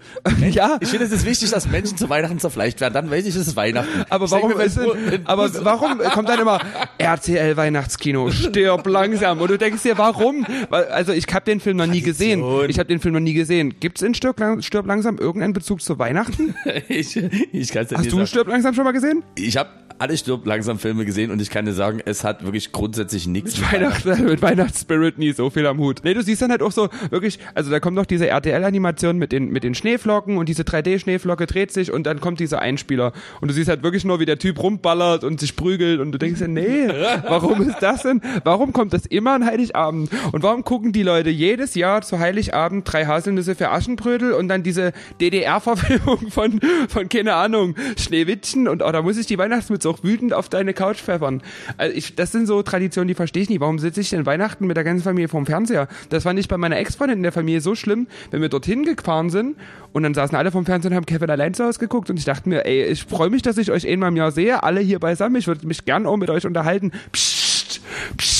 [0.50, 0.78] Ja.
[0.80, 2.94] Ich finde, es ist wichtig, dass Menschen zu Weihnachten zerfleischt werden.
[2.94, 4.04] Dann weiß ich, es ist Weihnachten.
[4.10, 6.60] Aber warum ist denn, aber warum kommt dann immer
[6.98, 10.46] RTL Weihnachtskino, stirb langsam und du denkst dir, warum?
[10.70, 12.44] Also ich habe den Film noch nie gesehen.
[12.68, 13.74] Ich habe den Film noch nie gesehen.
[13.80, 16.54] Gibt's in stirb, stirb langsam irgendeinen Bezug zu Weihnachten?
[16.88, 18.26] ich, ich kann's dir Hast du sagen.
[18.28, 18.99] stirb langsam schon mal gesehen?
[19.36, 19.70] Ich habe
[20.00, 23.60] alle Stirb langsam Filme gesehen und ich kann dir sagen, es hat wirklich grundsätzlich nichts
[23.60, 26.00] mit Weihnachten, mit Weihnachtsspirit nie so viel am Hut.
[26.04, 29.30] Nee, du siehst dann halt auch so wirklich, also da kommt noch diese RTL-Animation mit
[29.30, 33.48] den, mit den Schneeflocken und diese 3D-Schneeflocke dreht sich und dann kommt dieser Einspieler und
[33.48, 36.38] du siehst halt wirklich nur, wie der Typ rumballert und sich prügelt und du denkst
[36.38, 36.88] dir, nee,
[37.28, 38.22] warum ist das denn?
[38.42, 40.08] Warum kommt das immer an Heiligabend?
[40.32, 44.62] Und warum gucken die Leute jedes Jahr zu Heiligabend drei Haselnüsse für Aschenbrödel und dann
[44.62, 50.02] diese DDR-Verfilmung von, von, keine Ahnung, Schneewittchen und oh, da muss ich die Weihnachtsmütze auch
[50.02, 51.42] wütend auf deine Couch pfeffern.
[51.76, 53.60] Also ich, das sind so Traditionen, die verstehe ich nicht.
[53.60, 55.88] Warum sitze ich denn Weihnachten mit der ganzen Familie vorm Fernseher?
[56.08, 59.30] Das fand ich bei meiner Ex-Freundin in der Familie so schlimm, wenn wir dorthin gefahren
[59.30, 59.56] sind
[59.92, 62.24] und dann saßen alle vorm Fernseher und haben Kevin allein zu Hause geguckt und ich
[62.24, 64.98] dachte mir, ey, ich freue mich, dass ich euch einmal im Jahr sehe, alle hier
[64.98, 66.92] beisammen, ich würde mich gern auch mit euch unterhalten.
[67.12, 67.80] Psst,
[68.16, 68.39] psst,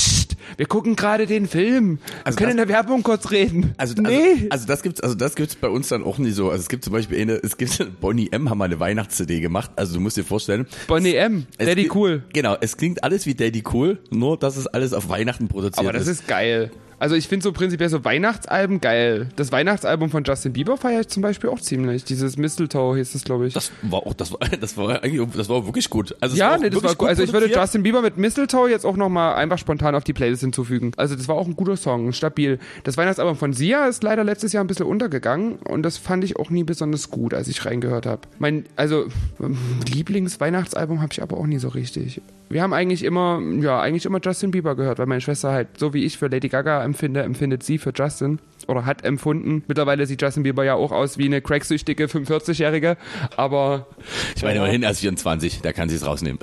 [0.57, 1.99] wir gucken gerade den Film.
[1.99, 3.73] Wir Also können das- in der Werbung kurz reden.
[3.77, 4.47] Also, also, nee.
[4.51, 6.51] also das gibt's, also das gibt's bei uns dann auch nicht so.
[6.51, 8.49] Also es gibt zum Beispiel eine, es gibt Bonnie M.
[8.51, 9.71] haben mal eine Weihnachts-CD gemacht.
[9.77, 10.67] Also du musst dir vorstellen.
[10.87, 12.23] Bonnie M, es Daddy klingt- Cool.
[12.33, 15.93] Genau, es klingt alles wie Daddy Cool, nur dass es alles auf Weihnachten produziert Aber
[15.97, 16.71] das ist geil.
[17.01, 19.29] Also ich finde so prinzipiell so Weihnachtsalben geil.
[19.35, 22.05] Das Weihnachtsalbum von Justin Bieber feiere ich zum Beispiel auch ziemlich.
[22.05, 23.55] Dieses Mistletoe hieß es, glaube ich.
[23.55, 26.15] Das war auch, das war, das war eigentlich, das war wirklich gut.
[26.21, 27.09] Also ja, nee, das war gut.
[27.09, 27.51] Also ich würde.
[27.51, 30.93] Justin Bieber mit Mistletoe jetzt auch nochmal einfach spontan auf die Playlist hinzufügen.
[30.99, 32.59] Also das war auch ein guter Song, stabil.
[32.85, 36.37] Das Weihnachtsalbum von Sia ist leider letztes Jahr ein bisschen untergegangen und das fand ich
[36.37, 38.23] auch nie besonders gut, als ich reingehört habe.
[38.39, 39.07] Mein, also
[39.91, 42.21] Lieblingsweihnachtsalbum habe ich aber auch nie so richtig.
[42.51, 45.95] Wir haben eigentlich immer, ja, eigentlich immer Justin Bieber gehört, weil meine Schwester halt, so
[45.95, 49.65] wie ich für Lady Gaga empfinde, empfindet sie für Justin oder hat empfunden.
[49.67, 52.97] Mittlerweile sieht Justin Bieber ja auch aus wie eine cracksüchtige 45-Jährige,
[53.37, 53.87] aber
[54.37, 56.39] Ich meine, immerhin erst 24, da kann sie es rausnehmen.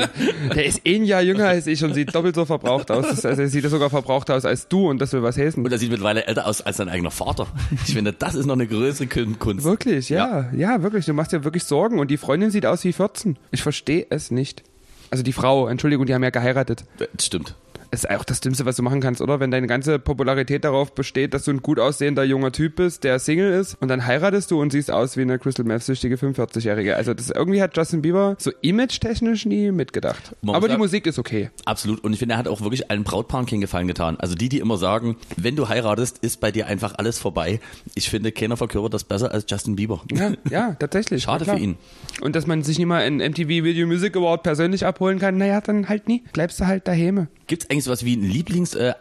[0.54, 3.06] Der ist ein Jahr jünger als ich und sieht doppelt so verbraucht aus.
[3.08, 5.64] Das- Also er sieht sogar verbrauchter aus als du und das will was heißen.
[5.64, 7.46] Und er sieht mittlerweile älter aus als sein eigener Vater.
[7.86, 9.06] Ich finde, das ist noch eine größere
[9.38, 9.64] Kunst.
[9.64, 11.06] Wirklich, ja, ja, wirklich.
[11.06, 13.36] Du machst dir wirklich Sorgen und die Freundin sieht aus wie 14.
[13.50, 14.62] Ich verstehe es nicht.
[15.10, 16.84] Also die Frau, Entschuldigung, die haben ja geheiratet.
[16.98, 17.54] Das stimmt.
[17.94, 19.40] Ist auch das Dümmste, was du machen kannst, oder?
[19.40, 23.18] Wenn deine ganze Popularität darauf besteht, dass du ein gut aussehender junger Typ bist, der
[23.18, 26.96] Single ist und dann heiratest du und siehst aus wie eine Crystal Meth-süchtige 45-Jährige.
[26.96, 30.34] Also das irgendwie hat Justin Bieber so image-technisch nie mitgedacht.
[30.42, 31.50] Man Aber die Musik ist okay.
[31.64, 32.02] Absolut.
[32.04, 34.16] Und ich finde, er hat auch wirklich allen Brautpaaren keinen Gefallen getan.
[34.18, 37.60] Also die, die immer sagen, wenn du heiratest, ist bei dir einfach alles vorbei.
[37.94, 40.02] Ich finde, keiner verkörpert das besser als Justin Bieber.
[40.12, 41.22] Ja, ja, tatsächlich.
[41.24, 41.56] Schade klar.
[41.56, 41.76] für ihn.
[42.20, 45.60] Und dass man sich nicht mal einen MTV Video Music Award persönlich abholen kann, naja,
[45.60, 46.22] dann halt nie.
[46.32, 47.28] Bleibst du halt daheim.
[47.46, 48.94] Gibt es eigentlich sowas wie ein Lieblings äh,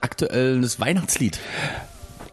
[0.80, 1.40] Weihnachtslied?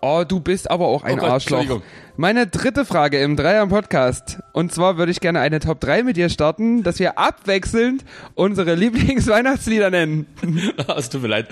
[0.03, 1.83] Oh, du bist aber auch ein Oh Gott, Arschloch.
[2.17, 4.41] Meine dritte Frage im Dreier-Podcast.
[4.53, 8.05] Und zwar würde ich gerne eine Top 3 mit dir starten, dass wir abwechselnd
[8.35, 10.27] unsere Lieblingsweihnachtslieder nennen.
[10.97, 11.49] es tut mir leid.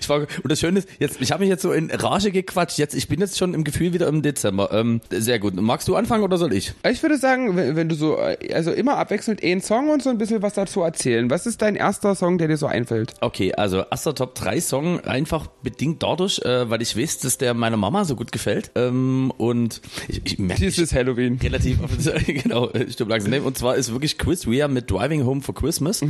[0.00, 2.78] Ich war, und das Schöne ist, jetzt, ich habe mich jetzt so in Rage gequatscht.
[2.78, 4.70] Jetzt, ich bin jetzt schon im Gefühl wieder im Dezember.
[4.72, 5.54] Ähm, sehr gut.
[5.54, 6.74] Magst du anfangen oder soll ich?
[6.88, 10.10] Ich würde sagen, wenn, wenn du so, äh, also immer abwechselnd einen Song und so
[10.10, 11.30] ein bisschen was dazu erzählen.
[11.30, 13.14] Was ist dein erster Song, der dir so einfällt?
[13.20, 17.54] Okay, also erster Top 3 Song, einfach bedingt dadurch, äh, weil ich weiß, dass der
[17.54, 18.72] meiner Mama so gut gefällt.
[18.74, 21.38] Ähm, und ich, ich merke Dieses Halloween.
[21.42, 21.78] relativ
[22.26, 23.32] genau, stimmt langsam.
[23.44, 26.02] Und zwar ist wirklich Chris Rea mit Driving Home for Christmas,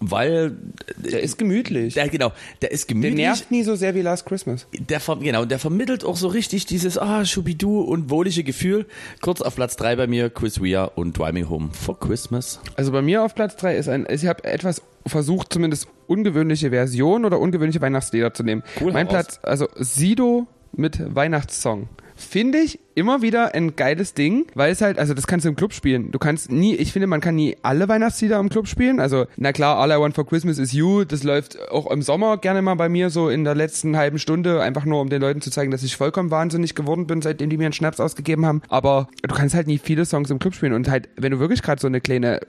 [0.00, 0.56] weil
[0.96, 1.94] Der ist gemütlich.
[1.94, 3.14] der genau, der ist Der gemütlich.
[3.16, 4.66] nervt nie so sehr wie Last Christmas.
[4.78, 8.86] Der, genau, der vermittelt auch so richtig dieses ah, Schubidu und wohlige Gefühl.
[9.20, 12.60] Kurz auf Platz 3 bei mir, Chris Rea und Driving Home for Christmas.
[12.76, 17.24] Also bei mir auf Platz 3 ist ein, ich habe etwas versucht, zumindest ungewöhnliche Version
[17.24, 18.62] oder ungewöhnliche Weihnachtslieder zu nehmen.
[18.80, 19.08] Cool, mein.
[19.08, 21.88] Platz, also Sido mit Weihnachtssong.
[22.16, 25.56] Finde ich immer wieder ein geiles Ding, weil es halt, also das kannst du im
[25.56, 26.10] Club spielen.
[26.12, 29.00] Du kannst nie, ich finde, man kann nie alle Weihnachtslieder im Club spielen.
[29.00, 32.36] Also, na klar, All I Want for Christmas is You, das läuft auch im Sommer
[32.38, 35.40] gerne mal bei mir so in der letzten halben Stunde, einfach nur um den Leuten
[35.40, 38.62] zu zeigen, dass ich vollkommen wahnsinnig geworden bin, seitdem die mir einen Schnaps ausgegeben haben.
[38.68, 41.62] Aber du kannst halt nie viele Songs im Club spielen und halt, wenn du wirklich
[41.62, 42.40] gerade so eine kleine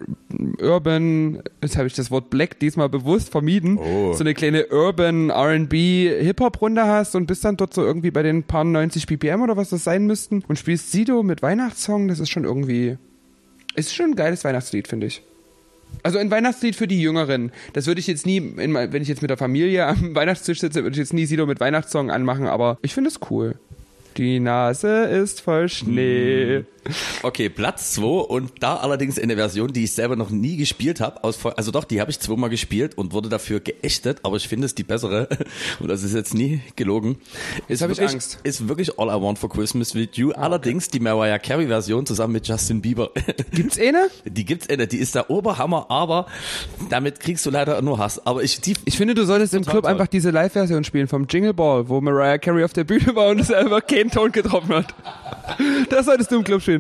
[0.61, 4.13] Urban, jetzt habe ich das Wort Black diesmal bewusst vermieden, Oh.
[4.13, 8.43] so eine kleine Urban R&B Hip-Hop-Runde hast und bist dann dort so irgendwie bei den
[8.43, 12.29] paar 90 BPM oder was das sein müssten und spielst Sido mit Weihnachtssong, das ist
[12.29, 12.97] schon irgendwie,
[13.75, 15.21] ist schon ein geiles Weihnachtslied, finde ich.
[16.01, 17.51] Also ein Weihnachtslied für die Jüngeren.
[17.73, 20.83] Das würde ich jetzt nie, in, wenn ich jetzt mit der Familie am Weihnachtstisch sitze,
[20.83, 23.55] würde ich jetzt nie Sido mit Weihnachtssong anmachen, aber ich finde es cool.
[24.17, 26.63] Die Nase ist voll Schnee.
[27.21, 30.99] Okay, Platz 2 und da allerdings in der Version, die ich selber noch nie gespielt
[30.99, 31.23] habe.
[31.23, 34.75] Also doch, die habe ich zweimal gespielt und wurde dafür geächtet, aber ich finde es
[34.75, 35.27] die bessere
[35.79, 37.17] und das ist jetzt nie gelogen.
[37.67, 38.39] Ist hab ich wirklich, Angst.
[38.43, 40.31] Ist wirklich All I Want for Christmas with You.
[40.31, 43.11] Allerdings die Mariah Carey Version zusammen mit Justin Bieber.
[43.51, 44.07] Gibt's eine?
[44.25, 46.27] Die gibt's äh, die ist der Oberhammer, aber
[46.89, 48.25] damit kriegst du leider nur Hass.
[48.25, 49.91] Aber ich, die, Ich finde, du solltest im Club toll.
[49.91, 53.39] einfach diese Live-Version spielen vom Jingle Ball, wo Mariah Carey auf der Bühne war und
[53.39, 54.93] es einfach keinen Ton getroffen hat.
[55.89, 56.72] Das solltest du im Club spielen.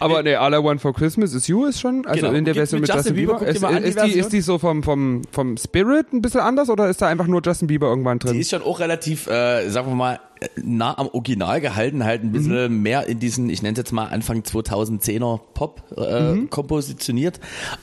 [0.00, 2.36] Aber nee, All I Want for Christmas is You ist schon, also Genau.
[2.38, 3.48] in der Version mit mit Justin Bieber, Bieber.
[3.50, 6.68] Ist, an, die ist, die, ist die so vom, vom, vom Spirit ein bisschen anders
[6.70, 8.34] oder ist da einfach nur Justin Bieber irgendwann drin?
[8.34, 10.20] Die ist schon auch relativ, äh, sagen wir mal,
[10.56, 12.82] nah am Original gehalten, halt ein bisschen Mhm.
[12.82, 16.50] mehr in diesen, ich nenne es jetzt mal Anfang 2010er Pop äh, Mhm.
[16.50, 17.38] kompositioniert,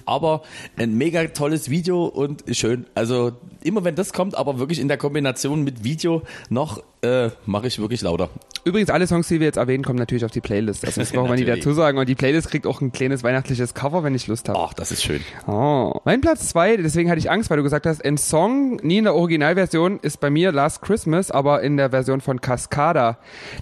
[0.06, 0.42] aber
[0.78, 2.86] ein mega tolles Video und schön.
[2.96, 3.32] Also
[3.64, 7.80] immer wenn das kommt, aber wirklich in der Kombination mit Video noch, äh, mache ich
[7.80, 8.30] wirklich lauter.
[8.64, 10.86] Übrigens, alle Songs, die wir jetzt erwähnen, kommen natürlich auf die Playlist.
[10.86, 11.98] Also das braucht man nicht dazu sagen.
[11.98, 14.60] Und die Playlist kriegt auch ein kleines weihnachtliches Cover, wenn ich Lust habe.
[14.60, 15.22] Ach, das ist schön.
[15.48, 16.00] Oh.
[16.06, 19.06] Mein Platz zwei, deswegen hatte ich Angst, weil du gesagt hast, ein Song, nie in
[19.06, 23.18] der Originalversion, ist bei mir Last Christmas, aber in der Version von Cascada.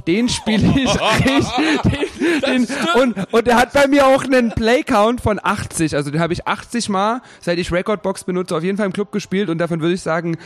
[0.08, 1.46] Den spiele ich richtig.
[2.46, 2.68] Den, den,
[3.02, 5.96] und, und der hat bei mir auch einen Play-Count von 80.
[5.96, 9.12] Also den habe ich 80 Mal, seit ich Recordbox benutze, auf jeden Fall im Club
[9.12, 10.38] gespielt und davon würde ich sagen,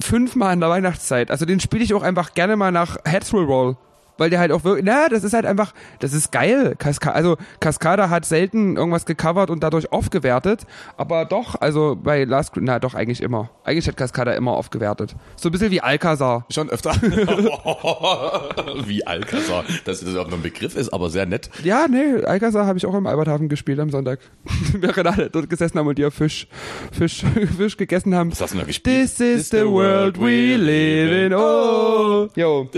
[0.00, 1.30] fünfmal in der Weihnachtszeit.
[1.30, 3.76] Also den spiele ich auch einfach gerne mal nach Head Through Roll.
[4.18, 6.74] Weil der halt auch wirklich, na, das ist halt einfach, das ist geil.
[6.78, 12.52] Casca also Cascada hat selten irgendwas gecovert und dadurch aufgewertet, aber doch, also bei Last,
[12.56, 13.50] na doch eigentlich immer.
[13.64, 15.16] Eigentlich hat Cascada immer aufgewertet.
[15.36, 16.46] So ein bisschen wie Alcazar.
[16.50, 16.92] Schon öfter.
[18.86, 19.64] Wie Alcazar.
[19.84, 21.50] Dass das auch noch ein Begriff ist, aber sehr nett.
[21.62, 24.20] Ja, nee, Alcazar habe ich auch im Alberthafen gespielt am Sonntag.
[24.72, 26.48] Wir alle dort gesessen haben und ihr Fisch,
[26.92, 27.24] Fisch,
[27.56, 28.30] Fisch gegessen haben.
[28.30, 28.96] Was hast du da gespielt?
[28.96, 31.34] This is the world we live in.
[31.34, 32.28] Oh.
[32.34, 32.68] Yo.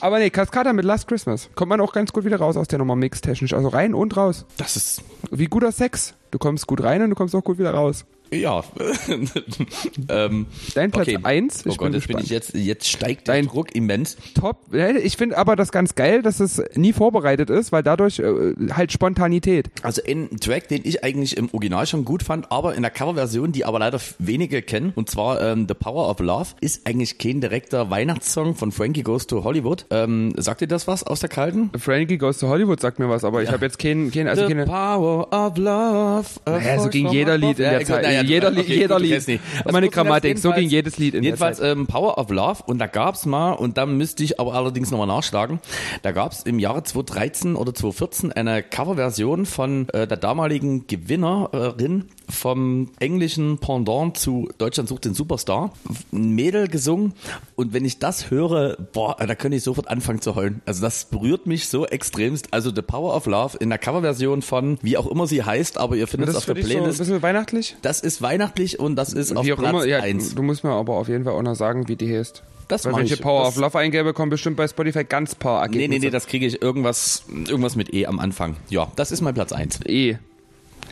[0.00, 1.50] Aber nee, Cascada mit Last Christmas.
[1.54, 3.52] Kommt man auch ganz gut wieder raus aus der Nummer mixtechnisch.
[3.52, 4.46] Also rein und raus.
[4.56, 6.14] Das ist Wie guter Sex.
[6.30, 8.06] Du kommst gut rein und du kommst auch gut wieder raus.
[8.30, 8.62] Ja.
[10.08, 11.18] ähm, Dein Platz okay.
[11.22, 11.64] eins.
[11.66, 14.16] Oh Gott, bin jetzt bin ich jetzt, jetzt steigt der Dein- Druck immens.
[14.34, 14.74] Top.
[15.02, 18.92] Ich finde aber das ganz geil, dass es nie vorbereitet ist, weil dadurch äh, halt
[18.92, 19.70] Spontanität.
[19.82, 23.52] Also ein Track, den ich eigentlich im Original schon gut fand, aber in der Coverversion,
[23.52, 27.40] die aber leider wenige kennen, und zwar ähm, The Power of Love, ist eigentlich kein
[27.40, 29.86] direkter Weihnachtssong von Frankie Goes to Hollywood.
[29.90, 31.70] Ähm, sagt ihr das was aus der Kalten?
[31.78, 34.54] Frankie Goes to Hollywood sagt mir was, aber ich habe jetzt keinen, keinen also The
[34.54, 34.66] keine.
[34.66, 36.26] Power of Love.
[36.46, 38.17] Naja, so ging jeder Lied in der Zeit.
[38.22, 39.28] Ja, jeder, okay, Lied, jeder gut, Lied.
[39.28, 39.40] nicht.
[39.64, 42.62] Also Meine gut, Grammatik, so ging jedes Lied in der Jedenfalls ähm, Power of Love
[42.66, 45.60] und da gab's mal, und da müsste ich aber allerdings nochmal nachschlagen,
[46.02, 52.90] da gab's im Jahre 2013 oder 2014 eine Coverversion von äh, der damaligen Gewinnerin vom
[53.00, 55.72] englischen Pendant zu Deutschland sucht den Superstar.
[56.12, 57.14] Ein Mädel gesungen
[57.56, 60.60] und wenn ich das höre, boah, da könnte ich sofort anfangen zu heulen.
[60.66, 62.52] Also das berührt mich so extremst.
[62.52, 65.96] Also The Power of Love in der Coverversion von, wie auch immer sie heißt, aber
[65.96, 66.98] ihr findet es auf der dich so ein Playlist.
[66.98, 67.76] bisschen weihnachtlich?
[67.82, 70.34] das ist weihnachtlich und das ist auf Wie auch Platz immer, ja, 1.
[70.34, 72.42] du musst mir aber auf jeden Fall auch noch sagen, wie die heißt.
[72.68, 75.60] Das Weil wenn ich Power Das- of Love eingebe, kommen bestimmt bei Spotify ganz paar
[75.60, 76.00] Nee, Ergebnisse.
[76.00, 78.56] nee, nee, das kriege ich irgendwas, irgendwas mit E am Anfang.
[78.68, 79.80] Ja, das ist mein Platz 1.
[79.86, 80.16] E.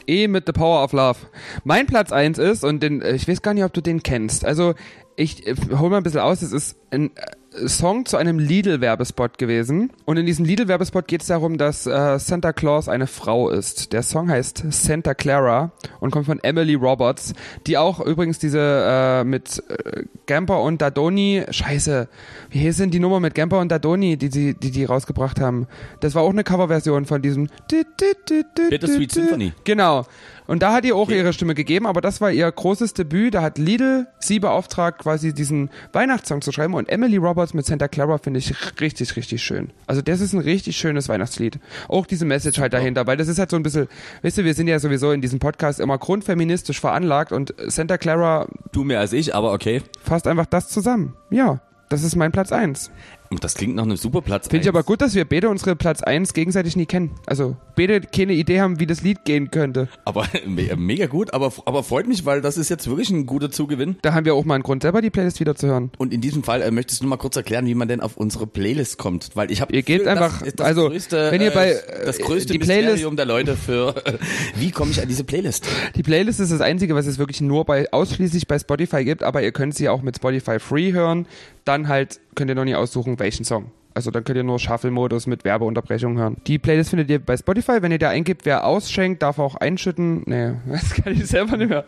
[0.07, 1.19] E mit The Power of Love.
[1.65, 4.45] Mein Platz 1 ist, und den, ich weiß gar nicht, ob du den kennst.
[4.45, 4.75] Also,
[5.17, 7.21] ich äh, hol mal ein bisschen aus, es ist ein äh,
[7.67, 9.91] Song zu einem Lidl-Werbespot gewesen.
[10.05, 13.93] Und in diesem Lidl-Werbespot geht es darum, dass äh, Santa Claus eine Frau ist.
[13.93, 17.33] Der Song heißt Santa Clara und kommt von Emily Roberts,
[17.67, 22.09] die auch übrigens diese äh, mit äh, Gamper und Dadoni, scheiße,
[22.51, 25.67] wie hieß denn die Nummer mit Gamper und Dadoni, die die, die, die rausgebracht haben?
[26.01, 29.53] Das war auch eine Coverversion von diesem Bittersweet Symphony.
[29.65, 30.07] Genau.
[30.47, 33.35] Und da hat ihr auch ihre Stimme gegeben, aber das war ihr großes Debüt.
[33.35, 36.75] Da hat Lidl sie beauftragt, quasi diesen Weihnachtssong zu schreiben.
[36.75, 39.71] Und Emily Roberts mit Santa Clara finde ich richtig, richtig schön.
[39.87, 41.59] Also das ist ein richtig schönes Weihnachtslied.
[41.89, 43.89] Auch diese Message halt dahinter, weil das ist halt so ein bisschen,
[44.23, 48.47] weißt du, wir sind ja sowieso in diesem Podcast immer grundfeministisch veranlagt und Santa Clara
[48.73, 49.83] Du mehr als ich, aber okay.
[50.03, 51.15] fasst einfach das zusammen.
[51.31, 51.61] Ja.
[51.89, 52.91] Das ist mein Platz eins.
[53.31, 54.75] Und das klingt nach einem super Platz Finde ich 1.
[54.75, 57.11] aber gut, dass wir beide unsere Platz eins gegenseitig nie kennen.
[57.27, 59.89] Also beide keine Idee haben, wie das Lied gehen könnte.
[60.05, 63.51] Aber me- mega gut, aber, aber freut mich, weil das ist jetzt wirklich ein guter
[63.51, 63.97] Zugewinn.
[64.03, 65.91] Da haben wir auch mal einen Grund, selber die Playlist wieder zu hören.
[65.99, 68.47] Und in diesem Fall äh, möchtest du mal kurz erklären, wie man denn auf unsere
[68.47, 71.71] Playlist kommt, weil ich habe Ihr gebt einfach- das das also, größte, wenn ihr bei,
[71.73, 74.15] äh, das äh, größte die Playlist- Mysterium der Leute für äh,
[74.57, 75.67] wie komme ich an diese Playlist?
[75.97, 79.43] Die Playlist ist das Einzige, was es wirklich nur bei ausschließlich bei Spotify gibt, aber
[79.43, 81.27] ihr könnt sie auch mit Spotify Free hören.
[81.65, 83.73] Dann halt könnt ihr noch nicht aussuchen, welchen Song.
[83.97, 86.37] Also dann könnt ihr nur Shuffle-Modus mit Werbeunterbrechung hören.
[86.47, 87.81] Die Playlist findet ihr bei Spotify.
[87.81, 90.23] Wenn ihr da eingibt, wer ausschenkt, darf auch einschütten.
[90.27, 91.87] Nee, das kann ich selber nicht mehr.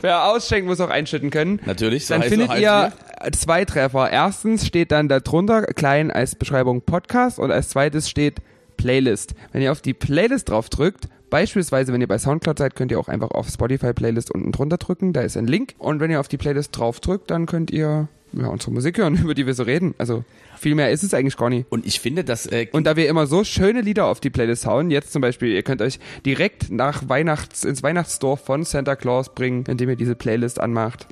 [0.00, 1.60] Wer ausschenkt, muss auch einschütten können.
[1.66, 2.92] Natürlich, so Dann heißt findet ihr
[3.32, 4.10] zwei Treffer.
[4.10, 8.40] Erstens steht dann darunter klein als Beschreibung Podcast und als zweites steht
[8.78, 9.34] Playlist.
[9.52, 12.98] Wenn ihr auf die Playlist drauf drückt, beispielsweise wenn ihr bei Soundcloud seid, könnt ihr
[12.98, 16.20] auch einfach auf Spotify Playlist unten drunter drücken, da ist ein Link und wenn ihr
[16.20, 19.54] auf die Playlist drauf drückt, dann könnt ihr ja, unsere Musik hören, über die wir
[19.54, 19.94] so reden.
[19.98, 20.24] Also
[20.58, 21.66] viel mehr ist es eigentlich gar nicht.
[21.70, 24.66] Und ich finde, dass äh, Und da wir immer so schöne Lieder auf die Playlist
[24.66, 29.34] hauen, jetzt zum Beispiel, ihr könnt euch direkt nach Weihnachts, ins Weihnachtsdorf von Santa Claus
[29.34, 31.06] bringen, indem ihr diese Playlist anmacht.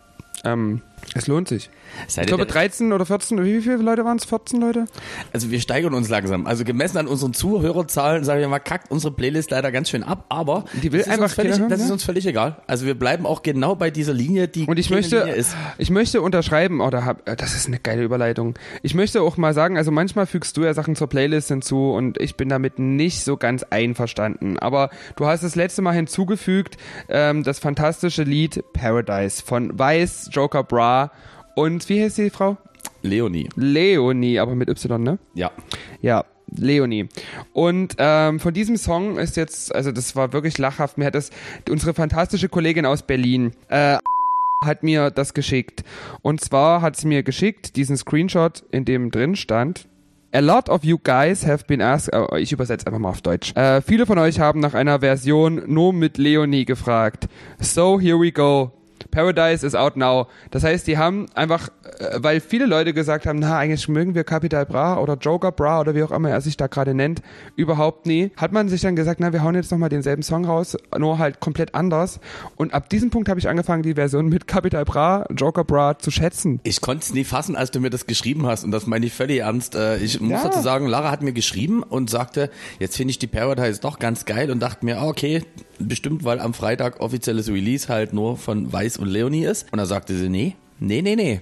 [0.45, 0.83] Ähm,
[1.15, 1.69] es lohnt sich.
[2.09, 4.25] seid Ich glaube denn- 13 oder 14, wie viele Leute waren es?
[4.25, 4.87] 14 Leute?
[5.33, 6.47] Also wir steigern uns langsam.
[6.47, 10.25] Also gemessen an unseren Zuhörerzahlen, sage ich mal, kackt unsere Playlist leider ganz schön ab,
[10.29, 11.93] aber Die will das ist einfach uns völlig, hören, das ist ne?
[11.93, 12.57] uns völlig egal.
[12.67, 15.55] Also wir bleiben auch genau bei dieser Linie, die Und ich möchte, Linie ist.
[15.79, 18.55] ich möchte unterschreiben, oder hab, äh, das ist eine geile Überleitung.
[18.83, 22.21] Ich möchte auch mal sagen, also manchmal fügst du ja Sachen zur Playlist hinzu und
[22.21, 24.59] ich bin damit nicht so ganz einverstanden.
[24.59, 26.77] Aber du hast das letzte Mal hinzugefügt,
[27.09, 31.02] ähm, das fantastische Lied Paradise von Weiß, Joker Bra
[31.55, 32.57] und wie heißt die Frau?
[33.03, 33.49] Leonie.
[33.57, 35.19] Leonie, aber mit Y, ne?
[35.35, 35.51] Ja.
[36.01, 36.25] Ja,
[36.57, 37.09] Leonie.
[37.53, 40.99] Und ähm, von diesem Song ist jetzt, also das war wirklich lachhaft.
[40.99, 41.31] Mir hat das
[41.69, 43.99] unsere fantastische Kollegin aus Berlin äh,
[44.65, 45.83] hat mir das geschickt.
[46.23, 49.89] Und zwar hat sie mir geschickt diesen Screenshot, in dem drin stand.
[50.35, 53.55] A lot of you guys have been asked, äh, ich übersetze einfach mal auf Deutsch.
[53.55, 57.29] Äh, viele von euch haben nach einer Version nur mit Leonie gefragt.
[57.61, 58.73] So here we go.
[59.13, 60.27] Paradise is out now.
[60.51, 61.69] Das heißt, die haben einfach,
[62.01, 65.81] äh, weil viele Leute gesagt haben, na, eigentlich mögen wir Capital Bra oder Joker Bra
[65.81, 67.23] oder wie auch immer er sich da gerade nennt,
[67.55, 70.77] überhaupt nie, hat man sich dann gesagt, na, wir hauen jetzt nochmal denselben Song raus,
[70.99, 72.19] nur halt komplett anders.
[72.57, 76.11] Und ab diesem Punkt habe ich angefangen, die Version mit Capital Bra, Joker Bra zu
[76.11, 76.59] schätzen.
[76.65, 79.13] Ich konnte es nie fassen, als du mir das geschrieben hast und das meine ich
[79.13, 79.75] völlig ernst.
[79.77, 80.45] Äh, Ich muss Ja.
[80.45, 84.25] dazu sagen, Lara hat mir geschrieben und sagte, jetzt finde ich die Paradise doch ganz
[84.25, 85.43] geil und dachte mir, ah, okay,
[85.89, 89.67] bestimmt, weil am Freitag offizielles Release halt nur von Weiß und Leonie ist.
[89.73, 91.41] Und da sagte sie, nee, nee, nee, nee.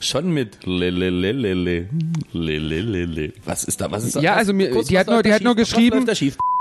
[0.00, 1.88] Schon mit lelelelele,
[2.32, 3.32] lelelele.
[3.44, 4.20] Was ist da, was ist da?
[4.20, 6.06] Ja, also mir- kurz, die hat nur- die hat nur geschrieben-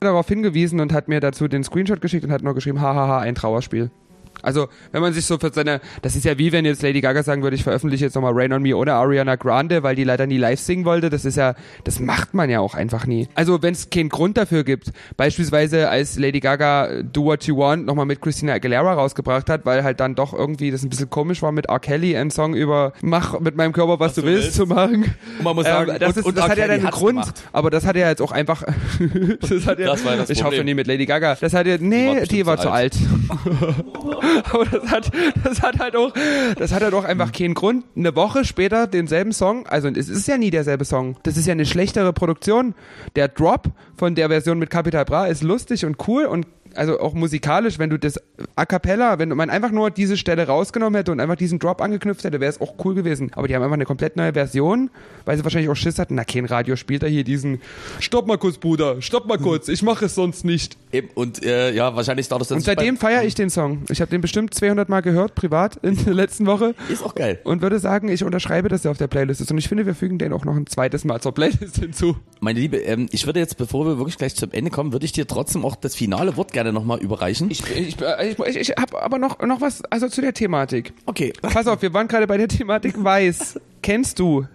[0.01, 3.35] darauf hingewiesen und hat mir dazu den Screenshot geschickt und hat nur geschrieben, hahaha, ein
[3.35, 3.91] Trauerspiel.
[4.41, 7.23] Also, wenn man sich so für seine, das ist ja wie wenn jetzt Lady Gaga
[7.23, 10.27] sagen würde, ich veröffentliche jetzt nochmal Rain on Me ohne Ariana Grande, weil die leider
[10.27, 11.09] nie live singen wollte.
[11.09, 13.27] Das ist ja, das macht man ja auch einfach nie.
[13.35, 17.85] Also, wenn es keinen Grund dafür gibt, beispielsweise als Lady Gaga Do What You Want
[17.85, 21.41] nochmal mit Christina Aguilera rausgebracht hat, weil halt dann doch irgendwie das ein bisschen komisch
[21.41, 21.79] war mit R.
[21.79, 24.57] Kelly einen Song über Mach mit meinem Körper, was, du du willst, willst.
[24.57, 25.05] zu machen.
[25.37, 27.19] Und man muss sagen, ähm, das, und- ist, und das hat ja dann einen Grund,
[27.21, 27.43] gemacht.
[27.53, 28.63] aber das hat ja jetzt auch einfach,
[29.41, 30.65] das hat ja, Das war das ich hoffe Problem.
[30.65, 31.35] nie mit Lady Gaga.
[31.39, 32.95] Das hat ja, nee, war die war zu zu alt.
[34.51, 35.11] Aber das hat,
[35.43, 36.13] das hat halt auch,
[36.57, 37.85] das hat halt auch einfach keinen Grund.
[37.95, 41.17] Eine Woche später denselben Song, also es ist ja nie derselbe Song.
[41.23, 42.75] Das ist ja eine schlechtere Produktion.
[43.15, 47.13] Der Drop von der Version mit Capital Bra ist lustig und cool und also auch
[47.13, 48.19] musikalisch, wenn du das
[48.55, 52.23] a cappella, wenn man einfach nur diese Stelle rausgenommen hätte und einfach diesen Drop angeknüpft
[52.23, 53.31] hätte, wäre es auch cool gewesen.
[53.35, 54.89] Aber die haben einfach eine komplett neue Version,
[55.25, 57.61] weil sie wahrscheinlich auch Schiss hatten, na kein Radio spielt da hier diesen
[57.99, 60.77] Stopp mal kurz, Bruder, stopp mal kurz, ich mache es sonst nicht.
[60.91, 63.83] Eben, und äh, ja, wahrscheinlich dauert es dann Und seitdem feiere ich den Song.
[63.89, 66.75] Ich habe den bestimmt 200 Mal gehört, privat, in der letzten Woche.
[66.89, 67.39] Ist auch geil.
[67.43, 69.51] Und würde sagen, ich unterschreibe, dass er auf der Playlist ist.
[69.51, 72.15] Und ich finde, wir fügen den auch noch ein zweites Mal zur Playlist hinzu.
[72.39, 75.11] Meine Liebe, ähm, ich würde jetzt, bevor wir wirklich gleich zum Ende kommen, würde ich
[75.11, 77.49] dir trotzdem auch das finale Wort gerne nochmal überreichen.
[77.51, 80.93] Ich, ich, ich, ich, habe aber noch, noch was, also zu der Thematik.
[81.05, 81.33] okay.
[81.41, 83.59] Pass auf, wir waren gerade bei der Thematik Weiß.
[83.81, 84.45] Kennst du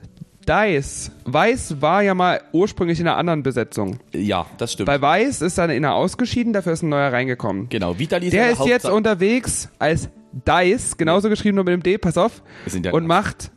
[0.48, 1.12] Dice?
[1.24, 3.98] Weiß war ja mal ursprünglich in einer anderen Besetzung.
[4.12, 4.86] Ja, das stimmt.
[4.86, 7.68] Bei Weiß ist dann einer ausgeschieden, dafür ist ein neuer reingekommen.
[7.68, 11.72] genau, Vitali ist Der ja ist jetzt Hauptsache- unterwegs als Dice, genauso geschrieben nur mit
[11.74, 12.42] dem D, pass auf,
[12.82, 13.50] ja und macht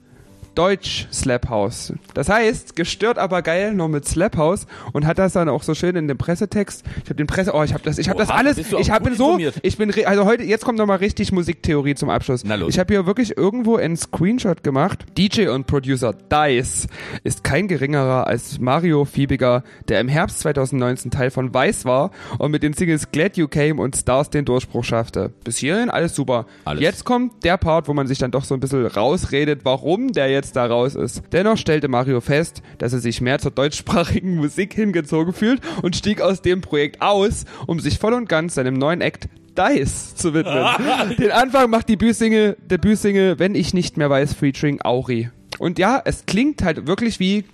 [0.56, 1.94] Deutsch Slap House.
[2.14, 5.74] Das heißt, gestört aber geil nur mit Slap House und hat das dann auch so
[5.74, 6.84] schön in dem Pressetext.
[7.04, 9.26] Ich habe den Presse, oh, ich habe das, ich habe das alles, ich habe so,
[9.26, 9.56] informiert.
[9.64, 12.44] ich bin, also heute, jetzt kommt nochmal richtig Musiktheorie zum Abschluss.
[12.44, 12.70] Na los.
[12.70, 15.06] Ich habe hier wirklich irgendwo einen Screenshot gemacht.
[15.18, 16.88] DJ und Producer Dice
[17.24, 22.52] ist kein geringerer als Mario Fiebiger, der im Herbst 2019 Teil von Weiß war und
[22.52, 25.32] mit den Singles Glad You Came und Stars den Durchbruch schaffte.
[25.44, 26.46] Bis hierhin alles super.
[26.66, 26.82] Alles.
[26.82, 30.30] Jetzt kommt der Part, wo man sich dann doch so ein bisschen rausredet, warum der
[30.30, 31.24] jetzt da raus ist.
[31.32, 36.22] Dennoch stellte Mario fest, dass er sich mehr zur deutschsprachigen Musik hingezogen fühlt und stieg
[36.22, 40.66] aus dem Projekt aus, um sich voll und ganz seinem neuen Act Dice zu widmen.
[41.18, 45.30] Den Anfang macht die Debütsingle, Debütsingle Wenn ich nicht mehr weiß, featuring Auri.
[45.60, 47.46] Und ja, es klingt halt wirklich wie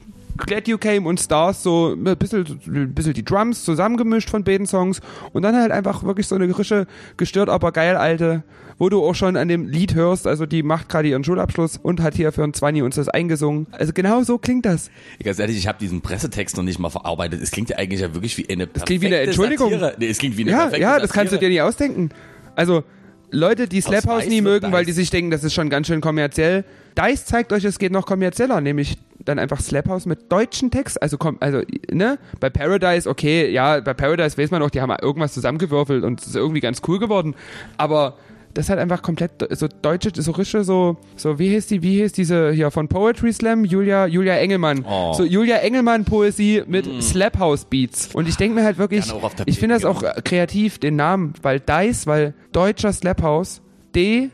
[0.45, 4.68] Glad You Came und Stars, so ein bisschen, ein bisschen die Drums zusammengemischt von beiden
[4.68, 5.02] Songs
[5.34, 6.88] und dann halt einfach wirklich so eine frische,
[7.18, 8.44] gestört, aber geil alte,
[8.78, 12.02] wo du auch schon an dem Lied hörst, also die macht gerade ihren Schulabschluss und
[12.02, 13.68] hat hier für ein Zwanni uns das eingesungen.
[13.72, 14.90] Also genau so klingt das.
[15.24, 17.41] Ganz ehrlich, ich habe diesen Pressetext noch nicht mal verarbeitet.
[17.41, 19.72] Es klingt ja eigentlich ja wirklich wie eine perfekte klingt wie eine Entschuldigung.
[19.72, 19.95] Satire.
[19.98, 22.10] Nee, es klingt wie eine Ja, perfekte ja, das kannst du dir nicht ausdenken.
[22.56, 22.84] Also,
[23.31, 24.95] Leute, die Slap House nie mögen, weil die Dice.
[24.95, 26.64] sich denken, das ist schon ganz schön kommerziell.
[26.97, 31.01] Dice zeigt euch, es geht noch kommerzieller, nämlich dann einfach Slap House mit deutschen Text.
[31.01, 31.61] Also, komm, also,
[31.91, 32.18] ne?
[32.39, 36.27] Bei Paradise, okay, ja, bei Paradise weiß man auch, die haben irgendwas zusammengewürfelt und es
[36.27, 37.35] ist irgendwie ganz cool geworden.
[37.77, 38.18] Aber
[38.53, 42.03] das ist halt einfach komplett so deutsche, so rische, so, so, wie heißt die, wie
[42.03, 43.65] heißt diese hier von Poetry Slam?
[43.65, 44.85] Julia, Julia Engelmann.
[44.88, 45.13] Oh.
[45.13, 48.09] So Julia Engelmann Poesie mit Slap House Beats.
[48.13, 49.13] Und ich denke mir halt wirklich,
[49.45, 49.95] ich finde das genau.
[49.95, 53.61] auch äh, kreativ, den Namen, weil Dice, weil deutscher Slap House,
[53.95, 54.30] D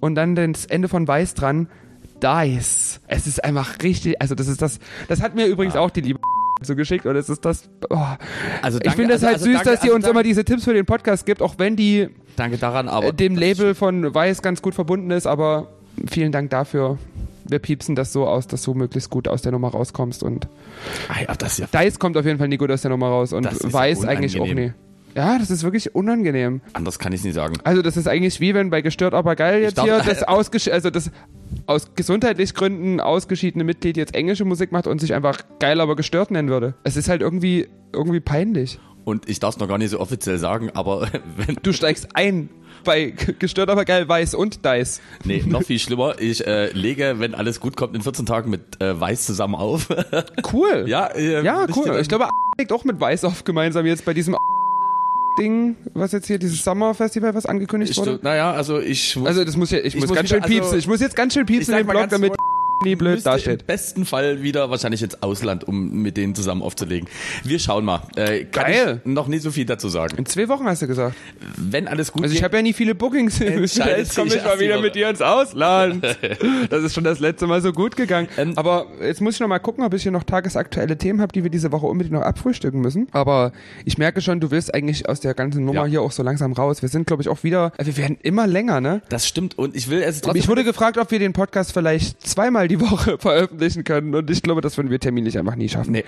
[0.00, 1.68] und dann das Ende von Weiß dran,
[2.22, 3.00] Dice.
[3.08, 4.78] Es ist einfach richtig, also das ist das,
[5.08, 6.18] das hat mir übrigens auch die liebe
[6.62, 7.96] so geschickt und es ist das, oh.
[8.62, 10.10] Also ich danke- finde es also- halt also süß, danke- dass die also uns danke-
[10.18, 13.34] immer diese Tipps für den Podcast gibt, auch wenn die Danke daran, aber äh, dem
[13.34, 15.68] das Label von Weiß ganz gut verbunden ist, aber
[16.08, 16.98] vielen Dank dafür.
[17.48, 20.46] Wir piepsen das so aus, dass du möglichst gut aus der Nummer rauskommst und
[21.08, 23.08] Ah ja, das ist ja Dice kommt auf jeden Fall nie gut aus der Nummer
[23.08, 24.72] raus und Das Weiß eigentlich auch nie.
[25.14, 26.60] Ja, das ist wirklich unangenehm.
[26.72, 27.56] anders kann ich nicht sagen.
[27.64, 30.68] Also das ist eigentlich wie wenn bei gestört aber geil jetzt darf- hier das ausgesch
[30.68, 31.10] also das
[31.66, 36.30] aus gesundheitlich Gründen ausgeschiedene Mitglied jetzt englische Musik macht und sich einfach geil aber gestört
[36.30, 36.74] nennen würde.
[36.84, 38.78] Es ist halt irgendwie irgendwie peinlich.
[39.04, 42.48] Und ich darf es noch gar nicht so offiziell sagen, aber wenn Du steigst ein
[42.84, 45.00] bei gestört aber geil weiß und Dice.
[45.24, 46.14] Nee, noch viel schlimmer.
[46.20, 49.88] Ich äh, lege, wenn alles gut kommt, in 14 Tagen mit äh, Weiß zusammen auf.
[50.52, 50.84] Cool.
[50.86, 51.98] ja, äh, Ja, cool.
[52.00, 52.28] Ich glaube,
[52.58, 54.36] legt auch mit Weiß auf gemeinsam jetzt bei diesem
[55.38, 58.18] Ding, was jetzt hier dieses Summer Festival, was angekündigt wurde.
[58.22, 60.48] naja, also ich muss, Also das muss ja, ich, Ich muss muss ganz wieder- schön
[60.48, 60.64] piepsen.
[60.64, 62.32] also- ich muss jetzt ganz schön piepsen im mal Blog, damit
[62.84, 63.66] nie blöd müsste im dasteht.
[63.66, 67.08] besten Fall wieder wahrscheinlich ins Ausland, um mit denen zusammen aufzulegen.
[67.44, 68.02] Wir schauen mal.
[68.16, 69.00] Äh, kann Geil.
[69.04, 70.16] Ich noch nicht so viel dazu sagen.
[70.16, 71.16] In zwei Wochen hast du gesagt.
[71.56, 73.38] Wenn alles gut Also ich habe ja nie viele Bookings.
[73.38, 76.04] Jetzt komme ich mal wieder mit dir ins Ausland.
[76.70, 78.28] Das ist schon das letzte Mal so gut gegangen.
[78.36, 81.32] Ähm, Aber jetzt muss ich noch mal gucken, ob ich hier noch tagesaktuelle Themen habe,
[81.32, 83.08] die wir diese Woche unbedingt noch abfrühstücken müssen.
[83.12, 83.52] Aber
[83.84, 85.86] ich merke schon, du willst eigentlich aus der ganzen Nummer Ja.
[85.86, 86.82] hier auch so langsam raus.
[86.82, 89.02] Wir sind, glaube ich, auch wieder, wir werden immer länger, ne?
[89.08, 89.58] das stimmt.
[89.58, 90.38] Und ich will es trotzdem.
[90.40, 94.14] Mich wurde gefragt, ob wir den Podcast vielleicht zweimal die Woche veröffentlichen können.
[94.14, 95.92] Und ich glaube, das würden wir terminlich einfach nie schaffen.
[95.92, 96.04] Nee.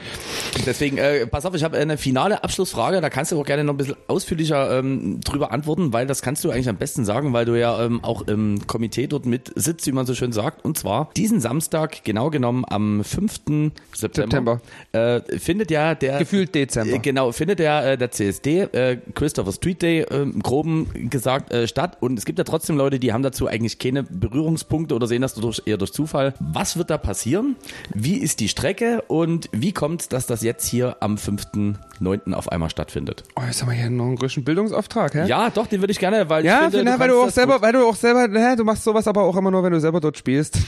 [0.65, 3.75] Deswegen, äh, pass auf, ich habe eine finale Abschlussfrage, da kannst du auch gerne noch
[3.75, 7.45] ein bisschen ausführlicher ähm, drüber antworten, weil das kannst du eigentlich am besten sagen, weil
[7.45, 10.65] du ja ähm, auch im Komitee dort mit sitzt, wie man so schön sagt.
[10.65, 13.73] Und zwar diesen Samstag, genau genommen am 5.
[13.95, 14.61] September,
[14.93, 16.95] Äh, findet ja der Gefühlt Dezember.
[16.95, 21.53] Äh, Genau, findet ja äh, der CSD, äh, Christopher Street Day, äh, im Groben gesagt,
[21.53, 21.97] äh, statt.
[22.01, 25.35] Und es gibt ja trotzdem Leute, die haben dazu eigentlich keine Berührungspunkte oder sehen das
[25.35, 27.57] durch, eher durch Zufall, Was wird da passieren?
[27.95, 32.35] Wie ist die Strecke und wie kommt, dass das jetzt hier am 5.9.
[32.35, 33.25] auf einmal stattfindet?
[33.37, 35.27] Oh, jetzt haben wir hier noch einen größten Bildungsauftrag, hä?
[35.27, 37.31] Ja, doch, den würde ich gerne, weil Ja, ich finde, na, weil kannst du auch
[37.31, 37.63] selber, gut.
[37.63, 40.01] weil du auch selber, hä, du machst sowas aber auch immer nur, wenn du selber
[40.01, 40.59] dort spielst.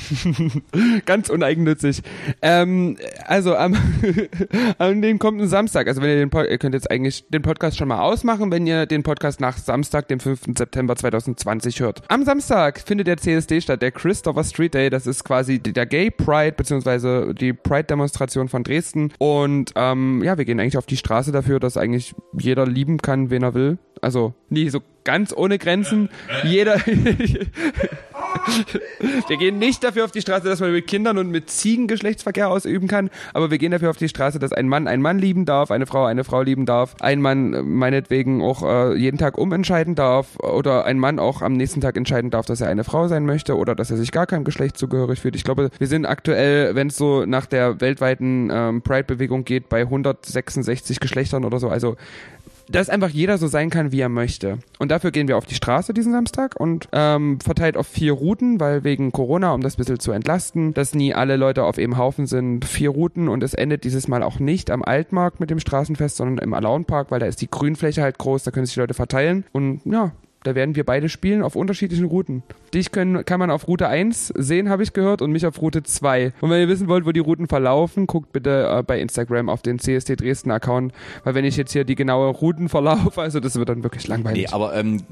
[1.06, 2.02] Ganz uneigennützig.
[2.40, 2.96] Ähm,
[3.26, 3.76] also am,
[4.78, 7.76] an dem kommenden Samstag, also wenn ihr den Pod, ihr könnt jetzt eigentlich den Podcast
[7.76, 10.56] schon mal ausmachen, wenn ihr den Podcast nach Samstag, dem 5.
[10.56, 12.02] September 2020 hört.
[12.08, 14.88] Am Samstag findet der CSD statt, der Christopher Street Day.
[14.88, 19.12] Das ist quasi der Gay Pride, beziehungsweise die Pride-Demonstration von Dresden.
[19.18, 23.30] Und ähm, ja, wir gehen eigentlich auf die Straße dafür, dass eigentlich jeder lieben kann,
[23.30, 23.78] wen er will.
[24.00, 26.08] Also nie so ganz ohne Grenzen.
[26.44, 26.76] Jeder.
[29.28, 32.48] wir gehen nicht dafür auf die Straße, dass man mit Kindern und mit Ziegen Geschlechtsverkehr
[32.48, 35.44] ausüben kann, aber wir gehen dafür auf die Straße, dass ein Mann einen Mann lieben
[35.44, 39.38] darf, eine Frau eine Frau lieben darf, ein Mann äh, meinetwegen auch äh, jeden Tag
[39.38, 43.08] umentscheiden darf oder ein Mann auch am nächsten Tag entscheiden darf, dass er eine Frau
[43.08, 45.36] sein möchte oder dass er sich gar keinem Geschlecht zugehörig fühlt.
[45.36, 49.80] Ich glaube, wir sind aktuell, wenn es so nach der weltweiten ähm, Pride-Bewegung geht, bei
[49.82, 51.68] 166 Geschlechtern oder so.
[51.68, 51.96] Also
[52.68, 54.58] dass einfach jeder so sein kann, wie er möchte.
[54.78, 58.60] Und dafür gehen wir auf die Straße diesen Samstag und ähm, verteilt auf vier Routen,
[58.60, 62.26] weil wegen Corona, um das bisschen zu entlasten, dass nie alle Leute auf einem Haufen
[62.26, 63.28] sind, vier Routen.
[63.28, 67.10] Und es endet dieses Mal auch nicht am Altmarkt mit dem Straßenfest, sondern im Alaunpark,
[67.10, 69.44] weil da ist die Grünfläche halt groß, da können sich die Leute verteilen.
[69.52, 70.12] Und ja,
[70.44, 72.42] da werden wir beide spielen auf unterschiedlichen Routen.
[72.72, 75.82] Dich können, kann man auf Route 1 sehen, habe ich gehört, und mich auf Route
[75.82, 76.32] 2.
[76.40, 79.62] Und wenn ihr wissen wollt, wo die Routen verlaufen, guckt bitte äh, bei Instagram auf
[79.62, 80.92] den CSD Dresden Account,
[81.24, 84.46] weil wenn ich jetzt hier die genaue Routen verlaufe, also das wird dann wirklich langweilig.
[84.48, 85.02] Nee, aber ähm,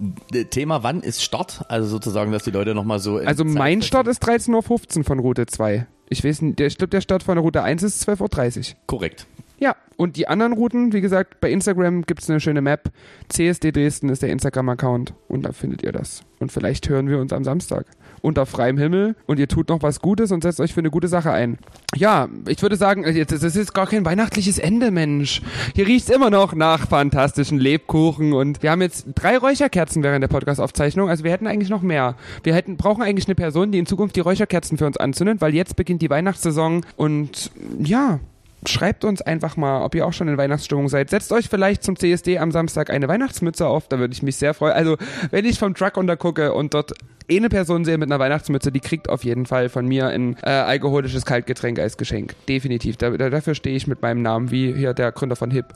[0.51, 1.65] Thema, wann ist Start?
[1.69, 3.17] Also sozusagen, dass die Leute nochmal so.
[3.17, 5.87] also mein Zeit- Start ist 13.15 Uhr von Route 2.
[6.09, 8.77] Ich weiß nicht, der, ich glaube, der Start von der Route 1 ist 12.30 Uhr.
[8.87, 9.27] Korrekt.
[9.63, 12.91] Ja, und die anderen Routen, wie gesagt, bei Instagram gibt's eine schöne Map.
[13.29, 16.25] CSD Dresden ist der Instagram-Account und da findet ihr das.
[16.41, 17.87] Und vielleicht hören wir uns am Samstag
[18.23, 21.07] unter freiem Himmel und ihr tut noch was Gutes und setzt euch für eine gute
[21.07, 21.59] Sache ein.
[21.95, 25.43] Ja, ich würde sagen, das ist jetzt gar kein weihnachtliches Ende, Mensch.
[25.77, 30.29] Hier riecht's immer noch nach fantastischen Lebkuchen und wir haben jetzt drei Räucherkerzen während der
[30.29, 31.09] Podcast-Aufzeichnung.
[31.09, 32.17] Also wir hätten eigentlich noch mehr.
[32.43, 35.55] Wir hätten, brauchen eigentlich eine Person, die in Zukunft die Räucherkerzen für uns anzündet, weil
[35.55, 38.19] jetzt beginnt die Weihnachtssaison und ja,
[38.67, 41.11] Schreibt uns einfach mal, ob ihr auch schon in Weihnachtsstimmung seid.
[41.11, 44.55] Setzt euch vielleicht zum CSD am Samstag eine Weihnachtsmütze auf, da würde ich mich sehr
[44.55, 44.75] freuen.
[44.75, 44.97] Also,
[45.33, 46.93] wenn ich vom Truck untergucke und dort
[47.31, 50.51] eine Person sehe mit einer Weihnachtsmütze, die kriegt auf jeden Fall von mir ein äh,
[50.51, 52.35] alkoholisches Kaltgetränk als Geschenk.
[52.49, 52.97] Definitiv.
[52.99, 55.67] Da, da, dafür stehe ich mit meinem Namen, wie hier der Gründer von HIP.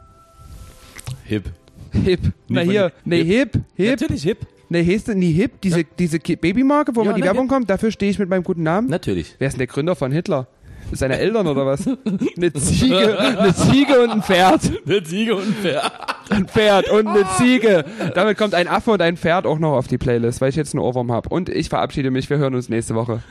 [1.25, 1.45] Hip.
[1.93, 2.21] HIP.
[2.49, 3.91] Na hier, nee, HIP, HIP.
[4.01, 4.39] Natürlich hip.
[4.69, 7.47] Nee, heißt denn nie HIP, diese, diese Ki- Babymarke, wo Ja, man die ne, Werbung
[7.47, 8.89] kommt, dafür stehe ich mit meinem guten Namen.
[8.89, 9.37] Natürlich.
[9.39, 10.49] Wer ist denn der Gründer von Hitler?
[10.93, 11.87] Seine Eltern oder was?
[12.37, 14.61] Eine Ziege, eine Ziege und ein Pferd.
[14.87, 15.93] Eine Ziege und ein Pferd.
[16.31, 17.85] Ein Pferd und eine Ziege.
[18.15, 20.75] Damit kommt ein Affe und ein Pferd auch noch auf die Playlist, weil ich jetzt
[20.75, 21.29] einen Ohrwurm habe.
[21.29, 22.29] Und ich verabschiede mich.
[22.31, 23.23] Wir hören uns nächste Woche.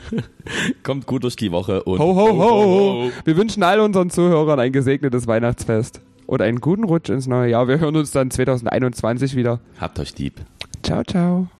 [0.82, 1.98] Kommt gut durch die Woche und.
[1.98, 3.10] Ho, ho, ho.
[3.24, 6.00] Wir wünschen all unseren Zuhörern ein gesegnetes Weihnachtsfest.
[6.26, 7.68] Und einen guten Rutsch ins neue Jahr.
[7.68, 9.60] Wir hören uns dann 2021 wieder.
[9.80, 10.40] Habt euch lieb.
[10.82, 11.48] Ciao, ciao.